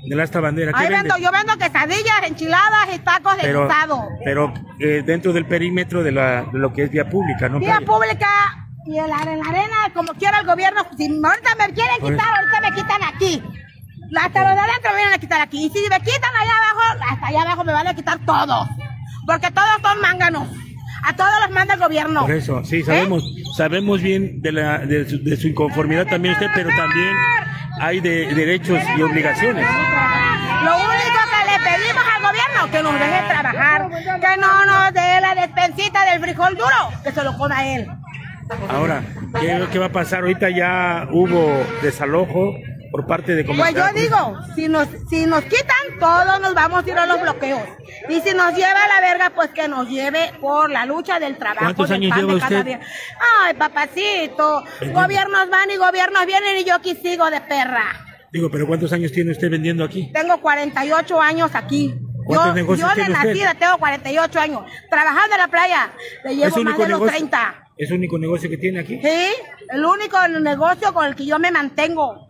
De 0.05 0.23
esta 0.23 0.41
bandera. 0.41 0.73
Ahí 0.75 0.89
vendo, 0.89 1.17
yo 1.17 1.31
vendo 1.31 1.57
quesadillas, 1.57 2.23
enchiladas 2.27 2.89
y 2.93 2.99
tacos 2.99 3.37
de 3.37 3.43
pero, 3.43 3.69
Pero 4.25 4.55
eh, 4.81 5.03
dentro 5.07 5.33
del 5.33 5.47
perímetro 5.47 6.03
de, 6.03 6.11
la, 6.11 6.43
de 6.53 6.59
lo 6.59 6.73
que 6.73 6.85
es 6.85 6.91
vía 6.91 7.09
pública, 7.09 7.49
¿no? 7.49 7.61
Vía 7.61 7.81
pública 7.87 8.62
y 8.87 8.99
en 8.99 9.09
la, 9.09 9.17
arena, 9.17 9.77
como 9.95 10.13
quiera 10.15 10.41
el 10.41 10.47
gobierno, 10.47 10.83
si 10.97 11.07
ahorita 11.07 11.55
me 11.59 11.73
quieren 11.73 11.97
quitar, 12.01 12.39
ahorita 12.39 12.61
me 12.61 12.75
quitan 12.75 13.03
aquí. 13.03 13.43
Hasta 14.15 14.45
los 14.45 14.55
de 14.55 14.61
adentro 14.61 14.91
me 14.91 14.97
vienen 14.97 15.15
a 15.15 15.19
quitar 15.19 15.41
aquí. 15.41 15.67
Y 15.67 15.71
si 15.71 15.89
me 15.89 16.01
quitan 16.01 16.31
allá 16.39 16.53
abajo, 16.57 17.05
hasta 17.11 17.27
allá 17.27 17.43
abajo 17.43 17.65
me 17.65 17.73
van 17.73 17.87
a 17.87 17.95
quitar 17.95 18.19
todos. 18.27 18.69
Porque 19.27 19.51
todos 19.51 19.81
son 19.83 20.01
mánganos. 20.01 20.49
A 21.05 21.17
todos 21.17 21.33
los 21.43 21.51
manda 21.51 21.75
el 21.75 21.81
gobierno. 21.81 22.21
Por 22.23 22.31
eso, 22.31 22.65
sí, 22.65 22.83
sabemos, 22.83 23.25
¿Eh? 23.25 23.43
sabemos 23.57 24.01
bien 24.01 24.41
de, 24.41 24.53
la, 24.53 24.79
de, 24.79 25.37
su, 25.37 25.49
inconformidad 25.49 26.07
también 26.07 26.35
usted, 26.35 26.49
pero 26.55 26.69
también 26.77 27.17
hay 27.81 28.01
de, 28.01 28.33
derechos 28.35 28.79
y 28.97 29.03
obligaciones. 29.03 29.67
Lo 30.65 30.77
único 30.77 31.21
que 31.33 31.51
le 31.51 31.59
pedimos 31.59 32.05
al 32.15 32.23
gobierno 32.23 32.71
que 32.71 32.83
nos 32.85 33.01
deje 33.01 33.29
trabajar, 33.29 33.91
que 33.91 34.41
no 34.41 34.65
nos 34.65 34.95
dé 34.95 35.21
la 35.21 35.35
despensita 35.35 36.05
del 36.05 36.21
frijol 36.21 36.57
duro, 36.57 37.03
que 37.03 37.11
se 37.11 37.25
lo 37.25 37.37
coma 37.37 37.67
él. 37.67 37.89
Ahora, 38.69 39.03
¿qué, 39.41 39.67
¿qué, 39.71 39.79
va 39.79 39.87
a 39.87 39.93
pasar? 39.93 40.21
Ahorita 40.21 40.51
ya 40.51 41.09
hubo 41.11 41.65
desalojo 41.83 42.55
por 42.93 43.07
parte 43.07 43.35
de. 43.35 43.45
Pues 43.45 43.75
yo 43.75 43.85
digo, 43.95 44.39
si 44.55 44.69
nos, 44.69 44.87
si 45.09 45.27
nos 45.27 45.43
quitan, 45.45 45.99
todos 45.99 46.41
nos 46.41 46.55
vamos 46.55 46.85
a 46.85 46.89
ir 46.89 46.97
a 46.97 47.07
los 47.07 47.21
bloqueos. 47.21 47.63
Y 48.09 48.21
si 48.21 48.35
nos 48.35 48.55
lleva 48.55 48.85
a 48.85 48.89
la 48.89 49.01
verga, 49.01 49.33
pues 49.35 49.51
que 49.51 49.67
nos 49.67 49.89
lleve 49.89 50.31
por 50.41 50.71
la 50.71 50.87
lucha 50.87 51.19
del 51.19 51.37
trabajo. 51.39 51.65
¿Cuántos 51.65 51.91
años 51.91 52.17
lleva 52.17 52.35
usted? 52.35 52.79
Ay, 53.41 53.55
papacito, 53.55 54.63
gobiernos 54.93 55.51
van 55.51 55.71
y 55.71 55.77
gobiernos 55.77 56.27
vienen 56.27 56.59
y 56.59 56.65
yo 56.65 56.75
aquí 56.77 56.95
sigo 56.95 57.31
de 57.31 57.41
perra. 57.41 58.07
Digo, 58.31 58.51
pero 58.51 58.67
¿cuántos 58.67 58.93
años 58.93 59.13
tiene 59.13 59.33
usted 59.33 59.51
vendiendo 59.51 59.85
aquí? 59.85 60.11
Tengo 60.13 60.41
48 60.41 61.21
años 61.21 61.51
aquí. 61.55 61.95
Yo, 62.31 62.55
yo 62.55 62.89
de 62.95 63.09
nacida 63.09 63.55
tengo 63.55 63.79
48 63.79 64.41
años. 64.41 64.63
Trabajando 64.89 65.35
en 65.35 65.39
la 65.39 65.49
playa, 65.49 65.93
le 66.25 66.37
llevo 66.37 66.63
más 66.63 66.79
de 66.79 66.89
los 66.89 67.07
30. 67.07 67.62
¿Es 67.77 67.91
el 67.91 67.97
único 67.97 68.19
negocio 68.19 68.51
que 68.51 68.59
tiene 68.59 68.81
aquí? 68.81 69.01
Sí, 69.03 69.33
el 69.71 69.85
único 69.85 70.17
negocio 70.29 70.93
con 70.93 71.07
el 71.07 71.15
que 71.15 71.27
yo 71.27 71.39
me 71.39 71.51
mantengo. 71.51 72.29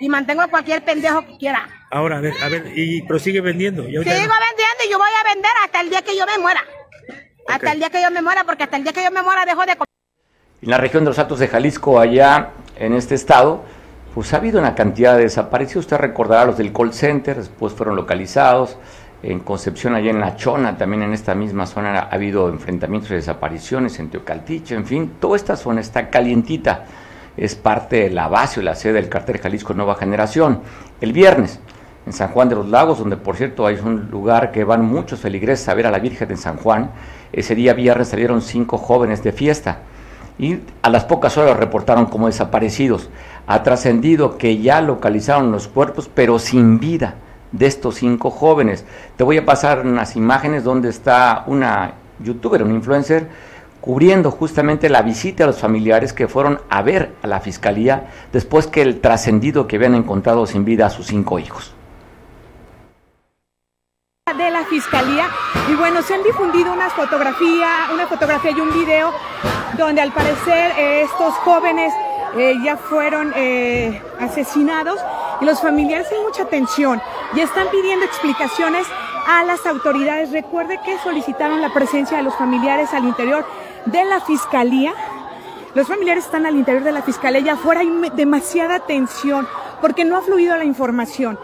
Y 0.00 0.08
mantengo 0.08 0.42
a 0.42 0.48
cualquier 0.48 0.84
pendejo 0.84 1.24
que 1.26 1.38
quiera. 1.38 1.68
Ahora, 1.90 2.18
a 2.18 2.20
ver, 2.20 2.34
a 2.42 2.48
ver, 2.48 2.72
y 2.74 3.02
prosigue 3.02 3.40
vendiendo. 3.40 3.82
Sigo 3.84 4.02
vendiendo 4.02 4.24
y 4.86 4.90
yo 4.90 4.98
voy 4.98 5.08
a 5.20 5.34
vender 5.34 5.50
hasta 5.64 5.80
el 5.80 5.88
día 5.88 6.02
que 6.02 6.16
yo 6.16 6.26
me 6.26 6.38
muera. 6.38 6.60
Hasta 7.48 7.72
el 7.72 7.78
día 7.78 7.90
que 7.90 8.02
yo 8.02 8.10
me 8.10 8.20
muera, 8.20 8.44
porque 8.44 8.64
hasta 8.64 8.76
el 8.76 8.82
día 8.82 8.92
que 8.92 9.02
yo 9.02 9.10
me 9.10 9.22
muera 9.22 9.44
dejo 9.46 9.60
de 9.60 9.76
comer. 9.76 9.86
En 10.62 10.70
la 10.70 10.78
región 10.78 11.04
de 11.04 11.10
los 11.10 11.18
Altos 11.18 11.38
de 11.38 11.48
Jalisco, 11.48 11.98
allá 11.98 12.50
en 12.76 12.92
este 12.92 13.14
estado, 13.14 13.64
pues 14.14 14.34
ha 14.34 14.38
habido 14.38 14.58
una 14.58 14.74
cantidad 14.74 15.16
de 15.16 15.22
desaparecidos. 15.24 15.86
Usted 15.86 15.96
recordará 15.96 16.44
los 16.44 16.58
del 16.58 16.72
call 16.72 16.92
center, 16.92 17.36
después 17.36 17.72
fueron 17.72 17.96
localizados 17.96 18.76
en 19.22 19.40
Concepción, 19.40 19.94
allá 19.94 20.10
en 20.10 20.20
La 20.20 20.36
Chona, 20.36 20.76
también 20.76 21.02
en 21.02 21.12
esta 21.12 21.34
misma 21.34 21.66
zona 21.66 21.98
ha 21.98 22.14
habido 22.14 22.48
enfrentamientos 22.48 23.10
y 23.10 23.14
desapariciones, 23.14 23.98
en 23.98 24.10
Teocaltiche, 24.10 24.74
en 24.74 24.84
fin, 24.84 25.12
toda 25.20 25.36
esta 25.36 25.56
zona 25.56 25.80
está 25.80 26.10
calientita. 26.10 26.84
Es 27.36 27.54
parte 27.54 28.04
de 28.04 28.10
la 28.10 28.28
base 28.28 28.60
o 28.60 28.62
la 28.62 28.74
sede 28.74 28.94
del 28.94 29.08
cartel 29.08 29.38
Jalisco 29.38 29.74
Nueva 29.74 29.94
Generación. 29.96 30.60
El 31.00 31.12
viernes, 31.12 31.60
en 32.06 32.12
San 32.12 32.28
Juan 32.28 32.48
de 32.48 32.54
los 32.54 32.68
Lagos, 32.68 32.98
donde 32.98 33.16
por 33.16 33.36
cierto 33.36 33.66
hay 33.66 33.76
un 33.76 34.08
lugar 34.10 34.52
que 34.52 34.64
van 34.64 34.84
muchos 34.84 35.20
feligreses 35.20 35.68
a 35.68 35.74
ver 35.74 35.86
a 35.86 35.90
la 35.90 35.98
Virgen 35.98 36.28
de 36.28 36.36
San 36.36 36.56
Juan, 36.56 36.90
ese 37.32 37.54
día 37.54 37.74
viernes 37.74 38.08
salieron 38.08 38.40
cinco 38.40 38.78
jóvenes 38.78 39.22
de 39.22 39.32
fiesta 39.32 39.80
y 40.38 40.60
a 40.82 40.88
las 40.88 41.04
pocas 41.04 41.36
horas 41.36 41.56
reportaron 41.56 42.06
como 42.06 42.26
desaparecidos. 42.26 43.10
Ha 43.46 43.62
trascendido 43.62 44.38
que 44.38 44.58
ya 44.58 44.80
localizaron 44.80 45.50
los 45.50 45.68
cuerpos, 45.68 46.08
pero 46.14 46.38
sin 46.38 46.78
vida 46.78 47.16
de 47.58 47.66
estos 47.66 47.96
cinco 47.96 48.30
jóvenes. 48.30 48.84
Te 49.16 49.24
voy 49.24 49.38
a 49.38 49.44
pasar 49.44 49.86
unas 49.86 50.16
imágenes 50.16 50.64
donde 50.64 50.88
está 50.88 51.44
una 51.46 51.94
youtuber, 52.20 52.62
un 52.62 52.74
influencer, 52.74 53.28
cubriendo 53.80 54.30
justamente 54.30 54.88
la 54.88 55.02
visita 55.02 55.44
a 55.44 55.46
los 55.46 55.60
familiares 55.60 56.12
que 56.12 56.28
fueron 56.28 56.60
a 56.68 56.82
ver 56.82 57.12
a 57.22 57.26
la 57.26 57.40
fiscalía 57.40 58.08
después 58.32 58.66
que 58.66 58.82
el 58.82 59.00
trascendido 59.00 59.68
que 59.68 59.76
habían 59.76 59.94
encontrado 59.94 60.46
sin 60.46 60.64
vida 60.64 60.86
a 60.86 60.90
sus 60.90 61.06
cinco 61.06 61.38
hijos 61.38 61.72
de 64.36 64.50
la 64.50 64.64
fiscalía 64.64 65.28
y 65.70 65.76
bueno 65.76 66.02
se 66.02 66.14
han 66.14 66.24
difundido 66.24 66.72
unas 66.72 66.92
fotografías 66.94 67.90
una 67.94 68.08
fotografía 68.08 68.50
y 68.50 68.60
un 68.60 68.72
video 68.72 69.12
donde 69.78 70.00
al 70.00 70.12
parecer 70.12 70.72
estos 70.76 71.34
jóvenes 71.34 71.94
eh, 72.38 72.54
ya 72.62 72.76
fueron 72.76 73.32
eh, 73.34 74.00
asesinados 74.20 75.00
y 75.40 75.44
los 75.44 75.60
familiares 75.60 76.08
tienen 76.08 76.26
mucha 76.26 76.44
tensión 76.46 77.00
y 77.34 77.40
están 77.40 77.68
pidiendo 77.68 78.04
explicaciones 78.04 78.86
a 79.26 79.44
las 79.44 79.64
autoridades. 79.66 80.32
Recuerde 80.32 80.78
que 80.84 80.98
solicitaron 80.98 81.60
la 81.60 81.72
presencia 81.72 82.16
de 82.18 82.22
los 82.22 82.34
familiares 82.36 82.92
al 82.92 83.04
interior 83.04 83.44
de 83.86 84.04
la 84.04 84.20
fiscalía. 84.20 84.94
Los 85.74 85.88
familiares 85.88 86.24
están 86.24 86.46
al 86.46 86.56
interior 86.56 86.84
de 86.84 86.92
la 86.92 87.02
fiscalía 87.02 87.40
y 87.40 87.48
afuera 87.48 87.80
hay 87.80 87.90
demasiada 88.14 88.80
tensión 88.80 89.46
porque 89.80 90.04
no 90.04 90.16
ha 90.16 90.22
fluido 90.22 90.56
la 90.56 90.64
información. 90.64 91.38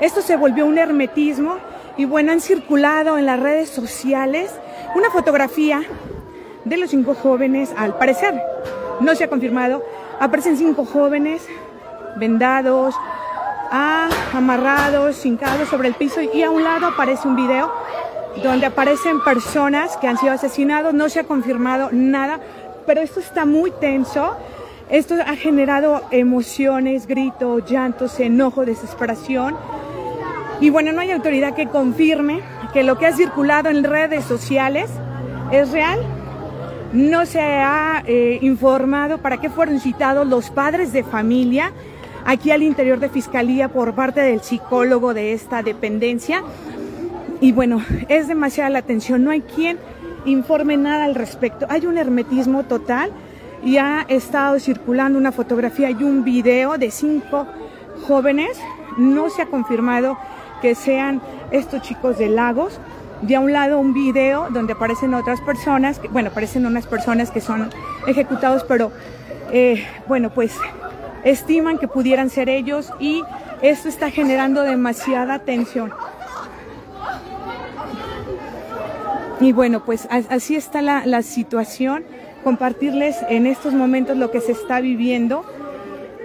Esto 0.00 0.20
se 0.22 0.36
volvió 0.36 0.66
un 0.66 0.78
hermetismo 0.78 1.56
y 1.96 2.04
bueno, 2.04 2.32
han 2.32 2.40
circulado 2.40 3.18
en 3.18 3.26
las 3.26 3.40
redes 3.40 3.68
sociales 3.68 4.54
una 4.94 5.10
fotografía 5.10 5.82
de 6.64 6.76
los 6.76 6.90
cinco 6.90 7.14
jóvenes, 7.14 7.72
al 7.76 7.96
parecer, 7.96 8.40
no 9.00 9.14
se 9.14 9.24
ha 9.24 9.28
confirmado, 9.28 9.82
aparecen 10.20 10.56
cinco 10.56 10.84
jóvenes 10.84 11.46
vendados, 12.16 12.94
ah, 13.70 14.08
amarrados, 14.34 15.24
hincados 15.24 15.68
sobre 15.68 15.88
el 15.88 15.94
piso 15.94 16.20
y 16.20 16.42
a 16.42 16.50
un 16.50 16.64
lado 16.64 16.86
aparece 16.86 17.28
un 17.28 17.36
video 17.36 17.70
donde 18.42 18.66
aparecen 18.66 19.22
personas 19.22 19.96
que 19.96 20.06
han 20.06 20.16
sido 20.16 20.32
asesinados, 20.32 20.94
no 20.94 21.08
se 21.08 21.20
ha 21.20 21.24
confirmado 21.24 21.88
nada, 21.92 22.40
pero 22.86 23.00
esto 23.00 23.20
está 23.20 23.44
muy 23.44 23.70
tenso. 23.70 24.36
Esto 24.90 25.16
ha 25.20 25.36
generado 25.36 26.02
emociones, 26.10 27.06
gritos, 27.06 27.70
llantos, 27.70 28.18
enojo, 28.20 28.64
desesperación. 28.64 29.54
Y 30.60 30.70
bueno, 30.70 30.92
no 30.92 31.02
hay 31.02 31.10
autoridad 31.10 31.54
que 31.54 31.68
confirme 31.68 32.40
que 32.72 32.82
lo 32.82 32.96
que 32.96 33.06
ha 33.06 33.12
circulado 33.12 33.68
en 33.68 33.84
redes 33.84 34.24
sociales 34.24 34.88
es 35.52 35.70
real. 35.70 36.00
No 36.92 37.26
se 37.26 37.40
ha 37.40 38.02
eh, 38.06 38.38
informado 38.40 39.18
para 39.18 39.38
qué 39.38 39.50
fueron 39.50 39.78
citados 39.78 40.26
los 40.26 40.48
padres 40.50 40.92
de 40.92 41.04
familia 41.04 41.72
aquí 42.24 42.50
al 42.50 42.62
interior 42.62 42.98
de 42.98 43.10
Fiscalía 43.10 43.68
por 43.68 43.94
parte 43.94 44.20
del 44.20 44.40
psicólogo 44.40 45.12
de 45.12 45.34
esta 45.34 45.62
dependencia. 45.62 46.42
Y 47.40 47.52
bueno, 47.52 47.82
es 48.08 48.26
demasiada 48.26 48.70
la 48.70 48.78
atención, 48.78 49.22
no 49.22 49.30
hay 49.30 49.42
quien 49.42 49.78
informe 50.24 50.76
nada 50.76 51.04
al 51.04 51.14
respecto. 51.14 51.66
Hay 51.68 51.86
un 51.86 51.98
hermetismo 51.98 52.64
total 52.64 53.10
y 53.62 53.76
ha 53.76 54.06
estado 54.08 54.58
circulando 54.58 55.18
una 55.18 55.32
fotografía 55.32 55.90
y 55.90 56.02
un 56.02 56.24
video 56.24 56.78
de 56.78 56.90
cinco 56.90 57.46
jóvenes. 58.06 58.58
No 58.96 59.28
se 59.28 59.42
ha 59.42 59.46
confirmado 59.46 60.18
que 60.62 60.74
sean 60.74 61.20
estos 61.50 61.82
chicos 61.82 62.18
de 62.18 62.28
Lagos. 62.28 62.80
De 63.22 63.34
a 63.34 63.40
un 63.40 63.52
lado 63.52 63.80
un 63.80 63.94
video 63.94 64.48
donde 64.50 64.74
aparecen 64.74 65.12
otras 65.14 65.40
personas, 65.40 66.00
bueno, 66.10 66.30
aparecen 66.30 66.66
unas 66.66 66.86
personas 66.86 67.30
que 67.30 67.40
son 67.40 67.70
ejecutados, 68.06 68.64
pero 68.64 68.92
eh, 69.50 69.84
bueno, 70.06 70.30
pues 70.30 70.56
estiman 71.24 71.78
que 71.78 71.88
pudieran 71.88 72.30
ser 72.30 72.48
ellos 72.48 72.92
y 73.00 73.22
esto 73.60 73.88
está 73.88 74.10
generando 74.10 74.62
demasiada 74.62 75.40
tensión. 75.40 75.92
Y 79.40 79.52
bueno, 79.52 79.84
pues 79.84 80.08
así 80.10 80.56
está 80.56 80.82
la, 80.82 81.06
la 81.06 81.22
situación. 81.22 82.04
Compartirles 82.44 83.16
en 83.28 83.46
estos 83.46 83.74
momentos 83.74 84.16
lo 84.16 84.30
que 84.30 84.40
se 84.40 84.52
está 84.52 84.80
viviendo, 84.80 85.44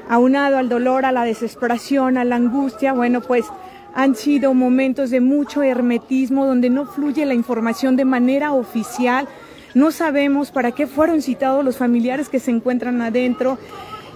aunado 0.10 0.58
al 0.58 0.70
dolor, 0.70 1.06
a 1.06 1.12
la 1.12 1.24
desesperación, 1.24 2.18
a 2.18 2.24
la 2.24 2.36
angustia. 2.36 2.94
Bueno, 2.94 3.22
pues 3.22 3.46
han 3.94 4.16
sido 4.16 4.54
momentos 4.54 5.12
de 5.12 5.22
mucho 5.22 5.62
hermetismo 5.62 6.46
donde 6.46 6.70
no 6.70 6.86
fluye 6.86 7.26
la 7.26 7.34
información 7.34 7.96
de 7.96 8.06
manera 8.06 8.54
oficial. 8.54 9.28
No 9.76 9.92
sabemos 9.92 10.52
para 10.52 10.72
qué 10.72 10.88
fueron 10.88 11.22
citados 11.22 11.64
los 11.64 11.78
familiares 11.78 12.30
que 12.30 12.40
se 12.40 12.52
encuentran 12.52 13.02
adentro 13.02 13.58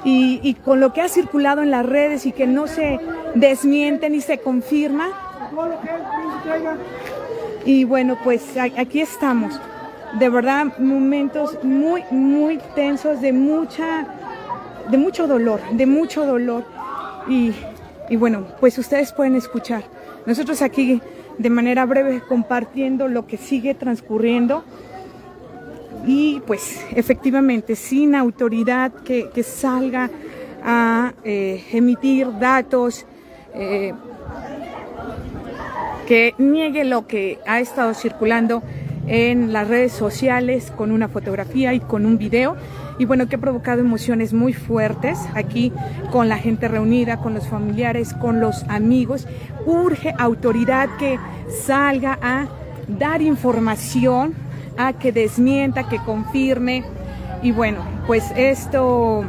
y, 0.04 0.54
con 0.64 0.80
lo 0.80 0.94
que 0.94 1.02
ha 1.02 1.10
circulado 1.10 1.62
en 1.62 1.72
las 1.72 1.86
redes 1.86 2.26
y 2.26 2.32
que 2.32 2.48
no 2.48 2.68
se 2.68 3.00
desmiente 3.36 4.10
ni 4.10 4.22
se 4.22 4.38
confirma. 4.40 5.10
Y 7.66 7.84
bueno, 7.84 8.18
pues 8.24 8.44
aquí 8.58 9.02
estamos. 9.02 9.60
De 10.20 10.30
verdad, 10.30 10.78
momentos 10.80 11.62
muy, 11.64 12.04
muy 12.10 12.60
tensos, 12.76 13.20
de 13.20 13.34
mucha, 13.34 14.08
de 14.90 14.98
mucho 14.98 15.28
dolor, 15.28 15.60
de 15.74 15.86
mucho 15.86 16.26
dolor. 16.26 16.64
Y 17.28 17.54
y 18.10 18.16
bueno, 18.16 18.48
pues 18.60 18.78
ustedes 18.78 19.12
pueden 19.12 19.36
escuchar. 19.36 19.84
Nosotros 20.26 20.62
aquí 20.62 21.02
de 21.38 21.50
manera 21.50 21.86
breve 21.86 22.22
compartiendo 22.28 23.08
lo 23.08 23.28
que 23.28 23.38
sigue 23.38 23.74
transcurriendo 23.74 24.64
y 26.06 26.42
pues 26.46 26.86
efectivamente 26.96 27.76
sin 27.76 28.16
autoridad 28.16 28.92
que, 28.94 29.44
salga 29.44 30.10
a 30.64 31.14
eh, 31.24 31.64
emitir 31.72 32.28
datos, 32.40 33.06
eh, 33.54 33.94
que 36.08 36.34
niegue 36.38 36.86
lo 36.86 37.08
que 37.08 37.40
ha 37.46 37.60
estado 37.60 37.94
circulando 37.94 38.64
en 39.08 39.54
las 39.54 39.68
redes 39.68 39.94
sociales 39.94 40.72
con 40.76 40.92
una 40.92 41.08
fotografía 41.08 41.74
y 41.74 41.80
con 41.80 42.06
un 42.06 42.18
video 42.18 42.56
y 43.00 43.06
bueno, 43.06 43.28
que 43.28 43.36
ha 43.36 43.40
provocado 43.40 43.82
emociones 43.82 44.34
muy 44.34 44.54
fuertes 44.54 45.20
aquí 45.36 45.72
con 46.12 46.30
la 46.30 46.38
gente 46.38 46.68
reunida, 46.68 47.18
con 47.18 47.34
los 47.34 47.48
familiares, 47.48 48.14
con 48.14 48.40
los 48.40 48.64
amigos. 48.64 49.28
Urge 49.66 50.14
autoridad 50.18 50.90
que 50.98 51.20
salga 51.48 52.18
a 52.22 52.48
dar 52.88 53.22
información, 53.22 54.34
a 54.78 54.94
que 54.94 55.12
desmienta, 55.12 55.88
que 55.88 56.00
confirme. 56.00 56.84
Y 57.44 57.52
bueno, 57.52 57.84
pues 58.08 58.32
esto, 58.36 59.24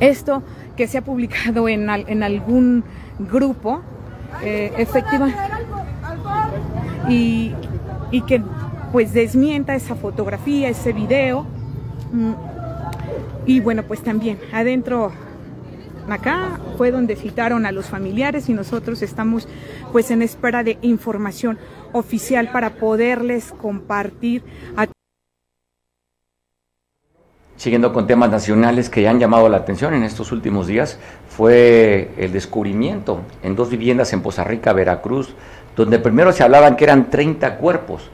esto 0.00 0.42
que 0.76 0.88
se 0.88 0.98
ha 0.98 1.02
publicado 1.02 1.68
en, 1.68 1.88
en 1.88 2.22
algún 2.24 2.82
grupo, 3.20 3.82
eh, 4.42 4.72
efectivamente, 4.78 5.38
y, 7.08 7.54
y 8.10 8.22
que 8.22 8.42
pues 8.92 9.12
desmienta 9.12 9.74
esa 9.74 9.94
fotografía, 9.94 10.68
ese 10.68 10.92
video 10.92 11.46
Mm. 12.12 12.32
Y 13.46 13.60
bueno, 13.60 13.82
pues 13.84 14.02
también 14.02 14.38
adentro 14.52 15.12
acá 16.08 16.58
fue 16.76 16.90
donde 16.90 17.14
citaron 17.14 17.66
a 17.66 17.72
los 17.72 17.86
familiares 17.86 18.48
y 18.48 18.52
nosotros 18.52 19.00
estamos 19.02 19.46
pues 19.92 20.10
en 20.10 20.22
espera 20.22 20.64
de 20.64 20.78
información 20.82 21.58
oficial 21.92 22.50
para 22.50 22.70
poderles 22.70 23.52
compartir 23.52 24.42
Siguiendo 27.60 27.92
con 27.92 28.06
temas 28.06 28.30
nacionales 28.30 28.88
que 28.88 29.06
han 29.06 29.20
llamado 29.20 29.46
la 29.50 29.58
atención 29.58 29.92
en 29.92 30.02
estos 30.02 30.32
últimos 30.32 30.66
días, 30.66 30.98
fue 31.28 32.10
el 32.16 32.32
descubrimiento 32.32 33.20
en 33.42 33.54
dos 33.54 33.68
viviendas 33.68 34.14
en 34.14 34.22
Poza 34.22 34.44
Rica, 34.44 34.72
Veracruz, 34.72 35.34
donde 35.80 35.98
primero 35.98 36.32
se 36.32 36.42
hablaban 36.42 36.76
que 36.76 36.84
eran 36.84 37.10
30 37.10 37.56
cuerpos 37.56 38.10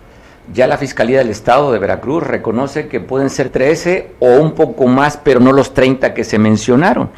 ya 0.53 0.67
la 0.67 0.79
Fiscalía 0.79 1.19
del 1.19 1.31
Estado 1.31 1.73
de 1.73 1.79
Veracruz 1.79 2.23
reconoce 2.23 2.89
que 2.89 3.01
pueden 3.01 3.31
ser 3.31 3.49
13 3.51 4.13
o 4.21 4.37
un 4.37 4.53
poco 4.53 4.87
más, 4.87 5.17
pero 5.17 5.41
no 5.41 5.53
los 5.53 5.75
30 5.75 6.15
que 6.15 6.25
se 6.25 6.39
mencionaron. 6.39 7.11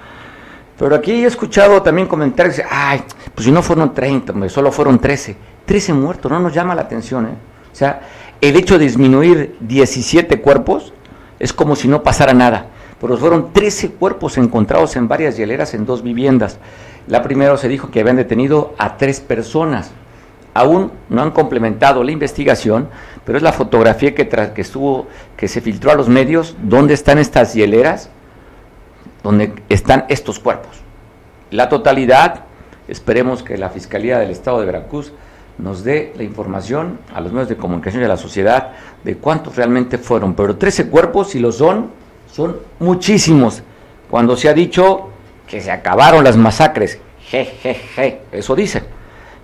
Pero 0.79 0.95
aquí 0.95 1.13
he 1.13 1.27
escuchado 1.27 1.83
también 1.83 2.07
comentarios, 2.07 2.61
ay, 2.71 3.03
pues 3.35 3.45
si 3.45 3.53
no 3.53 3.63
fueron 3.63 3.93
30, 3.93 4.49
solo 4.49 4.73
fueron 4.73 4.99
13. 4.99 5.37
13 5.67 5.93
muertos, 5.93 6.31
no 6.31 6.41
nos 6.41 6.55
llama 6.55 6.75
la 6.75 6.83
atención. 6.83 7.27
¿eh? 7.27 7.35
O 7.71 7.75
sea, 7.75 8.01
el 8.41 8.57
hecho 8.57 8.79
de 8.79 8.85
disminuir 8.85 9.57
17 9.61 10.41
cuerpos 10.41 10.93
es 11.39 11.53
como 11.53 11.77
si 11.77 11.89
no 11.89 12.03
pasara 12.03 12.33
nada. 12.33 12.67
Pero 13.01 13.17
fueron 13.17 13.53
13 13.53 13.91
cuerpos 13.91 14.39
encontrados 14.39 14.97
en 14.97 15.07
varias 15.07 15.37
hieleras 15.37 15.75
en 15.75 15.85
dos 15.85 16.03
viviendas. 16.03 16.59
La 17.07 17.23
primera 17.23 17.57
se 17.57 17.69
dijo 17.69 17.91
que 17.91 18.01
habían 18.01 18.17
detenido 18.17 18.75
a 18.79 18.97
tres 18.97 19.21
personas. 19.21 19.93
Aún 20.59 20.91
no 21.09 21.23
han 21.23 21.31
complementado 21.31 22.03
la 22.03 22.11
investigación, 22.11 22.89
pero 23.25 23.39
es 23.39 23.45
la 23.45 23.53
fotografía 23.53 24.13
que, 24.13 24.29
estuvo, 24.57 25.07
que 25.37 25.47
se 25.47 25.61
filtró 25.61 25.93
a 25.93 25.95
los 25.95 26.09
medios, 26.09 26.57
donde 26.61 26.95
están 26.95 27.19
estas 27.19 27.55
hieleras, 27.55 28.11
donde 29.23 29.53
están 29.69 30.05
estos 30.09 30.41
cuerpos. 30.41 30.81
La 31.53 31.69
totalidad, 31.69 32.41
esperemos 32.89 33.45
que 33.45 33.57
la 33.57 33.71
Fiscalía 33.71 34.19
del 34.19 34.31
Estado 34.31 34.59
de 34.59 34.67
Veracruz 34.67 35.13
nos 35.59 35.85
dé 35.85 36.13
la 36.17 36.25
información 36.25 36.99
a 37.15 37.21
los 37.21 37.31
medios 37.31 37.51
de 37.51 37.57
comunicación 37.57 38.03
y 38.03 38.07
a 38.07 38.09
la 38.09 38.17
sociedad 38.17 38.73
de 39.05 39.17
cuántos 39.17 39.55
realmente 39.55 39.97
fueron. 39.97 40.35
Pero 40.35 40.57
13 40.57 40.89
cuerpos, 40.89 41.31
si 41.31 41.39
lo 41.39 41.53
son, 41.53 41.91
son 42.33 42.57
muchísimos. 42.81 43.63
Cuando 44.11 44.37
se 44.37 44.49
ha 44.49 44.55
dicho 44.55 45.11
que 45.47 45.61
se 45.61 45.71
acabaron 45.71 46.25
las 46.25 46.37
masacres, 46.37 46.99
jejeje, 47.21 48.23
eso 48.33 48.57
dicen. 48.57 48.98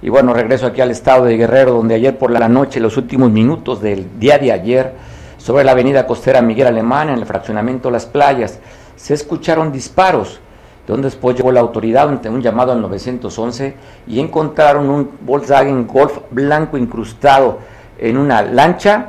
Y 0.04 0.10
bueno, 0.10 0.34
regreso 0.34 0.66
aquí 0.66 0.82
al 0.82 0.90
estado 0.90 1.24
de 1.24 1.38
Guerrero, 1.38 1.72
donde 1.72 1.94
ayer 1.94 2.18
por 2.18 2.30
la 2.30 2.46
noche, 2.46 2.78
los 2.78 2.98
últimos 2.98 3.30
minutos 3.30 3.80
del 3.80 4.18
día 4.20 4.36
de 4.36 4.52
ayer, 4.52 4.92
sobre 5.38 5.64
la 5.64 5.72
avenida 5.72 6.06
costera 6.06 6.42
Miguel 6.42 6.66
Alemán, 6.66 7.08
en 7.08 7.20
el 7.20 7.24
fraccionamiento 7.24 7.90
Las 7.90 8.04
Playas, 8.04 8.58
se 8.96 9.14
escucharon 9.14 9.72
disparos, 9.72 10.40
donde 10.86 11.06
después 11.06 11.34
llegó 11.34 11.50
la 11.52 11.60
autoridad 11.60 12.06
un 12.28 12.42
llamado 12.42 12.72
al 12.72 12.82
911 12.82 13.76
y 14.06 14.20
encontraron 14.20 14.90
un 14.90 15.10
Volkswagen 15.22 15.86
Golf 15.86 16.18
blanco 16.30 16.76
incrustado 16.76 17.60
en 17.98 18.18
una 18.18 18.42
lancha 18.42 19.08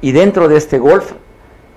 y 0.00 0.12
dentro 0.12 0.46
de 0.46 0.58
este 0.58 0.78
Golf, 0.78 1.14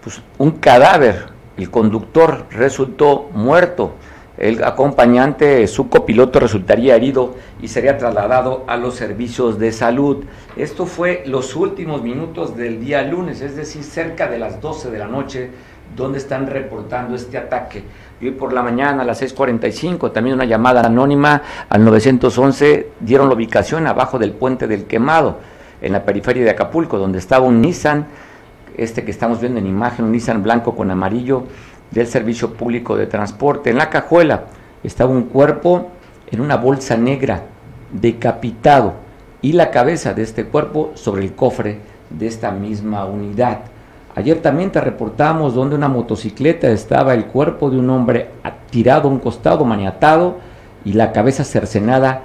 pues 0.04 0.22
un 0.38 0.52
cadáver 0.52 1.26
el 1.58 1.72
conductor 1.72 2.46
resultó 2.52 3.32
muerto. 3.34 3.94
El 4.40 4.64
acompañante, 4.64 5.68
su 5.68 5.90
copiloto, 5.90 6.40
resultaría 6.40 6.96
herido 6.96 7.36
y 7.62 7.68
sería 7.68 7.98
trasladado 7.98 8.64
a 8.68 8.78
los 8.78 8.96
servicios 8.96 9.60
de 9.60 9.74
salud. 9.74 10.24
Esto 10.56 10.86
fue 10.86 11.24
los 11.26 11.58
últimos 11.58 12.02
minutos 12.04 12.56
del 12.56 12.80
día 12.80 13.04
lunes, 13.04 13.42
es 13.42 13.58
decir, 13.58 13.84
cerca 13.84 14.30
de 14.30 14.40
las 14.40 14.62
12 14.62 14.92
de 14.92 14.98
la 14.98 15.08
noche, 15.08 15.52
donde 15.94 16.20
están 16.20 16.48
reportando 16.48 17.18
este 17.18 17.38
ataque. 17.38 17.84
Y 18.22 18.28
hoy 18.28 18.32
por 18.32 18.54
la 18.54 18.64
mañana 18.64 19.02
a 19.02 19.06
las 19.06 19.22
6.45 19.22 20.14
también 20.14 20.36
una 20.36 20.46
llamada 20.46 20.86
anónima 20.86 21.42
al 21.68 21.84
911 21.84 22.92
dieron 23.02 23.28
la 23.28 23.36
ubicación 23.36 23.88
abajo 23.88 24.18
del 24.20 24.32
puente 24.32 24.68
del 24.68 24.86
quemado, 24.86 25.40
en 25.82 25.92
la 25.92 26.06
periferia 26.06 26.46
de 26.46 26.52
Acapulco, 26.52 26.98
donde 26.98 27.20
estaba 27.20 27.46
un 27.46 27.60
Nissan, 27.60 28.08
este 28.78 29.04
que 29.04 29.12
estamos 29.12 29.42
viendo 29.42 29.60
en 29.60 29.68
imagen, 29.68 30.06
un 30.06 30.14
Nissan 30.14 30.42
blanco 30.42 30.78
con 30.78 30.92
amarillo, 30.92 31.44
del 31.92 32.08
Servicio 32.08 32.54
Público 32.54 32.96
de 32.96 33.08
Transporte. 33.08 33.70
En 33.70 33.78
la 33.78 33.90
cajuela 33.90 34.46
estaba 34.84 35.12
un 35.12 35.24
cuerpo 35.24 35.90
en 36.32 36.42
una 36.42 36.58
bolsa 36.58 36.96
negra, 36.98 37.44
decapitado, 37.92 38.94
y 39.42 39.54
la 39.54 39.72
cabeza 39.72 40.14
de 40.14 40.24
este 40.24 40.46
cuerpo 40.46 40.92
sobre 40.96 41.24
el 41.24 41.34
cofre 41.34 41.80
de 42.10 42.28
esta 42.28 42.52
misma 42.52 43.06
unidad. 43.06 43.60
Ayer 44.16 44.42
también 44.42 44.72
te 44.72 44.82
reportamos 44.82 45.54
donde 45.54 45.76
una 45.76 45.88
motocicleta 45.88 46.70
estaba 46.70 47.14
el 47.14 47.26
cuerpo 47.26 47.70
de 47.70 47.80
un 47.80 47.90
hombre 47.90 48.30
tirado 48.70 49.08
a 49.08 49.12
un 49.12 49.20
costado, 49.20 49.64
maniatado, 49.66 50.38
y 50.84 50.94
la 50.94 51.12
cabeza 51.12 51.44
cercenada 51.44 52.22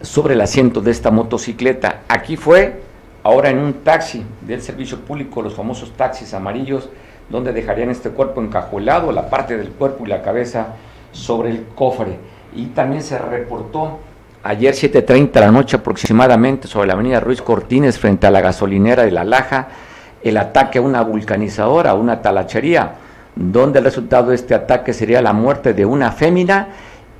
sobre 0.00 0.34
el 0.34 0.40
asiento 0.40 0.80
de 0.80 0.90
esta 0.90 1.10
motocicleta. 1.10 2.00
Aquí 2.08 2.36
fue, 2.36 2.82
ahora 3.22 3.50
en 3.50 3.58
un 3.58 3.72
taxi 3.84 4.24
del 4.40 4.62
servicio 4.62 5.00
público, 5.00 5.42
los 5.42 5.54
famosos 5.54 5.92
taxis 5.92 6.34
amarillos, 6.34 6.88
donde 7.28 7.52
dejarían 7.52 7.90
este 7.90 8.10
cuerpo 8.10 8.40
encajolado, 8.42 9.12
la 9.12 9.30
parte 9.30 9.56
del 9.56 9.70
cuerpo 9.70 10.04
y 10.04 10.08
la 10.08 10.22
cabeza 10.22 10.74
sobre 11.12 11.50
el 11.50 11.66
cofre. 11.74 12.18
Y 12.54 12.66
también 12.66 13.02
se 13.02 13.18
reportó 13.18 13.98
ayer 14.42 14.74
7.30 14.74 15.30
de 15.30 15.40
la 15.40 15.50
noche 15.50 15.76
aproximadamente 15.76 16.68
sobre 16.68 16.88
la 16.88 16.94
avenida 16.94 17.20
Ruiz 17.20 17.40
Cortines 17.42 17.98
frente 17.98 18.26
a 18.26 18.30
la 18.30 18.40
gasolinera 18.40 19.04
de 19.04 19.10
La 19.10 19.24
Laja, 19.24 19.68
el 20.22 20.36
ataque 20.36 20.78
a 20.78 20.82
una 20.82 21.02
vulcanizadora, 21.02 21.94
una 21.94 22.22
talachería, 22.22 22.94
donde 23.34 23.78
el 23.78 23.84
resultado 23.84 24.30
de 24.30 24.36
este 24.36 24.54
ataque 24.54 24.92
sería 24.92 25.22
la 25.22 25.32
muerte 25.32 25.72
de 25.72 25.86
una 25.86 26.12
fémina 26.12 26.68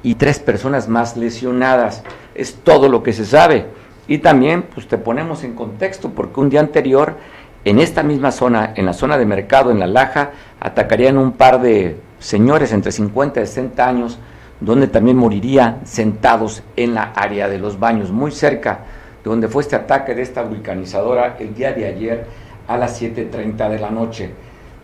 y 0.03 0.17
tres 0.17 0.39
personas 0.39 0.89
más 0.89 1.17
lesionadas. 1.17 2.03
Es 2.35 2.57
todo 2.57 2.89
lo 2.89 3.03
que 3.03 3.13
se 3.13 3.25
sabe. 3.25 3.67
Y 4.09 4.19
también 4.19 4.63
pues 4.75 4.89
te 4.89 4.99
ponemos 4.99 5.45
en 5.45 5.55
contexto 5.55 6.11
porque 6.11 6.41
un 6.41 6.51
día 6.51 6.61
anterior 6.61 7.17
en 7.65 7.79
esta 7.79 8.03
misma 8.03 8.33
zona, 8.33 8.73
en 8.75 8.87
la 8.87 8.93
zona 8.93 9.17
de 9.17 9.27
mercado, 9.27 9.71
en 9.71 9.79
La 9.79 9.87
Laja, 9.87 10.31
atacarían 10.61 11.19
un 11.19 11.33
par 11.33 11.61
de 11.61 11.97
señores 12.19 12.73
entre 12.73 12.93
50 12.93 13.41
y 13.41 13.47
60 13.47 13.89
años, 13.89 14.19
donde 14.61 14.89
también 14.89 15.17
morirían 15.17 15.81
sentados 15.85 16.63
en 16.77 16.95
la 16.95 17.13
área 17.15 17.49
de 17.49 17.59
los 17.59 17.79
baños, 17.79 18.11
muy 18.11 18.31
cerca 18.31 18.81
de 19.23 19.31
donde 19.31 19.49
fue 19.49 19.63
este 19.63 19.77
ataque 19.77 20.15
de 20.15 20.23
esta 20.23 20.43
vulcanizadora 20.43 21.37
el 21.39 21.55
día 21.55 21.73
de 21.73 21.87
ayer 21.87 22.27
a 22.67 22.77
las 22.77 23.01
7.30 23.01 23.69
de 23.69 23.79
la 23.79 23.91
noche. 23.91 24.31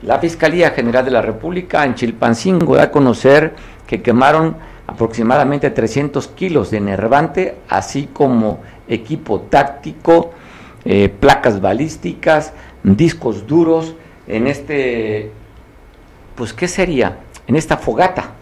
La 0.03 0.19
Fiscalía 0.19 0.71
General 0.71 1.05
de 1.05 1.11
la 1.11 1.23
República 1.23 1.85
en 1.85 1.95
Chilpancingo 1.95 2.77
da 2.77 2.85
a 2.85 2.91
conocer 2.91 3.55
que 3.87 4.01
quemaron 4.01 4.57
aproximadamente 4.87 5.71
300 5.71 6.29
kilos 6.29 6.71
de 6.71 6.81
nervante, 6.81 7.57
así 7.69 8.09
como 8.13 8.61
equipo 8.87 9.41
táctico, 9.41 10.33
eh, 10.85 11.09
placas 11.09 11.61
balísticas, 11.61 12.53
discos 12.83 13.47
duros 13.47 13.95
en 14.27 14.47
este, 14.47 15.31
pues, 16.35 16.53
¿qué 16.53 16.69
sería? 16.69 17.19
En 17.47 17.57
esta 17.57 17.77
fogata, 17.77 18.33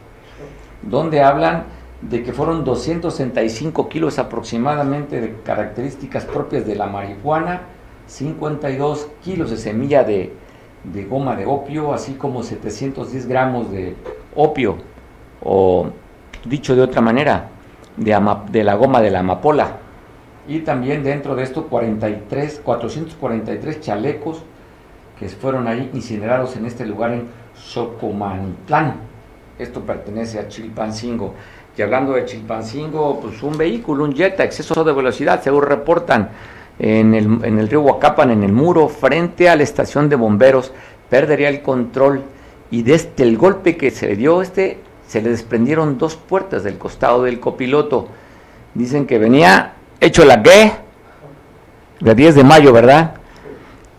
donde 0.83 1.23
hablan 1.23 1.65
de 2.03 2.23
que 2.23 2.33
fueron 2.33 2.65
265 2.65 3.89
kilos 3.89 4.19
aproximadamente 4.19 5.21
de 5.21 5.37
características 5.45 6.25
propias 6.25 6.67
de 6.67 6.75
la 6.75 6.87
marihuana, 6.87 7.63
52 8.07 9.09
kilos 9.25 9.51
de 9.51 9.57
semilla 9.57 10.05
de, 10.05 10.33
de 10.85 11.05
goma 11.05 11.37
de 11.37 11.47
opio, 11.47 11.93
así 11.93 12.15
como 12.15 12.43
710 12.43 13.27
gramos 13.27 13.71
de 13.71 13.95
opio, 14.35 14.77
o 15.43 15.89
dicho 16.45 16.77
de 16.77 16.83
otra 16.83 17.01
manera, 17.01 17.49
de, 17.97 18.19
de 18.51 18.65
la 18.65 18.75
goma 18.75 19.01
de 19.01 19.11
la 19.11 19.21
amapola 19.21 19.86
y 20.49 20.61
también 20.61 21.03
dentro 21.03 21.35
de 21.35 21.43
esto 21.43 21.67
43, 21.67 22.61
443 22.65 23.81
chalecos 23.81 24.43
que 25.19 25.29
fueron 25.29 25.67
ahí 25.67 25.91
incinerados 25.95 26.57
en 26.57 26.67
este 26.67 26.87
lugar 26.87 27.13
en 27.13 27.29
Socomantlán. 27.55 28.97
Esto 29.59 29.81
pertenece 29.81 30.39
a 30.39 30.49
Chilpancingo. 30.49 31.35
Y 31.77 31.83
hablando 31.83 32.13
de 32.13 32.25
Chilpancingo, 32.25 33.21
pues 33.21 33.43
un 33.43 33.57
vehículo, 33.57 34.05
un 34.05 34.15
jet 34.15 34.39
a 34.41 34.45
exceso 34.45 34.85
de 34.85 34.93
velocidad, 34.93 35.43
según 35.43 35.63
reportan 35.63 36.31
en 36.79 37.15
el, 37.15 37.45
en 37.45 37.59
el 37.59 37.69
río 37.69 37.81
Huacapan, 37.83 38.31
en 38.31 38.45
el 38.45 38.53
muro, 38.53 38.89
frente 38.89 39.49
a 39.49 39.57
la 39.57 39.63
estación 39.63 40.09
de 40.09 40.17
bomberos, 40.17 40.73
perdería 41.09 41.49
el 41.49 41.63
control 41.63 42.23
y 42.71 42.83
desde 42.83 43.09
este, 43.09 43.23
el 43.23 43.37
golpe 43.37 43.77
que 43.77 43.91
se 43.91 44.09
le 44.09 44.17
dio 44.17 44.43
este, 44.43 44.79
se 45.07 45.23
le 45.23 45.31
desprendieron 45.31 45.99
dos 45.99 46.17
puertas 46.17 46.65
del 46.65 46.79
costado 46.79 47.23
del 47.23 47.41
copiloto. 47.41 48.09
Dicen 48.75 49.07
que 49.07 49.19
venía 49.19 49.76
hecho 50.07 50.25
la 50.25 50.43
que 50.43 50.73
de 52.01 52.15
10 52.15 52.35
de 52.37 52.45
mayo, 52.45 52.73
¿verdad? 52.73 53.15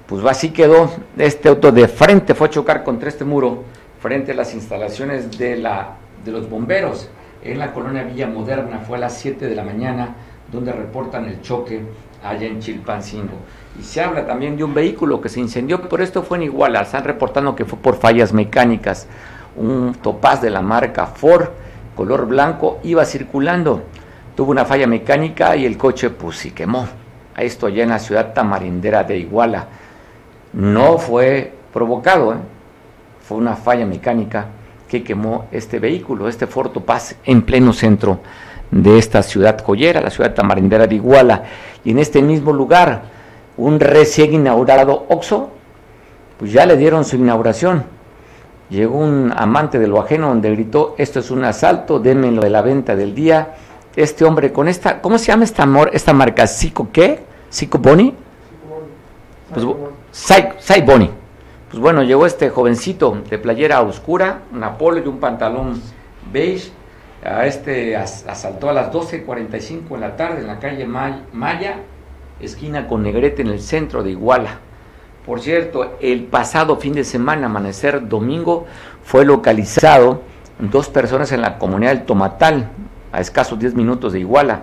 Pues 0.08 0.24
así 0.26 0.52
quedó 0.52 0.90
este 1.18 1.50
auto 1.50 1.72
de 1.72 1.88
frente, 1.88 2.34
fue 2.34 2.48
a 2.48 2.52
chocar 2.52 2.84
contra 2.84 3.10
este 3.10 3.26
muro 3.26 3.64
frente 4.00 4.32
a 4.32 4.36
las 4.36 4.54
instalaciones 4.54 5.38
de, 5.38 5.58
la, 5.58 5.96
de 6.24 6.32
los 6.32 6.50
bomberos 6.50 7.10
en 7.44 7.60
la 7.60 7.74
colonia 7.74 8.04
Villa 8.04 8.28
Moderna, 8.28 8.80
fue 8.80 8.98
a 8.98 9.02
las 9.02 9.18
7 9.18 9.48
de 9.48 9.56
la 9.56 9.64
mañana, 9.64 10.16
donde 10.52 10.72
reportan 10.72 11.26
el 11.26 11.42
choque 11.42 11.82
allá 12.24 12.48
en 12.48 12.60
Chilpancingo. 12.60 13.36
Y 13.80 13.84
se 13.84 14.02
habla 14.02 14.26
también 14.26 14.58
de 14.58 14.64
un 14.64 14.74
vehículo 14.74 15.22
que 15.22 15.30
se 15.30 15.40
incendió, 15.40 15.88
pero 15.90 16.04
esto 16.04 16.24
fue 16.24 16.38
en 16.38 16.44
Iguala, 16.44 16.82
están 16.82 17.04
reportando 17.04 17.56
que 17.56 17.66
fue 17.66 17.80
por 17.80 17.98
fallas 17.98 18.34
mecánicas. 18.34 19.08
Un 19.56 19.94
topaz 20.02 20.42
de 20.42 20.50
la 20.50 20.62
marca 20.62 21.08
Ford, 21.08 21.50
color 21.96 22.28
blanco, 22.28 22.80
iba 22.84 23.06
circulando 23.06 23.84
tuvo 24.38 24.52
una 24.52 24.66
falla 24.66 24.86
mecánica 24.86 25.56
y 25.56 25.66
el 25.66 25.80
coche 25.80 26.12
pues 26.12 26.38
sí 26.38 26.52
quemó. 26.52 26.88
Esto 27.36 27.66
allá 27.66 27.82
en 27.82 27.90
la 27.90 27.98
ciudad 27.98 28.34
tamarindera 28.34 29.04
de 29.04 29.18
Iguala. 29.18 29.66
No 30.54 31.00
fue 31.00 31.54
provocado, 31.74 32.34
¿eh? 32.34 32.38
fue 33.28 33.40
una 33.40 33.56
falla 33.56 33.88
mecánica 33.88 34.46
que 34.88 35.04
quemó 35.04 35.48
este 35.52 35.80
vehículo, 35.80 36.30
este 36.30 36.46
Ford 36.46 36.72
Paz, 36.84 37.16
en 37.26 37.42
pleno 37.42 37.74
centro 37.74 38.20
de 38.70 39.00
esta 39.00 39.24
ciudad 39.24 39.60
joyera, 39.64 40.02
la 40.02 40.12
ciudad 40.12 40.36
tamarindera 40.36 40.86
de 40.86 40.96
Iguala. 40.96 41.44
Y 41.84 41.90
en 41.90 41.98
este 41.98 42.22
mismo 42.22 42.54
lugar, 42.54 43.06
un 43.58 43.80
recién 43.80 44.36
inaugurado 44.36 45.08
Oxo, 45.10 45.50
pues 46.38 46.52
ya 46.52 46.68
le 46.68 46.78
dieron 46.78 47.06
su 47.06 47.16
inauguración. 47.16 47.86
Llegó 48.70 49.00
un 49.00 49.34
amante 49.36 49.80
de 49.80 49.88
lo 49.88 50.00
ajeno 50.00 50.28
donde 50.28 50.52
gritó, 50.52 50.94
esto 51.00 51.22
es 51.22 51.32
un 51.32 51.44
asalto, 51.44 51.98
denme 51.98 52.32
lo 52.32 52.44
de 52.44 52.52
la 52.52 52.62
venta 52.62 52.96
del 52.96 53.16
día 53.16 53.56
este 53.98 54.26
hombre 54.26 54.54
con 54.54 54.68
esta, 54.68 55.02
¿cómo 55.02 55.18
se 55.18 55.26
llama 55.26 55.44
esta, 55.44 55.64
amor, 55.64 55.90
esta 55.92 56.14
marca? 56.14 56.46
¿Sico 56.46 56.90
qué? 56.94 57.20
¿Sico 57.50 57.80
Boni? 57.80 58.14
Pues, 59.52 59.66
Sai, 60.12 60.82
Boni. 60.84 61.10
Pues 61.72 61.82
bueno, 61.82 62.04
llegó 62.04 62.28
este 62.28 62.52
jovencito 62.52 63.24
de 63.28 63.40
playera 63.40 63.82
oscura, 63.82 64.42
una 64.54 64.78
polo 64.78 65.00
y 65.00 65.08
un 65.08 65.20
pantalón 65.20 65.82
beige. 66.32 66.72
A 67.26 67.48
este 67.48 67.98
asaltó 67.98 68.70
a 68.70 68.74
las 68.74 68.92
12.45 68.94 69.96
en 69.96 70.02
la 70.02 70.16
tarde 70.16 70.42
en 70.42 70.48
la 70.48 70.60
calle 70.60 70.86
Maya, 70.86 71.80
esquina 72.40 72.88
con 72.88 73.02
Negrete 73.02 73.42
en 73.42 73.48
el 73.48 73.60
centro 73.60 74.04
de 74.04 74.12
Iguala. 74.12 74.60
Por 75.26 75.42
cierto, 75.42 75.98
el 76.00 76.26
pasado 76.26 76.78
fin 76.78 76.94
de 76.94 77.04
semana, 77.04 77.48
amanecer 77.48 78.08
domingo, 78.08 78.68
fue 79.04 79.26
localizado 79.26 80.22
dos 80.60 80.88
personas 80.88 81.32
en 81.32 81.42
la 81.42 81.58
comunidad 81.58 81.96
del 81.96 82.06
Tomatal, 82.06 82.70
a 83.12 83.22
escasos 83.22 83.60
10 83.60 83.76
minutos 83.76 84.14
de 84.14 84.20
Iguala 84.20 84.62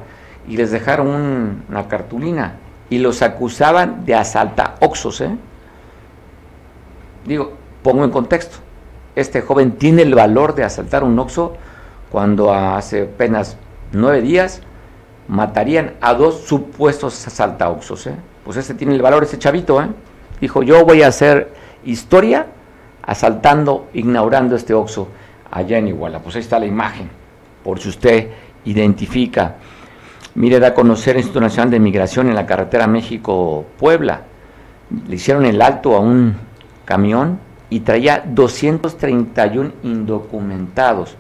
y 0.49 0.57
les 0.57 0.71
dejaron 0.71 1.65
una 1.69 1.89
cartulina 1.89 2.57
y 2.91 2.99
los 2.99 3.23
acusaban 3.23 4.05
de 4.05 4.15
asalta 4.15 4.77
oxos. 4.81 5.21
¿eh? 5.21 5.37
Digo, 7.25 7.53
pongo 7.83 8.05
en 8.05 8.11
contexto, 8.11 8.59
este 9.17 9.41
joven 9.41 9.73
tiene 9.73 10.03
el 10.03 10.15
valor 10.15 10.55
de 10.55 10.65
asaltar 10.65 11.05
un 11.05 11.19
oxo 11.19 11.55
cuando 12.11 12.53
hace 12.53 13.03
apenas 13.03 13.57
nueve 13.93 14.21
días 14.21 14.61
matarían 15.29 15.95
a 16.01 16.15
dos 16.15 16.43
supuestos 16.43 17.27
asaltaoxos. 17.27 18.07
¿eh? 18.09 18.15
Pues 18.45 18.57
ese 18.57 18.75
tiene 18.75 18.95
el 18.95 19.03
valor, 19.03 19.25
ese 19.25 19.39
chavito. 19.39 19.81
¿eh? 19.81 19.89
Dijo, 20.41 20.63
yo 20.63 20.85
voy 20.85 21.03
a 21.03 21.09
hacer 21.09 21.53
historia 21.85 22.47
asaltando, 23.03 23.89
inaugurando 23.95 24.57
este 24.57 24.75
oxo 24.75 25.09
allá 25.51 25.79
en 25.79 25.89
Iguala. 25.89 26.19
Pues 26.21 26.37
ahí 26.37 26.43
está 26.43 26.59
la 26.59 26.67
imagen 26.67 27.24
por 27.65 27.81
si 27.81 27.89
usted 27.89 28.29
identifica. 28.65 29.57
Mire, 30.37 30.61
da 30.61 30.69
a 30.69 30.75
conocer 30.75 31.17
el 31.17 31.23
Instituto 31.23 31.41
Nacional 31.41 31.71
de 31.71 31.81
Migración 31.81 32.29
en 32.29 32.35
la 32.35 32.47
carretera 32.47 32.87
México-Puebla. 32.87 34.23
Le 35.09 35.15
hicieron 35.17 35.45
el 35.47 35.61
alto 35.63 35.97
a 35.97 36.01
un 36.01 36.37
camión 36.85 37.39
y 37.71 37.81
traía 37.81 38.23
231 38.27 39.73
indocumentados, 39.83 41.17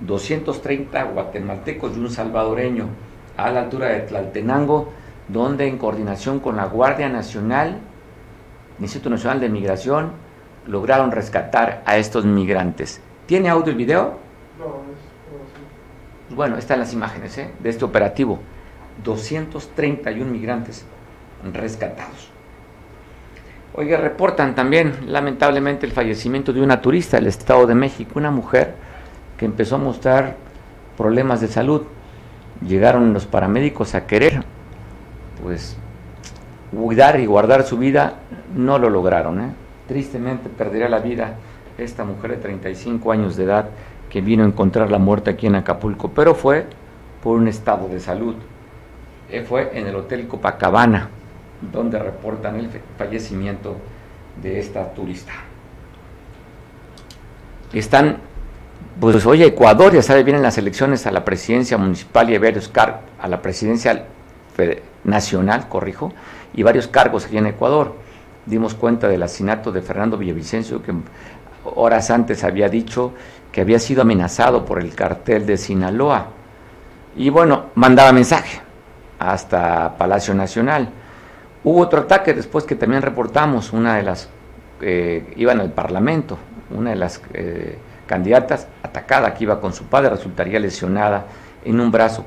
230 0.00 1.02
guatemaltecos 1.04 1.96
y 1.96 2.00
un 2.00 2.10
salvadoreño 2.10 2.86
a 3.36 3.50
la 3.50 3.62
altura 3.62 3.88
de 3.88 4.00
Tlaltenango, 4.00 4.92
donde 5.28 5.66
en 5.66 5.78
coordinación 5.78 6.40
con 6.40 6.56
la 6.56 6.66
Guardia 6.66 7.08
Nacional, 7.08 7.78
Instituto 8.80 9.10
Nacional 9.10 9.40
de 9.40 9.48
Migración, 9.48 10.12
lograron 10.66 11.12
rescatar 11.12 11.82
a 11.86 11.96
estos 11.96 12.24
migrantes. 12.24 13.00
¿Tiene 13.26 13.48
audio 13.48 13.72
y 13.72 13.76
video? 13.76 14.27
Bueno, 16.38 16.56
están 16.56 16.78
las 16.78 16.92
imágenes 16.92 17.36
¿eh? 17.36 17.50
de 17.58 17.68
este 17.68 17.84
operativo. 17.84 18.38
231 19.02 20.30
migrantes 20.30 20.84
rescatados. 21.52 22.30
Oiga, 23.74 23.96
reportan 23.96 24.54
también 24.54 24.94
lamentablemente 25.08 25.84
el 25.84 25.90
fallecimiento 25.90 26.52
de 26.52 26.60
una 26.62 26.80
turista 26.80 27.16
del 27.16 27.26
Estado 27.26 27.66
de 27.66 27.74
México, 27.74 28.12
una 28.20 28.30
mujer 28.30 28.74
que 29.36 29.46
empezó 29.46 29.74
a 29.74 29.78
mostrar 29.78 30.36
problemas 30.96 31.40
de 31.40 31.48
salud. 31.48 31.82
Llegaron 32.64 33.12
los 33.12 33.26
paramédicos 33.26 33.96
a 33.96 34.06
querer, 34.06 34.44
pues, 35.42 35.76
cuidar 36.70 37.18
y 37.18 37.26
guardar 37.26 37.64
su 37.64 37.78
vida, 37.78 38.20
no 38.54 38.78
lo 38.78 38.90
lograron. 38.90 39.40
¿eh? 39.40 39.50
Tristemente 39.88 40.48
perderá 40.48 40.88
la 40.88 41.00
vida 41.00 41.34
esta 41.78 42.04
mujer 42.04 42.30
de 42.30 42.36
35 42.36 43.10
años 43.10 43.34
de 43.34 43.42
edad 43.42 43.70
que 44.10 44.20
vino 44.20 44.44
a 44.44 44.46
encontrar 44.46 44.90
la 44.90 44.98
muerte 44.98 45.30
aquí 45.30 45.46
en 45.46 45.54
Acapulco, 45.54 46.10
pero 46.10 46.34
fue 46.34 46.66
por 47.22 47.36
un 47.36 47.48
estado 47.48 47.88
de 47.88 48.00
salud. 48.00 48.34
Eh, 49.30 49.44
fue 49.46 49.78
en 49.78 49.86
el 49.86 49.94
Hotel 49.94 50.26
Copacabana, 50.26 51.10
donde 51.72 51.98
reportan 51.98 52.56
el 52.56 52.70
fallecimiento 52.96 53.76
de 54.40 54.58
esta 54.58 54.92
turista. 54.94 55.32
Están, 57.72 58.18
pues 58.98 59.26
oye, 59.26 59.46
Ecuador, 59.46 59.92
ya 59.92 60.02
sabe, 60.02 60.22
vienen 60.22 60.42
las 60.42 60.56
elecciones 60.56 61.06
a 61.06 61.10
la 61.10 61.24
presidencia 61.24 61.76
municipal 61.76 62.30
y 62.30 62.36
a 62.36 62.40
varios 62.40 62.68
cargos, 62.68 63.00
a 63.20 63.28
la 63.28 63.42
presidencia 63.42 64.06
nacional, 65.04 65.68
corrijo, 65.68 66.12
y 66.54 66.62
varios 66.62 66.88
cargos 66.88 67.26
aquí 67.26 67.36
en 67.36 67.46
Ecuador. 67.46 67.94
Dimos 68.46 68.74
cuenta 68.74 69.08
del 69.08 69.22
asesinato 69.22 69.70
de 69.72 69.82
Fernando 69.82 70.16
Villavicencio, 70.16 70.82
que 70.82 70.94
horas 71.64 72.10
antes 72.10 72.44
había 72.44 72.68
dicho 72.70 73.12
que 73.52 73.60
había 73.60 73.78
sido 73.78 74.02
amenazado 74.02 74.64
por 74.64 74.78
el 74.80 74.94
cartel 74.94 75.46
de 75.46 75.56
Sinaloa. 75.56 76.26
Y 77.16 77.30
bueno, 77.30 77.66
mandaba 77.74 78.12
mensaje 78.12 78.60
hasta 79.18 79.96
Palacio 79.96 80.34
Nacional. 80.34 80.88
Hubo 81.64 81.80
otro 81.80 82.00
ataque 82.00 82.34
después 82.34 82.64
que 82.64 82.76
también 82.76 83.02
reportamos, 83.02 83.72
una 83.72 83.96
de 83.96 84.02
las, 84.02 84.28
eh, 84.80 85.32
iban 85.36 85.60
al 85.60 85.72
Parlamento, 85.72 86.38
una 86.70 86.90
de 86.90 86.96
las 86.96 87.20
eh, 87.34 87.78
candidatas 88.06 88.68
atacada 88.82 89.34
que 89.34 89.44
iba 89.44 89.60
con 89.60 89.72
su 89.72 89.84
padre 89.84 90.10
resultaría 90.10 90.60
lesionada 90.60 91.26
en 91.64 91.80
un 91.80 91.90
brazo. 91.90 92.24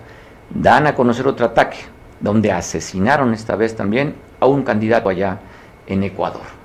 Dan 0.50 0.88
a 0.88 0.96
conocer 0.96 1.28
otro 1.28 1.46
ataque, 1.46 1.78
donde 2.20 2.52
asesinaron 2.52 3.34
esta 3.34 3.56
vez 3.56 3.76
también 3.76 4.16
a 4.40 4.46
un 4.48 4.64
candidato 4.64 5.10
allá 5.10 5.40
en 5.88 6.04
Ecuador. 6.04 6.62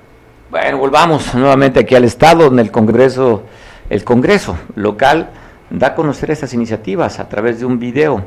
Bueno, 0.49 0.77
volvamos 0.77 1.33
nuevamente 1.35 1.79
aquí 1.79 1.95
al 1.95 2.03
Estado, 2.03 2.45
donde 2.45 2.61
el 2.61 2.71
Congreso, 2.71 3.43
el 3.89 4.03
Congreso 4.03 4.57
local 4.75 5.29
da 5.69 5.87
a 5.87 5.95
conocer 5.95 6.31
estas 6.31 6.53
iniciativas 6.53 7.19
a 7.19 7.29
través 7.29 7.59
de 7.59 7.65
un 7.65 7.79
video. 7.79 8.23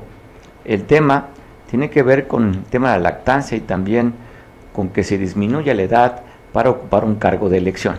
El 0.64 0.84
tema 0.84 1.28
tiene 1.68 1.90
que 1.90 2.02
ver 2.02 2.26
con 2.26 2.54
el 2.54 2.62
tema 2.64 2.92
de 2.92 2.98
la 2.98 3.10
lactancia 3.10 3.56
y 3.56 3.60
también 3.60 4.14
con 4.72 4.88
que 4.90 5.04
se 5.04 5.18
disminuya 5.18 5.74
la 5.74 5.82
edad 5.82 6.22
para 6.52 6.70
ocupar 6.70 7.04
un 7.04 7.16
cargo 7.16 7.48
de 7.48 7.58
elección. 7.58 7.96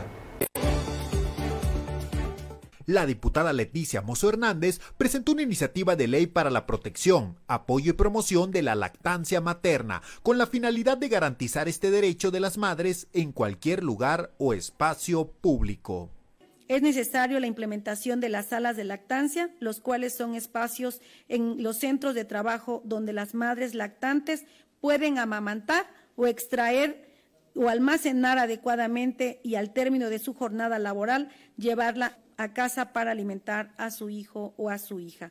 La 2.88 3.05
diputada 3.05 3.53
Leticia 3.53 4.01
Mozo 4.01 4.28
Hernández 4.28 4.82
presentó 4.97 5.32
una 5.32 5.43
iniciativa 5.43 5.95
de 5.95 6.07
ley 6.07 6.28
para 6.28 6.49
la 6.49 6.66
protección, 6.66 7.38
apoyo 7.47 7.91
y 7.91 7.93
promoción 7.93 8.51
de 8.51 8.64
la 8.64 8.76
lactancia 8.76 9.39
materna, 9.39 10.01
con 10.24 10.38
la 10.38 10.47
finalidad 10.47 10.97
de 10.97 11.07
garantizar 11.07 11.70
este 11.70 11.89
derecho 11.89 12.32
de 12.32 12.41
las 12.41 12.57
madres 12.57 13.07
en 13.14 13.32
cualquier 13.32 13.84
lugar 13.84 14.32
o 14.39 14.53
espacio 14.53 15.28
público. 15.28 16.09
Es 16.72 16.82
necesario 16.82 17.38
la 17.41 17.47
implementación 17.47 18.22
de 18.22 18.30
las 18.30 18.45
salas 18.45 18.78
de 18.78 18.86
lactancia, 18.86 19.49
los 19.59 19.82
cuales 19.82 20.15
son 20.15 20.36
espacios 20.36 21.01
en 21.28 21.61
los 21.61 21.80
centros 21.80 22.15
de 22.15 22.24
trabajo 22.24 22.82
donde 22.86 23.11
las 23.11 23.34
madres 23.36 23.76
lactantes 23.76 24.45
pueden 24.80 25.17
amamantar 25.17 25.86
o 26.15 26.28
extraer 26.28 27.09
o 27.57 27.67
almacenar 27.67 28.38
adecuadamente 28.38 29.41
y 29.43 29.55
al 29.55 29.74
término 29.74 30.09
de 30.09 30.19
su 30.19 30.34
jornada 30.34 30.80
laboral 30.80 31.28
llevarla 31.57 32.17
a 32.38 32.53
casa 32.53 32.93
para 32.93 33.11
alimentar 33.11 33.74
a 33.76 33.91
su 33.91 34.09
hijo 34.09 34.53
o 34.55 34.69
a 34.69 34.78
su 34.78 35.01
hija. 35.01 35.30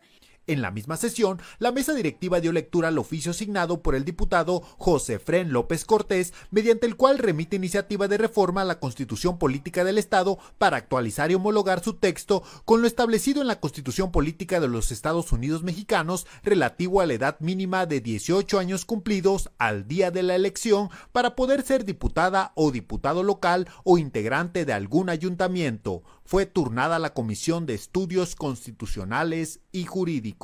En 0.51 0.63
la 0.63 0.73
misma 0.73 0.97
sesión, 0.97 1.41
la 1.61 1.71
mesa 1.71 1.95
directiva 1.95 2.41
dio 2.41 2.51
lectura 2.51 2.89
al 2.89 2.99
oficio 2.99 3.31
asignado 3.31 3.83
por 3.83 3.95
el 3.95 4.05
diputado 4.05 4.63
José 4.79 5.21
Fren 5.21 5.53
López 5.53 5.85
Cortés, 5.85 6.35
mediante 6.51 6.89
el 6.89 6.97
cual 6.97 7.19
remite 7.19 7.55
iniciativa 7.55 8.09
de 8.09 8.19
reforma 8.19 8.63
a 8.63 8.65
la 8.65 8.81
Constitución 8.81 9.39
Política 9.39 9.85
del 9.85 9.97
Estado 9.97 10.41
para 10.59 10.77
actualizar 10.77 11.31
y 11.31 11.37
homologar 11.37 11.85
su 11.85 11.95
texto 11.95 12.43
con 12.65 12.83
lo 12.83 12.89
establecido 12.89 13.41
en 13.41 13.47
la 13.47 13.61
Constitución 13.61 14.11
Política 14.11 14.59
de 14.59 14.67
los 14.67 14.91
Estados 14.91 15.31
Unidos 15.31 15.63
Mexicanos 15.63 16.27
relativo 16.43 17.01
a 17.01 17.07
la 17.07 17.15
edad 17.15 17.39
mínima 17.39 17.87
de 17.87 18.01
18 18.01 18.59
años 18.59 18.85
cumplidos 18.85 19.53
al 19.57 19.87
día 19.87 20.11
de 20.11 20.25
la 20.25 20.35
elección 20.35 20.91
para 21.13 21.37
poder 21.37 21.63
ser 21.63 21.85
diputada 21.85 22.51
o 22.57 22.73
diputado 22.73 23.23
local 23.23 23.69
o 23.85 23.99
integrante 23.99 24.65
de 24.65 24.73
algún 24.73 25.11
ayuntamiento. 25.11 26.03
Fue 26.25 26.47
turnada 26.47 26.99
la 26.99 27.15
Comisión 27.15 27.67
de 27.67 27.75
Estudios 27.75 28.35
Constitucionales 28.35 29.61
y 29.71 29.85
Jurídicos. 29.85 30.40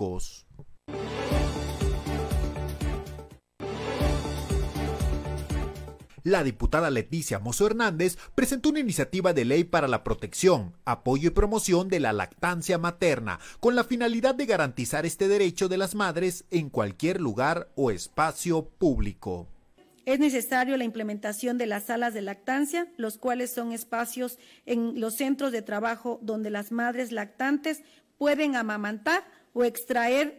La 6.22 6.42
diputada 6.42 6.90
Leticia 6.90 7.38
Mozo 7.38 7.66
Hernández 7.66 8.18
presentó 8.34 8.68
una 8.70 8.80
iniciativa 8.80 9.32
de 9.32 9.44
ley 9.44 9.64
para 9.64 9.88
la 9.88 10.02
protección, 10.04 10.74
apoyo 10.84 11.28
y 11.28 11.30
promoción 11.30 11.88
de 11.88 12.00
la 12.00 12.12
lactancia 12.12 12.78
materna, 12.78 13.38
con 13.60 13.74
la 13.74 13.84
finalidad 13.84 14.34
de 14.34 14.44
garantizar 14.44 15.06
este 15.06 15.28
derecho 15.28 15.68
de 15.68 15.78
las 15.78 15.94
madres 15.94 16.44
en 16.50 16.68
cualquier 16.68 17.20
lugar 17.20 17.70
o 17.76 17.90
espacio 17.90 18.68
público. 18.68 19.48
Es 20.04 20.18
necesario 20.18 20.76
la 20.76 20.84
implementación 20.84 21.58
de 21.58 21.66
las 21.66 21.84
salas 21.84 22.12
de 22.12 22.22
lactancia, 22.22 22.86
los 22.96 23.18
cuales 23.18 23.52
son 23.52 23.72
espacios 23.72 24.38
en 24.66 25.00
los 25.00 25.14
centros 25.14 25.52
de 25.52 25.62
trabajo 25.62 26.18
donde 26.22 26.50
las 26.50 26.70
madres 26.70 27.12
lactantes 27.12 27.82
pueden 28.18 28.56
amamantar 28.56 29.24
o 29.56 29.64
extraer 29.64 30.38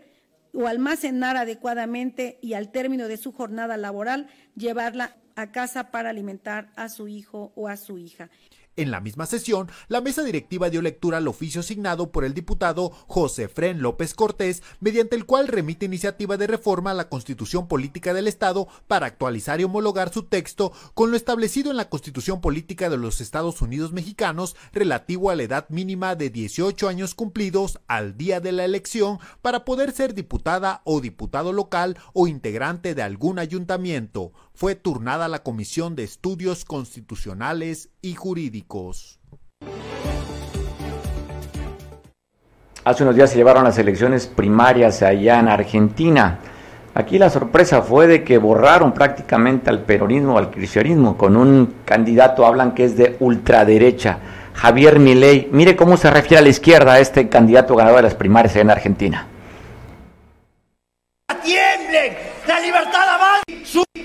o 0.54 0.68
almacenar 0.68 1.38
adecuadamente 1.38 2.38
y 2.40 2.54
al 2.54 2.72
término 2.72 3.08
de 3.08 3.18
su 3.18 3.32
jornada 3.32 3.76
laboral 3.76 4.28
llevarla 4.56 5.18
a 5.36 5.52
casa 5.52 5.90
para 5.90 6.12
alimentar 6.12 6.70
a 6.76 6.88
su 6.88 7.08
hijo 7.08 7.52
o 7.56 7.68
a 7.68 7.78
su 7.78 7.98
hija. 7.98 8.30
En 8.78 8.92
la 8.92 9.02
misma 9.02 9.26
sesión, 9.26 9.72
la 9.88 10.02
mesa 10.02 10.22
directiva 10.22 10.70
dio 10.70 10.84
lectura 10.84 11.18
al 11.18 11.28
oficio 11.28 11.62
asignado 11.62 12.12
por 12.12 12.24
el 12.24 12.36
diputado 12.36 12.92
José 13.08 13.48
Fren 13.48 13.82
López 13.82 14.14
Cortés, 14.14 14.62
mediante 14.80 15.16
el 15.16 15.26
cual 15.26 15.48
remite 15.48 15.88
iniciativa 15.88 16.38
de 16.38 16.46
reforma 16.46 16.92
a 16.92 16.94
la 16.94 17.10
Constitución 17.10 17.68
Política 17.68 18.14
del 18.14 18.28
Estado 18.28 18.68
para 18.88 19.08
actualizar 19.08 19.60
y 19.60 19.64
homologar 19.64 20.14
su 20.14 20.24
texto 20.26 20.74
con 20.94 21.10
lo 21.10 21.18
establecido 21.18 21.72
en 21.72 21.78
la 21.78 21.90
Constitución 21.90 22.40
Política 22.40 22.88
de 22.92 22.98
los 22.98 23.20
Estados 23.20 23.64
Unidos 23.64 23.94
Mexicanos 23.94 24.56
relativo 24.74 25.32
a 25.32 25.36
la 25.36 25.42
edad 25.42 25.68
mínima 25.70 26.16
de 26.16 26.30
18 26.30 26.88
años 26.88 27.16
cumplidos 27.16 27.80
al 27.88 28.16
día 28.16 28.42
de 28.42 28.52
la 28.52 28.64
elección 28.64 29.18
para 29.42 29.66
poder 29.66 29.92
ser 29.92 30.14
diputada 30.14 30.84
o 30.84 31.02
diputado 31.02 31.52
local 31.52 31.98
o 32.14 32.28
integrante 32.28 32.94
de 32.94 33.02
algún 33.02 33.40
ayuntamiento. 33.40 34.34
Fue 34.54 34.76
turnada 34.76 35.28
la 35.28 35.42
Comisión 35.42 35.96
de 35.96 36.04
Estudios 36.04 36.64
Constitucionales 36.64 37.90
y 38.02 38.14
Jurídicos. 38.16 38.67
Hace 42.84 43.04
unos 43.04 43.16
días 43.16 43.30
se 43.30 43.38
llevaron 43.38 43.64
las 43.64 43.78
elecciones 43.78 44.28
primarias 44.28 45.02
allá 45.02 45.40
en 45.40 45.48
Argentina. 45.48 46.40
Aquí 46.94 47.20
la 47.20 47.30
sorpresa 47.30 47.82
fue 47.82 48.08
de 48.08 48.24
que 48.24 48.38
borraron 48.38 48.94
prácticamente 48.94 49.70
al 49.70 49.82
peronismo, 49.82 50.38
al 50.38 50.52
cristianismo, 50.52 51.18
con 51.18 51.38
un 51.38 51.76
candidato, 51.86 52.46
hablan 52.46 52.74
que 52.74 52.86
es 52.86 52.98
de 52.98 53.18
ultraderecha, 53.20 54.20
Javier 54.54 55.00
Milei. 55.00 55.48
Mire 55.52 55.76
cómo 55.76 55.96
se 55.96 56.10
refiere 56.10 56.40
a 56.40 56.42
la 56.42 56.50
izquierda 56.50 56.94
a 56.94 57.00
este 57.00 57.30
candidato 57.30 57.76
ganador 57.76 57.98
de 57.98 58.04
las 58.04 58.16
primarias 58.16 58.54
allá 58.54 58.62
en 58.62 58.72
Argentina. 58.72 59.28
¡Tiemblen! 61.44 62.18
¡La 62.48 62.60
libertad! 62.60 63.07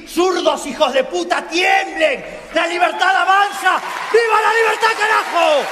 ¡Zurdos 0.06 0.66
hijos 0.66 0.92
de 0.92 1.04
puta, 1.04 1.42
tiemblen! 1.48 2.24
¡La 2.54 2.66
libertad 2.66 3.16
avanza! 3.16 3.80
¡Viva 4.12 4.40
la 4.42 4.52
libertad, 4.60 4.88
carajo! 4.98 5.62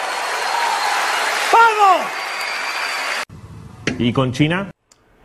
¡Vamos! 1.53 2.07
¿Y 3.99 4.13
con 4.13 4.33
China? 4.33 4.71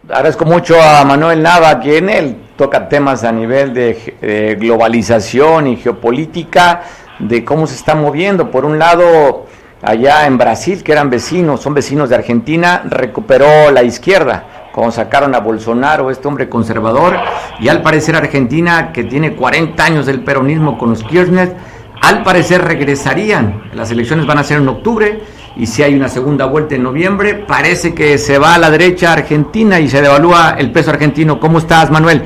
Agradezco 0.10 0.46
mucho 0.46 0.82
a 0.82 1.04
Manuel 1.06 1.42
Nava, 1.42 1.80
quien 1.80 2.10
él 2.10 2.36
toca 2.58 2.90
temas 2.90 3.24
a 3.24 3.32
nivel 3.32 3.74
de 3.74 4.58
globalización 4.60 5.68
y 5.68 5.78
geopolítica. 5.78 6.84
de 7.20 7.46
cómo 7.46 7.68
se 7.68 7.76
está 7.76 7.96
moviendo. 7.96 8.52
Por 8.52 8.66
un 8.66 8.80
lado, 8.80 9.46
allá 9.82 10.26
en 10.26 10.38
Brasil, 10.38 10.84
que 10.84 10.92
eran 10.92 11.10
vecinos, 11.10 11.62
son 11.62 11.74
vecinos 11.74 12.10
de 12.10 12.16
Argentina, 12.16 12.84
recuperó 12.86 13.72
la 13.72 13.84
izquierda, 13.84 14.55
como 14.76 14.92
sacaron 14.92 15.34
a 15.34 15.40
Bolsonaro, 15.40 16.12
este 16.12 16.28
hombre 16.28 16.50
conservador, 16.50 17.16
y 17.62 17.70
al 17.70 17.82
parecer 17.82 18.18
Argentina, 18.18 18.92
que 18.92 19.06
tiene 19.06 19.34
40 19.34 19.82
años 19.82 20.06
del 20.06 20.20
peronismo 20.20 20.78
con 20.78 20.90
los 20.90 21.02
Kirchner, 21.02 21.56
al 22.02 22.24
parecer 22.24 22.62
regresarían. 22.62 23.70
Las 23.74 23.90
elecciones 23.92 24.26
van 24.26 24.38
a 24.38 24.44
ser 24.44 24.58
en 24.58 24.68
octubre 24.68 25.22
y 25.56 25.66
si 25.68 25.82
hay 25.82 25.96
una 25.96 26.10
segunda 26.10 26.44
vuelta 26.44 26.76
en 26.76 26.84
noviembre, 26.84 27.36
parece 27.36 27.96
que 27.96 28.18
se 28.18 28.38
va 28.38 28.56
a 28.56 28.58
la 28.58 28.70
derecha 28.70 29.14
Argentina 29.14 29.80
y 29.80 29.88
se 29.88 30.02
devalúa 30.02 30.56
el 30.58 30.74
peso 30.74 30.92
argentino. 30.92 31.40
¿Cómo 31.40 31.60
estás, 31.60 31.90
Manuel? 31.90 32.24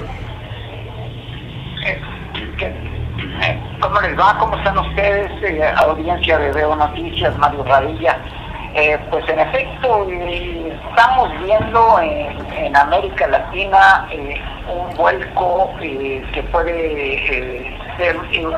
¿Cómo 3.79 4.01
les 4.01 4.19
va? 4.19 4.35
¿Cómo 4.39 4.57
están 4.57 4.75
ustedes? 4.75 5.31
Eh, 5.43 5.61
audiencia 5.85 6.39
de 6.39 6.51
Veo 6.51 6.75
Noticias, 6.75 7.37
Mario 7.37 7.63
Radilla. 7.63 8.17
Eh, 8.75 8.97
pues 9.09 9.27
en 9.27 9.39
efecto, 9.39 10.07
eh, 10.09 10.77
estamos 10.89 11.29
viendo 11.43 11.99
en, 11.99 12.75
América 12.75 13.27
Latina 13.27 14.07
un 14.67 14.95
vuelco 14.95 15.73
que 15.79 16.43
puede 16.51 17.77
ser 17.97 18.15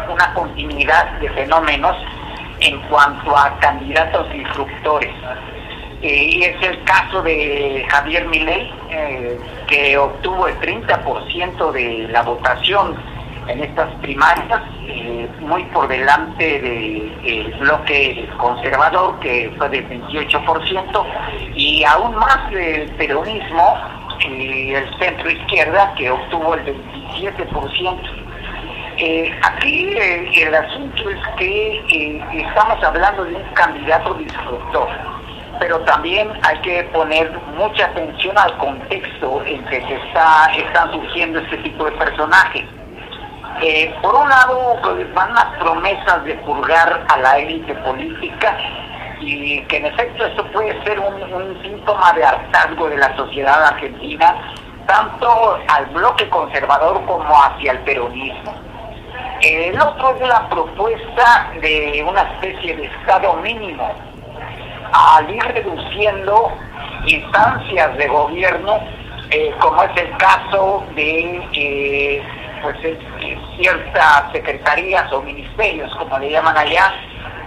una 0.09 0.34
continuidad 0.34 1.20
de 1.20 1.30
fenómenos 1.30 1.95
en 2.59 2.80
cuanto 2.89 3.36
a 3.36 3.57
candidatos 3.59 4.30
disruptores. 4.34 5.14
y 6.01 6.43
es 6.43 6.62
el 6.64 6.84
caso 6.84 7.22
de 7.22 7.86
Javier 7.89 8.28
Milei, 8.28 8.70
que 9.68 9.97
obtuvo 9.97 10.47
el 10.47 10.59
30% 10.59 11.72
de 11.72 12.07
la 12.09 12.24
votación 12.24 12.97
en 13.47 13.63
estas 13.63 13.93
primarias, 13.95 14.61
eh, 14.87 15.27
muy 15.39 15.63
por 15.65 15.87
delante 15.87 16.61
del 16.61 17.53
bloque 17.59 18.29
conservador, 18.37 19.19
que 19.19 19.51
fue 19.57 19.69
del 19.69 19.87
28%, 19.89 21.05
y 21.55 21.83
aún 21.83 22.15
más 22.15 22.49
del 22.51 22.89
peronismo, 22.91 23.77
y 24.19 24.73
el 24.73 24.99
centro 24.99 25.29
izquierda, 25.29 25.93
que 25.95 26.11
obtuvo 26.11 26.53
el 26.55 26.65
27%. 26.65 27.99
Eh, 28.97 29.31
aquí 29.43 29.85
eh, 29.97 30.43
el 30.43 30.53
asunto 30.53 31.09
es 31.09 31.19
que 31.37 32.21
estamos 32.33 32.83
hablando 32.83 33.23
de 33.23 33.35
un 33.35 33.53
candidato 33.53 34.13
disruptor, 34.13 34.87
pero 35.59 35.79
también 35.81 36.29
hay 36.43 36.57
que 36.59 36.83
poner 36.93 37.31
mucha 37.57 37.85
atención 37.85 38.37
al 38.37 38.55
contexto 38.59 39.43
en 39.45 39.63
que 39.65 39.81
se 39.81 39.95
está, 39.95 40.51
están 40.55 40.91
surgiendo 40.91 41.39
este 41.39 41.57
tipo 41.57 41.85
de 41.85 41.91
personajes 41.93 42.65
eh, 43.61 43.93
por 44.01 44.15
un 44.15 44.29
lado, 44.29 44.79
van 45.13 45.33
las 45.33 45.57
promesas 45.59 46.23
de 46.23 46.35
purgar 46.35 47.05
a 47.07 47.17
la 47.17 47.37
élite 47.37 47.73
política 47.75 48.57
y 49.19 49.61
que 49.65 49.77
en 49.77 49.85
efecto 49.85 50.25
esto 50.25 50.45
puede 50.51 50.83
ser 50.83 50.99
un, 50.99 51.61
síntoma 51.61 52.11
de 52.13 52.23
hartazgo 52.23 52.89
de 52.89 52.97
la 52.97 53.15
sociedad 53.15 53.63
argentina, 53.65 54.35
tanto 54.87 55.59
al 55.67 55.85
bloque 55.87 56.27
conservador 56.29 57.05
como 57.05 57.43
hacia 57.43 57.73
el 57.73 57.79
peronismo. 57.79 58.53
El 59.41 59.79
otro 59.79 60.15
es 60.15 60.27
la 60.27 60.49
propuesta 60.49 61.51
de 61.61 62.03
una 62.07 62.21
especie 62.21 62.75
de 62.75 62.85
Estado 62.85 63.33
mínimo, 63.37 63.91
al 64.91 65.29
ir 65.29 65.43
reduciendo 65.43 66.51
instancias 67.05 67.97
de 67.97 68.07
gobierno, 68.07 68.79
eh, 69.29 69.53
como 69.59 69.83
es 69.83 69.97
el 69.97 70.17
caso 70.17 70.83
de 70.95 71.47
eh, 71.53 72.23
pues 72.62 72.78
ciertas 73.57 74.32
secretarías 74.32 75.12
o 75.12 75.22
ministerios, 75.22 75.93
como 75.95 76.20
le 76.20 76.32
llaman 76.32 76.57
allá, 76.57 76.93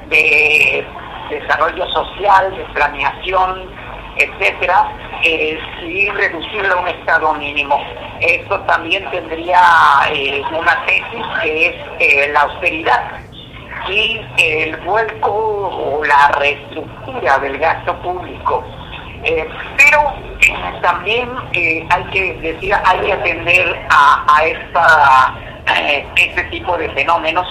de 0.08 0.86
desarrollo 1.30 1.86
social, 1.90 2.54
de 2.56 2.64
planeación, 2.74 3.70
etcétera, 4.16 4.88
eh, 5.22 5.58
y 5.82 6.08
reducirlo 6.10 6.74
a 6.74 6.80
un 6.80 6.88
estado 6.88 7.34
mínimo. 7.34 7.80
Esto 8.20 8.60
también 8.60 9.08
tendría 9.10 9.60
eh, 10.10 10.42
una 10.52 10.84
tesis 10.86 11.26
que 11.42 11.66
es 11.66 11.76
eh, 11.98 12.30
la 12.32 12.42
austeridad 12.42 13.20
y 13.88 14.20
el 14.38 14.76
vuelco 14.78 15.30
o 15.30 16.04
la 16.04 16.28
reestructura 16.38 17.38
del 17.38 17.58
gasto 17.58 17.96
público. 18.00 18.64
Pero 19.76 20.14
también 20.82 21.30
hay 21.90 22.04
que 22.12 22.34
decir, 22.34 22.74
hay 22.84 23.00
que 23.00 23.12
atender 23.12 23.86
a, 23.90 24.44
esta 24.44 25.34
eh, 25.76 26.06
este 26.16 26.44
tipo 26.44 26.76
de 26.76 26.90
fenómenos, 26.90 27.46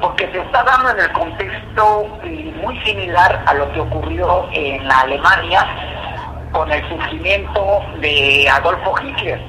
porque 0.00 0.26
se 0.32 0.38
está 0.38 0.62
dando 0.62 0.90
en 0.90 1.00
el 1.00 1.12
contexto 1.12 2.18
eh, 2.24 2.52
muy 2.62 2.78
similar 2.80 3.42
a 3.46 3.54
lo 3.54 3.70
que 3.72 3.80
ocurrió 3.80 4.48
en 4.52 4.86
la 4.88 5.00
Alemania 5.00 5.66
con 6.52 6.70
el 6.72 6.88
surgimiento 6.88 7.82
de 8.00 8.48
Adolfo 8.48 8.94
Hitler. 9.02 9.40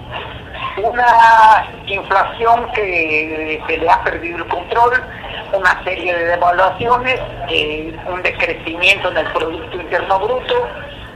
Una 0.84 1.66
inflación 1.88 2.70
que 2.74 3.62
se 3.68 3.78
le 3.78 3.90
ha 3.90 4.04
perdido 4.04 4.38
el 4.38 4.48
control, 4.48 5.02
una 5.54 5.84
serie 5.84 6.14
de 6.14 6.26
devaluaciones, 6.26 7.20
eh, 7.50 7.96
un 8.08 8.22
decrecimiento 8.22 9.12
en 9.12 9.18
el 9.18 9.28
Producto 9.28 9.80
Interno 9.80 10.20
Bruto, 10.20 10.68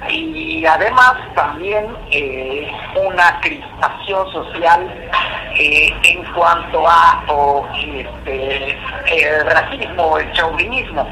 y 0.09 0.65
además 0.65 1.15
también 1.35 1.85
eh, 2.11 2.71
una 2.95 3.39
crispación 3.41 4.31
social 4.31 5.09
eh, 5.55 5.93
en 6.03 6.23
cuanto 6.33 6.87
a 6.87 7.23
este, 7.75 8.77
el 9.07 9.45
racismo, 9.45 10.17
el 10.17 10.31
chauvinismo. 10.33 11.07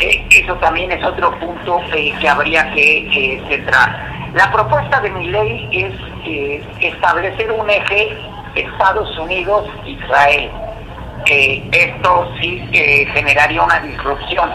Eh, 0.00 0.26
eso 0.30 0.54
también 0.56 0.92
es 0.92 1.04
otro 1.04 1.38
punto 1.38 1.80
que 1.92 2.28
habría 2.28 2.72
que 2.72 3.42
centrar. 3.48 4.30
La 4.34 4.50
propuesta 4.50 5.00
de 5.00 5.10
mi 5.10 5.26
ley 5.28 5.68
es 5.72 6.64
establecer 6.80 7.52
un 7.52 7.68
eje 7.68 8.16
Estados 8.54 9.18
Unidos-Israel 9.18 10.50
que 11.24 11.68
esto 11.72 12.28
sí 12.40 12.68
generaría 13.14 13.62
una 13.62 13.80
disrupción. 13.80 14.50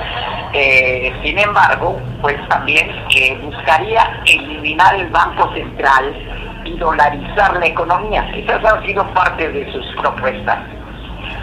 Eh, 0.54 1.14
sin 1.24 1.38
embargo, 1.38 2.00
pues 2.22 2.36
también 2.48 2.90
eh, 3.16 3.38
buscaría 3.44 4.22
eliminar 4.26 4.96
el 4.96 5.08
Banco 5.10 5.54
Central 5.54 6.16
y 6.64 6.78
dolarizar 6.78 7.58
la 7.58 7.66
economía. 7.66 8.30
Esas 8.34 8.64
han 8.64 8.84
sido 8.86 9.06
parte 9.14 9.50
de 9.50 9.72
sus 9.72 9.86
propuestas. 10.02 10.60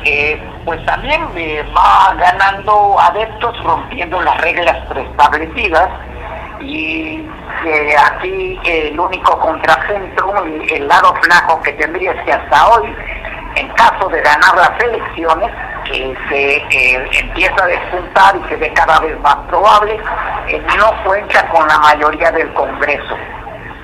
Eh, 0.04 0.42
pues 0.64 0.84
también 0.84 1.22
va 1.76 2.14
ganando 2.14 2.98
adeptos 2.98 3.62
rompiendo 3.62 4.20
las 4.22 4.38
reglas 4.40 4.76
preestablecidas 4.88 5.88
y 6.60 7.24
aquí 7.98 8.58
el 8.64 8.98
único 8.98 9.38
contrapunto, 9.38 10.44
el 10.70 10.88
lado 10.88 11.14
flaco 11.22 11.60
que 11.62 11.72
tendría 11.72 12.12
es 12.12 12.24
que 12.24 12.32
hasta 12.32 12.68
hoy 12.68 12.94
en 13.56 13.68
caso 13.70 14.08
de 14.08 14.20
ganar 14.20 14.54
las 14.56 14.82
elecciones, 14.82 15.50
que 15.84 16.16
se 16.28 16.56
eh, 16.56 17.08
empieza 17.20 17.64
a 17.64 17.66
despuntar 17.66 18.36
y 18.36 18.48
se 18.48 18.56
ve 18.56 18.72
cada 18.74 18.98
vez 19.00 19.18
más 19.20 19.36
probable, 19.48 19.98
eh, 20.48 20.62
no 20.78 21.04
cuenta 21.04 21.46
con 21.48 21.66
la 21.68 21.78
mayoría 21.78 22.30
del 22.32 22.52
Congreso. 22.54 23.16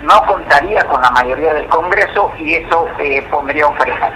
No 0.03 0.23
contaría 0.27 0.83
con 0.87 1.01
la 1.03 1.11
mayoría 1.11 1.53
del 1.55 1.67
Congreso 1.69 2.33
y 2.39 2.55
eso 2.55 2.89
eh, 2.99 3.27
pondría 3.31 3.67
un 3.67 3.77
freno. 3.77 4.07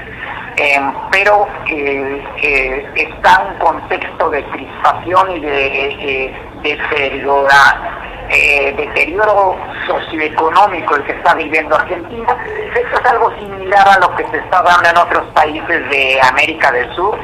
Pero 1.10 1.46
está 1.66 3.48
un 3.50 3.58
contexto 3.58 4.30
de 4.30 4.44
crispación 4.44 5.36
y 5.36 5.40
de 5.40 6.34
deteriora 6.62 8.00
eh, 8.30 8.74
deterioro 8.76 9.56
socioeconómico 9.86 10.96
el 10.96 11.04
que 11.04 11.12
está 11.12 11.34
viviendo 11.34 11.76
Argentina. 11.76 12.36
Esto 12.74 13.00
es 13.00 13.06
algo 13.06 13.30
similar 13.38 13.86
a 13.86 13.98
lo 13.98 14.14
que 14.16 14.26
se 14.28 14.38
está 14.38 14.62
dando 14.62 14.88
en 14.88 14.96
otros 14.96 15.24
países 15.34 15.90
de 15.90 16.20
América 16.22 16.72
del 16.72 16.92
Sur 16.94 17.18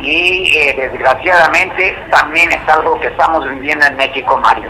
y 0.00 0.50
eh, 0.56 0.74
desgraciadamente 0.76 1.96
también 2.10 2.50
es 2.50 2.68
algo 2.68 2.98
que 3.00 3.08
estamos 3.08 3.48
viviendo 3.48 3.86
en 3.86 3.96
México, 3.96 4.38
Mario. 4.38 4.68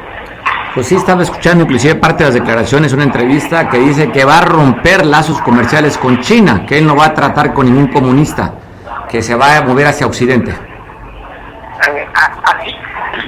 Pues 0.74 0.86
sí, 0.86 0.96
estaba 0.96 1.22
escuchando 1.22 1.64
inclusive 1.64 1.96
parte 1.96 2.24
de 2.24 2.30
las 2.30 2.34
declaraciones, 2.34 2.92
una 2.94 3.04
entrevista 3.04 3.68
que 3.68 3.78
dice 3.78 4.10
que 4.10 4.24
va 4.24 4.38
a 4.38 4.44
romper 4.44 5.04
lazos 5.04 5.40
comerciales 5.42 5.98
con 5.98 6.20
China, 6.20 6.64
que 6.66 6.78
él 6.78 6.86
no 6.86 6.96
va 6.96 7.06
a 7.06 7.14
tratar 7.14 7.52
con 7.52 7.66
ningún 7.66 7.88
comunista, 7.88 8.54
que 9.08 9.20
se 9.20 9.34
va 9.34 9.58
a 9.58 9.62
mover 9.62 9.88
hacia 9.88 10.06
Occidente. 10.06 10.54
Así, 12.44 12.74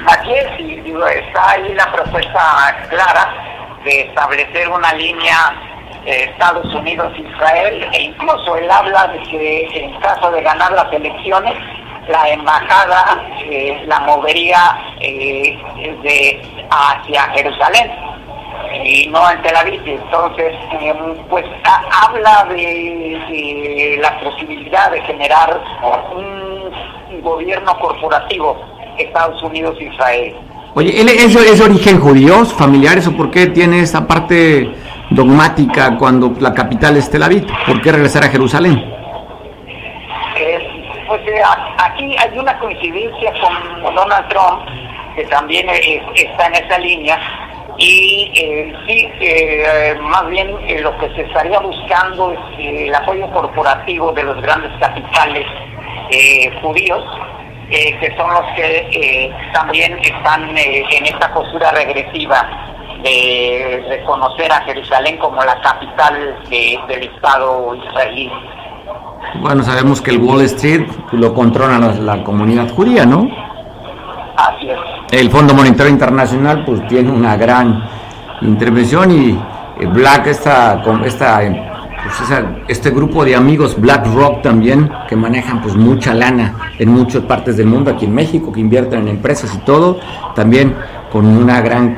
así 0.07 0.33
es, 0.33 0.61
y 0.61 0.75
está 1.19 1.51
ahí 1.51 1.75
la 1.75 1.93
propuesta 1.93 2.77
clara 2.89 3.35
de 3.85 4.01
establecer 4.03 4.69
una 4.71 4.95
línea 4.95 5.37
eh, 6.07 6.31
Estados 6.31 6.67
Unidos-Israel 6.75 7.89
e 7.93 8.03
incluso 8.03 8.57
él 8.57 8.71
habla 8.71 9.09
de 9.09 9.23
que 9.23 9.69
en 9.75 10.01
caso 10.01 10.31
de 10.31 10.43
ganar 10.43 10.73
las 10.73 10.93
elecciones 10.93 11.55
la 12.09 12.29
embajada 12.29 13.25
eh, 13.45 13.83
la 13.87 14.01
movería 14.01 14.79
eh, 15.01 15.59
de, 16.03 16.43
hacia 16.71 17.23
Jerusalén 17.35 17.91
y 18.85 19.07
no 19.09 19.31
en 19.31 19.43
Tel 19.43 19.57
Aviv. 19.57 19.81
Entonces, 19.85 20.55
pues 21.29 21.45
habla 22.03 22.47
de, 22.51 23.21
de, 23.29 23.99
la 24.01 24.19
posibilidad 24.21 24.91
de 24.91 25.01
generar 25.03 25.61
un 26.15 27.23
gobierno 27.23 27.79
corporativo 27.79 28.57
Estados 28.99 29.43
Unidos-Israel. 29.43 30.35
Oye, 30.75 31.01
¿él 31.01 31.09
es, 31.09 31.35
es 31.37 31.61
origen 31.61 32.01
judío, 32.01 32.45
familiares, 32.45 33.07
o 33.07 33.17
por 33.17 33.31
qué 33.31 33.47
tiene 33.47 33.81
esa 33.81 34.07
parte 34.07 34.73
dogmática 35.11 35.97
cuando 35.97 36.33
la 36.41 36.53
capital 36.53 36.97
es 36.97 37.11
Tel 37.11 37.23
Aviv? 37.23 37.47
¿Por 37.67 37.81
qué 37.81 37.93
regresar 37.93 38.25
a 38.25 38.29
Jerusalén? 38.29 38.94
Aquí 41.43 42.17
hay 42.19 42.39
una 42.39 42.59
coincidencia 42.59 43.33
con 43.41 43.95
Donald 43.95 44.29
Trump, 44.29 44.69
que 45.17 45.25
también 45.27 45.69
está 45.69 46.47
en 46.47 46.55
esa 46.55 46.79
línea, 46.79 47.19
y 47.77 48.31
eh, 48.37 48.73
sí, 48.87 49.09
eh, 49.21 49.97
más 50.01 50.27
bien 50.29 50.49
eh, 50.69 50.81
lo 50.81 50.97
que 50.99 51.09
se 51.15 51.23
estaría 51.23 51.59
buscando 51.59 52.33
es 52.33 52.39
el 52.59 52.95
apoyo 52.95 53.29
corporativo 53.33 54.13
de 54.13 54.23
los 54.23 54.41
grandes 54.43 54.73
capitales 54.79 55.47
judíos, 56.63 57.03
que 57.71 58.15
son 58.17 58.31
los 58.33 58.45
que 58.55 59.33
también 59.53 59.99
están 60.01 60.57
en 60.57 61.07
esta 61.07 61.33
postura 61.33 61.71
regresiva 61.73 62.47
de 63.03 63.85
reconocer 63.89 64.53
a 64.53 64.61
Jerusalén 64.63 65.17
como 65.19 65.43
la 65.43 65.61
capital 65.61 66.37
de- 66.49 66.79
del 66.89 67.03
Estado 67.05 67.75
israelí. 67.75 68.31
Bueno, 69.41 69.63
sabemos 69.63 70.01
que 70.01 70.11
el 70.13 70.19
Wall 70.19 70.43
Street 70.43 70.87
lo 71.13 71.35
controla 71.35 71.79
la, 71.79 71.93
la 71.95 72.25
comunidad 72.25 72.71
judía, 72.71 73.05
¿no? 73.05 73.29
Así 74.37 74.69
es. 74.69 74.79
El 75.21 75.31
Fondo 75.31 75.55
Monetario 75.55 75.93
Internacional 75.93 76.65
pues 76.65 76.87
tiene 76.89 77.11
una 77.11 77.37
gran 77.37 77.83
intervención 78.43 79.11
y 79.11 79.31
eh, 79.81 79.87
Black 79.93 80.27
esta, 80.29 80.81
con 80.83 81.05
esta, 81.05 81.41
pues, 82.03 82.21
esa- 82.21 82.45
este 82.69 82.91
grupo 82.91 83.25
de 83.25 83.35
amigos 83.37 83.81
BlackRock 83.81 84.43
también 84.43 84.91
que 85.09 85.17
manejan 85.17 85.61
pues 85.63 85.75
mucha 85.77 86.15
lana 86.15 86.55
en 86.79 86.91
muchas 86.91 87.23
partes 87.23 87.57
del 87.57 87.67
mundo 87.67 87.91
aquí 87.91 88.07
en 88.07 88.15
México 88.15 88.53
que 88.53 88.61
invierten 88.61 89.01
en 89.03 89.09
empresas 89.09 89.55
y 89.55 89.59
todo 89.59 89.99
también 90.35 90.75
con 91.13 91.27
una 91.27 91.61
gran 91.61 91.97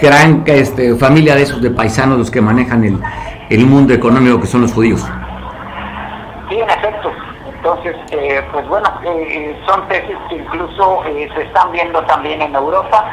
gran 0.00 0.42
este, 0.46 0.94
familia 0.96 1.34
de 1.34 1.42
esos 1.42 1.62
de 1.62 1.70
paisanos 1.70 2.18
los 2.18 2.30
que 2.30 2.40
manejan 2.42 2.84
el, 2.84 2.98
el 3.48 3.66
mundo 3.66 3.94
económico 3.94 4.40
que 4.40 4.46
son 4.46 4.60
los 4.62 4.72
judíos. 4.72 5.02
Entonces, 6.82 7.96
eh, 8.12 8.42
pues 8.52 8.68
bueno, 8.68 8.88
eh, 9.04 9.26
eh, 9.30 9.62
son 9.66 9.86
tesis 9.88 10.16
que 10.28 10.36
incluso 10.36 11.04
eh, 11.06 11.28
se 11.34 11.42
están 11.42 11.72
viendo 11.72 12.00
también 12.04 12.40
en 12.42 12.54
Europa. 12.54 13.04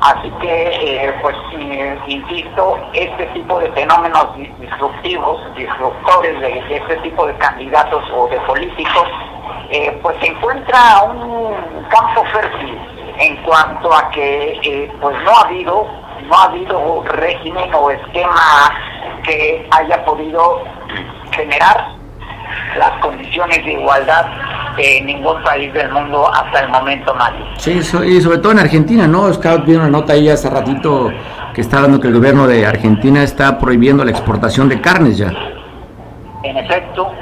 Así 0.00 0.30
que, 0.40 1.12
pues, 1.20 1.34
insisto, 2.06 2.78
este 2.92 3.26
tipo 3.34 3.58
de 3.58 3.68
fenómenos 3.72 4.36
di- 4.36 4.46
disruptivos, 4.60 5.40
disruptores 5.56 6.40
de, 6.40 6.58
este 6.70 6.96
tipo 6.98 7.26
de 7.26 7.34
candidatos 7.38 8.04
o 8.14 8.28
de 8.28 8.38
políticos, 8.42 9.08
pues 10.00 10.16
se 10.20 10.28
encuentra 10.28 11.02
un 11.02 11.82
campo 11.90 12.24
fértil 12.26 12.78
en 13.18 13.36
cuanto 13.42 13.92
a 13.92 14.08
que, 14.10 14.88
pues 15.00 15.16
no 15.24 15.30
ha 15.32 15.40
habido, 15.40 15.86
no 16.28 16.34
ha 16.36 16.44
habido 16.44 17.02
régimen 17.08 17.74
o 17.74 17.90
esquema 17.90 18.70
que 19.24 19.68
haya 19.72 20.04
podido 20.04 20.62
generar 21.32 21.97
las 22.78 22.90
condiciones 23.00 23.64
de 23.64 23.72
igualdad 23.72 24.26
en 24.78 25.06
ningún 25.06 25.42
país 25.42 25.72
del 25.72 25.90
mundo 25.90 26.30
hasta 26.32 26.60
el 26.60 26.68
momento, 26.68 27.14
Mario. 27.14 27.44
Sí, 27.56 27.82
so- 27.82 28.04
y 28.04 28.20
sobre 28.20 28.38
todo 28.38 28.52
en 28.52 28.60
Argentina, 28.60 29.06
¿no? 29.06 29.32
Scout 29.32 29.64
vio 29.64 29.78
una 29.78 29.88
nota 29.88 30.12
ahí 30.12 30.28
hace 30.28 30.48
ratito 30.48 31.10
que 31.54 31.60
está 31.60 31.80
dando 31.82 32.00
que 32.00 32.08
el 32.08 32.14
gobierno 32.14 32.46
de 32.46 32.66
Argentina 32.66 33.22
está 33.22 33.58
prohibiendo 33.58 34.04
la 34.04 34.10
exportación 34.12 34.68
de 34.68 34.80
carnes 34.80 35.18
ya. 35.18 35.32
En 36.44 36.56
efecto. 36.56 37.12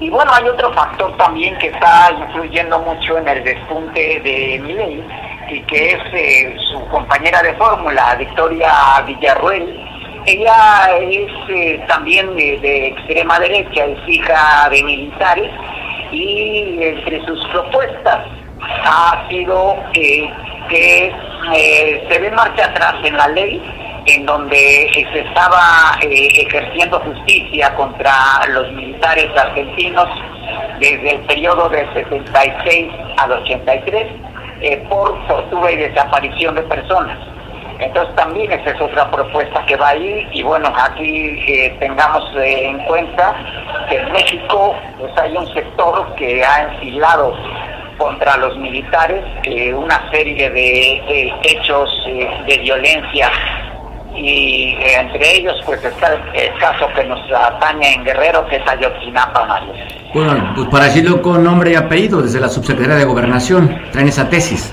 Y 0.00 0.10
bueno, 0.10 0.32
hay 0.34 0.48
otro 0.48 0.72
factor 0.72 1.16
también 1.16 1.56
que 1.58 1.68
está 1.68 2.10
influyendo 2.18 2.78
mucho 2.80 3.16
en 3.18 3.28
el 3.28 3.44
despunte 3.44 4.00
de 4.24 4.60
Milei 4.62 5.04
y 5.50 5.60
que 5.62 5.90
es 5.92 5.98
eh, 6.12 6.56
su 6.72 6.80
compañera 6.88 7.42
de 7.42 7.54
fórmula, 7.54 8.14
Victoria 8.18 8.72
Villarruel. 9.06 9.83
Ella 10.26 10.98
es 11.00 11.30
eh, 11.48 11.84
también 11.88 12.34
de, 12.36 12.88
extrema 12.88 13.38
derecha, 13.38 13.84
es 13.84 13.98
hija 14.08 14.68
de 14.70 14.82
militares 14.82 15.50
y 16.12 16.78
entre 16.80 17.24
sus 17.26 17.44
propuestas 17.48 18.26
ha 18.84 19.26
sido 19.28 19.76
que 19.92 20.30
eh, 21.52 22.06
se 22.08 22.18
ve 22.18 22.30
marcha 22.30 22.64
atrás 22.64 22.94
en 23.04 23.16
la 23.16 23.28
ley 23.28 23.62
en 24.06 24.26
donde 24.26 24.90
se 24.92 25.20
estaba 25.20 25.96
eh, 26.02 26.28
ejerciendo 26.46 27.00
justicia 27.00 27.74
contra 27.74 28.12
los 28.48 28.70
militares 28.72 29.30
argentinos 29.36 30.08
desde 30.78 31.14
el 31.14 31.20
periodo 31.22 31.68
del 31.68 31.90
76 31.94 32.92
al 33.16 33.32
83 33.32 34.06
eh, 34.60 34.76
por 34.88 35.26
tortura 35.26 35.72
y 35.72 35.76
desaparición 35.76 36.54
de 36.54 36.62
personas. 36.62 37.18
Entonces 37.78 38.14
también 38.14 38.52
esa 38.52 38.70
es 38.70 38.80
otra 38.80 39.10
propuesta 39.10 39.64
que 39.66 39.76
va 39.76 39.88
ahí 39.88 40.28
y 40.32 40.42
bueno, 40.42 40.72
aquí 40.76 41.42
eh, 41.46 41.76
tengamos 41.80 42.24
eh, 42.36 42.68
en 42.68 42.78
cuenta 42.84 43.34
que 43.88 43.96
en 43.96 44.12
México 44.12 44.74
pues 44.98 45.12
hay 45.18 45.36
un 45.36 45.46
sector 45.52 46.14
que 46.16 46.44
ha 46.44 46.62
enfilado 46.62 47.34
contra 47.98 48.36
los 48.36 48.56
militares 48.58 49.24
eh, 49.44 49.72
una 49.72 50.10
serie 50.10 50.50
de, 50.50 51.32
hechos 51.42 51.90
eh, 52.06 52.28
de 52.46 52.58
violencia 52.58 53.30
y 54.14 54.76
eh, 54.78 55.00
entre 55.00 55.38
ellos 55.38 55.60
pues 55.66 55.82
está 55.84 56.14
el, 56.14 56.20
el 56.34 56.58
caso 56.58 56.86
que 56.94 57.04
nos 57.04 57.20
atañe 57.32 57.94
en 57.94 58.04
Guerrero 58.04 58.46
que 58.46 58.56
es 58.56 58.68
Ayotzinapa, 58.68 59.44
Mario. 59.46 59.72
Bueno, 60.12 60.52
pues 60.54 60.68
para 60.68 60.84
decirlo 60.84 61.20
con 61.20 61.42
nombre 61.42 61.72
y 61.72 61.74
apellido, 61.74 62.22
desde 62.22 62.38
la 62.38 62.48
subsecretaría 62.48 62.96
de 62.96 63.04
Gobernación, 63.04 63.82
traen 63.90 64.06
esa 64.06 64.28
tesis. 64.28 64.72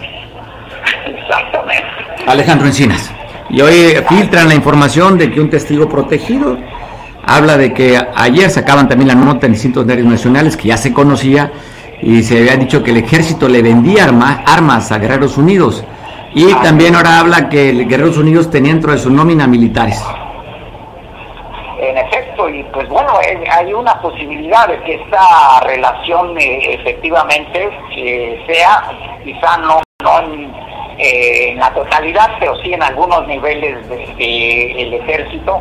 Exactamente. 1.21 1.85
Alejandro 2.27 2.67
Encinas. 2.67 3.13
Y 3.49 3.61
hoy 3.61 3.95
filtran 4.07 4.47
la 4.47 4.55
información 4.55 5.17
de 5.17 5.31
que 5.31 5.41
un 5.41 5.49
testigo 5.49 5.89
protegido 5.89 6.57
habla 7.25 7.57
de 7.57 7.73
que 7.73 7.99
ayer 8.15 8.49
sacaban 8.49 8.87
también 8.87 9.09
la 9.09 9.15
nota 9.15 9.45
en 9.45 9.53
distintos 9.53 9.85
diarios 9.85 10.07
nacionales 10.07 10.55
que 10.57 10.69
ya 10.69 10.77
se 10.77 10.93
conocía 10.93 11.51
y 12.01 12.23
se 12.23 12.39
había 12.39 12.55
dicho 12.55 12.81
que 12.83 12.91
el 12.91 12.97
ejército 12.97 13.47
le 13.47 13.61
vendía 13.61 14.05
arma- 14.05 14.43
armas 14.45 14.91
a 14.91 14.97
Guerreros 14.99 15.37
Unidos. 15.37 15.83
Y 16.33 16.53
también 16.55 16.95
ahora 16.95 17.19
habla 17.19 17.49
que 17.49 17.73
Guerreros 17.85 18.17
Unidos 18.17 18.49
tenía 18.49 18.71
dentro 18.71 18.93
de 18.93 18.97
su 18.97 19.09
nómina 19.11 19.47
militares. 19.47 20.01
En 21.81 21.97
efecto, 21.97 22.47
y 22.47 22.63
pues 22.71 22.87
bueno, 22.87 23.09
eh, 23.21 23.43
hay 23.51 23.73
una 23.73 23.99
posibilidad 24.01 24.67
de 24.67 24.79
que 24.83 24.95
esta 24.95 25.59
relación 25.65 26.37
eh, 26.39 26.75
efectivamente 26.75 27.69
eh, 27.97 28.41
sea, 28.47 28.83
quizá 29.23 29.57
no, 29.57 29.81
no 30.03 30.19
en, 30.21 30.53
eh, 31.01 31.51
en 31.51 31.57
la 31.59 31.73
totalidad, 31.73 32.29
pero 32.39 32.55
sí 32.61 32.73
en 32.73 32.83
algunos 32.83 33.27
niveles 33.27 33.87
del 33.89 34.15
de, 34.17 34.71
el 34.83 34.93
ejército 34.93 35.59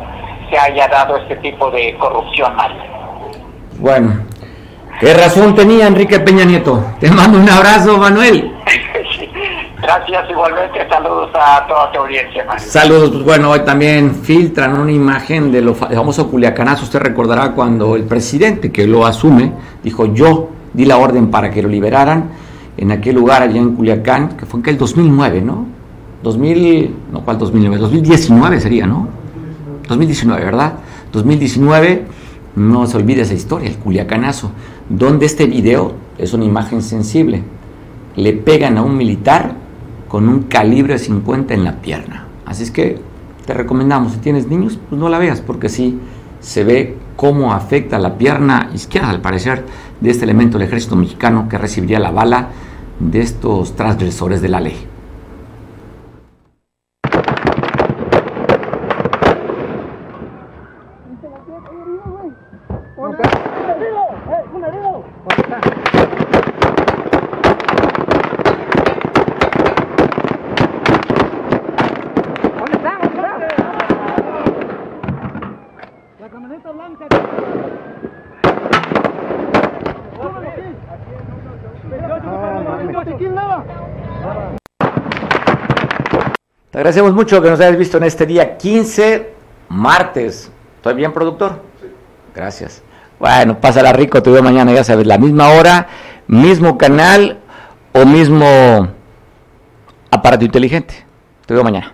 se 0.49 0.57
haya 0.57 0.87
dado 0.87 1.17
este 1.17 1.35
tipo 1.37 1.71
de 1.71 1.95
corrupción, 1.97 2.55
Mario. 2.55 2.81
Bueno, 3.79 4.23
¿qué 4.99 5.13
razón 5.13 5.55
tenía 5.55 5.87
Enrique 5.87 6.19
Peña 6.19 6.45
Nieto? 6.45 6.83
Te 6.99 7.09
mando 7.09 7.39
un 7.39 7.49
abrazo, 7.49 7.97
Manuel. 7.97 8.51
Gracias 9.81 10.29
igualmente, 10.29 10.87
saludos 10.87 11.31
a 11.33 11.65
toda 11.67 11.91
tu 11.91 11.99
audiencia, 11.99 12.45
Mario. 12.45 12.63
Saludos, 12.67 13.09
pues 13.11 13.23
bueno, 13.23 13.49
hoy 13.49 13.61
también 13.61 14.13
filtran 14.13 14.79
una 14.79 14.91
imagen 14.91 15.51
de 15.51 15.61
lo 15.61 15.73
fa- 15.73 15.87
famoso 15.89 16.29
Culiacanazo. 16.29 16.83
Usted 16.83 16.99
recordará 16.99 17.51
cuando 17.53 17.95
el 17.95 18.03
presidente 18.03 18.71
que 18.71 18.85
lo 18.85 19.05
asume 19.07 19.51
dijo: 19.81 20.05
Yo 20.13 20.49
di 20.73 20.85
la 20.85 20.97
orden 20.97 21.31
para 21.31 21.49
que 21.49 21.63
lo 21.63 21.67
liberaran 21.69 22.29
en 22.77 22.91
aquel 22.91 23.15
lugar 23.15 23.41
allá 23.41 23.59
en 23.59 23.75
Culiacán, 23.75 24.29
que 24.37 24.45
fue 24.45 24.59
en 24.59 24.69
el 24.69 24.77
2009, 24.77 25.41
¿no? 25.41 25.65
2000, 26.23 26.95
no, 27.11 27.21
¿cuál 27.21 27.37
2009? 27.37 27.77
2019 27.77 28.59
sería, 28.59 28.85
¿no? 28.87 29.07
2019, 29.87 30.45
¿verdad? 30.45 30.73
2019, 31.11 32.05
no 32.55 32.85
se 32.87 32.97
olvide 32.97 33.21
esa 33.21 33.33
historia, 33.33 33.69
el 33.69 33.77
Culiacanazo, 33.77 34.51
donde 34.89 35.25
este 35.25 35.45
video 35.45 35.93
es 36.17 36.33
una 36.33 36.45
imagen 36.45 36.81
sensible. 36.81 37.43
Le 38.15 38.33
pegan 38.33 38.77
a 38.77 38.83
un 38.83 38.97
militar 38.97 39.53
con 40.07 40.27
un 40.27 40.43
calibre 40.43 40.97
50 40.97 41.53
en 41.53 41.63
la 41.63 41.81
pierna. 41.81 42.27
Así 42.45 42.63
es 42.63 42.71
que 42.71 42.99
te 43.45 43.53
recomendamos, 43.53 44.13
si 44.13 44.19
tienes 44.19 44.47
niños, 44.47 44.77
pues 44.89 44.99
no 44.99 45.09
la 45.09 45.17
veas, 45.17 45.41
porque 45.41 45.69
sí 45.69 45.99
se 46.41 46.63
ve 46.63 46.97
cómo 47.15 47.53
afecta 47.53 47.99
la 47.99 48.17
pierna 48.17 48.69
izquierda, 48.73 49.09
al 49.09 49.21
parecer, 49.21 49.63
de 50.01 50.09
este 50.09 50.25
elemento 50.25 50.57
del 50.57 50.67
ejército 50.67 50.95
mexicano 50.95 51.47
que 51.47 51.57
recibiría 51.57 51.99
la 51.99 52.11
bala 52.11 52.49
de 52.99 53.21
estos 53.21 53.75
transgresores 53.75 54.41
de 54.41 54.49
la 54.49 54.59
ley. 54.59 54.87
La 76.19 76.29
camioneta 76.29 76.71
blanca. 76.71 77.07
Ah, 86.73 86.80
Agradecemos 86.91 87.15
mucho 87.15 87.41
que 87.41 87.49
nos 87.49 87.57
hayas 87.61 87.77
visto 87.77 87.95
en 87.95 88.03
este 88.03 88.25
día 88.25 88.57
15, 88.57 89.33
martes. 89.69 90.51
¿Estoy 90.75 90.93
bien, 90.93 91.13
productor? 91.13 91.61
Sí. 91.79 91.87
Gracias. 92.35 92.83
Bueno, 93.17 93.61
pásala 93.61 93.93
rico, 93.93 94.21
te 94.21 94.29
veo 94.29 94.43
mañana, 94.43 94.73
ya 94.73 94.83
sabes, 94.83 95.07
la 95.07 95.17
misma 95.17 95.51
hora, 95.51 95.87
mismo 96.27 96.77
canal 96.77 97.39
o 97.93 98.05
mismo 98.05 98.89
aparato 100.11 100.43
inteligente. 100.43 101.05
Te 101.45 101.53
veo 101.53 101.63
mañana. 101.63 101.93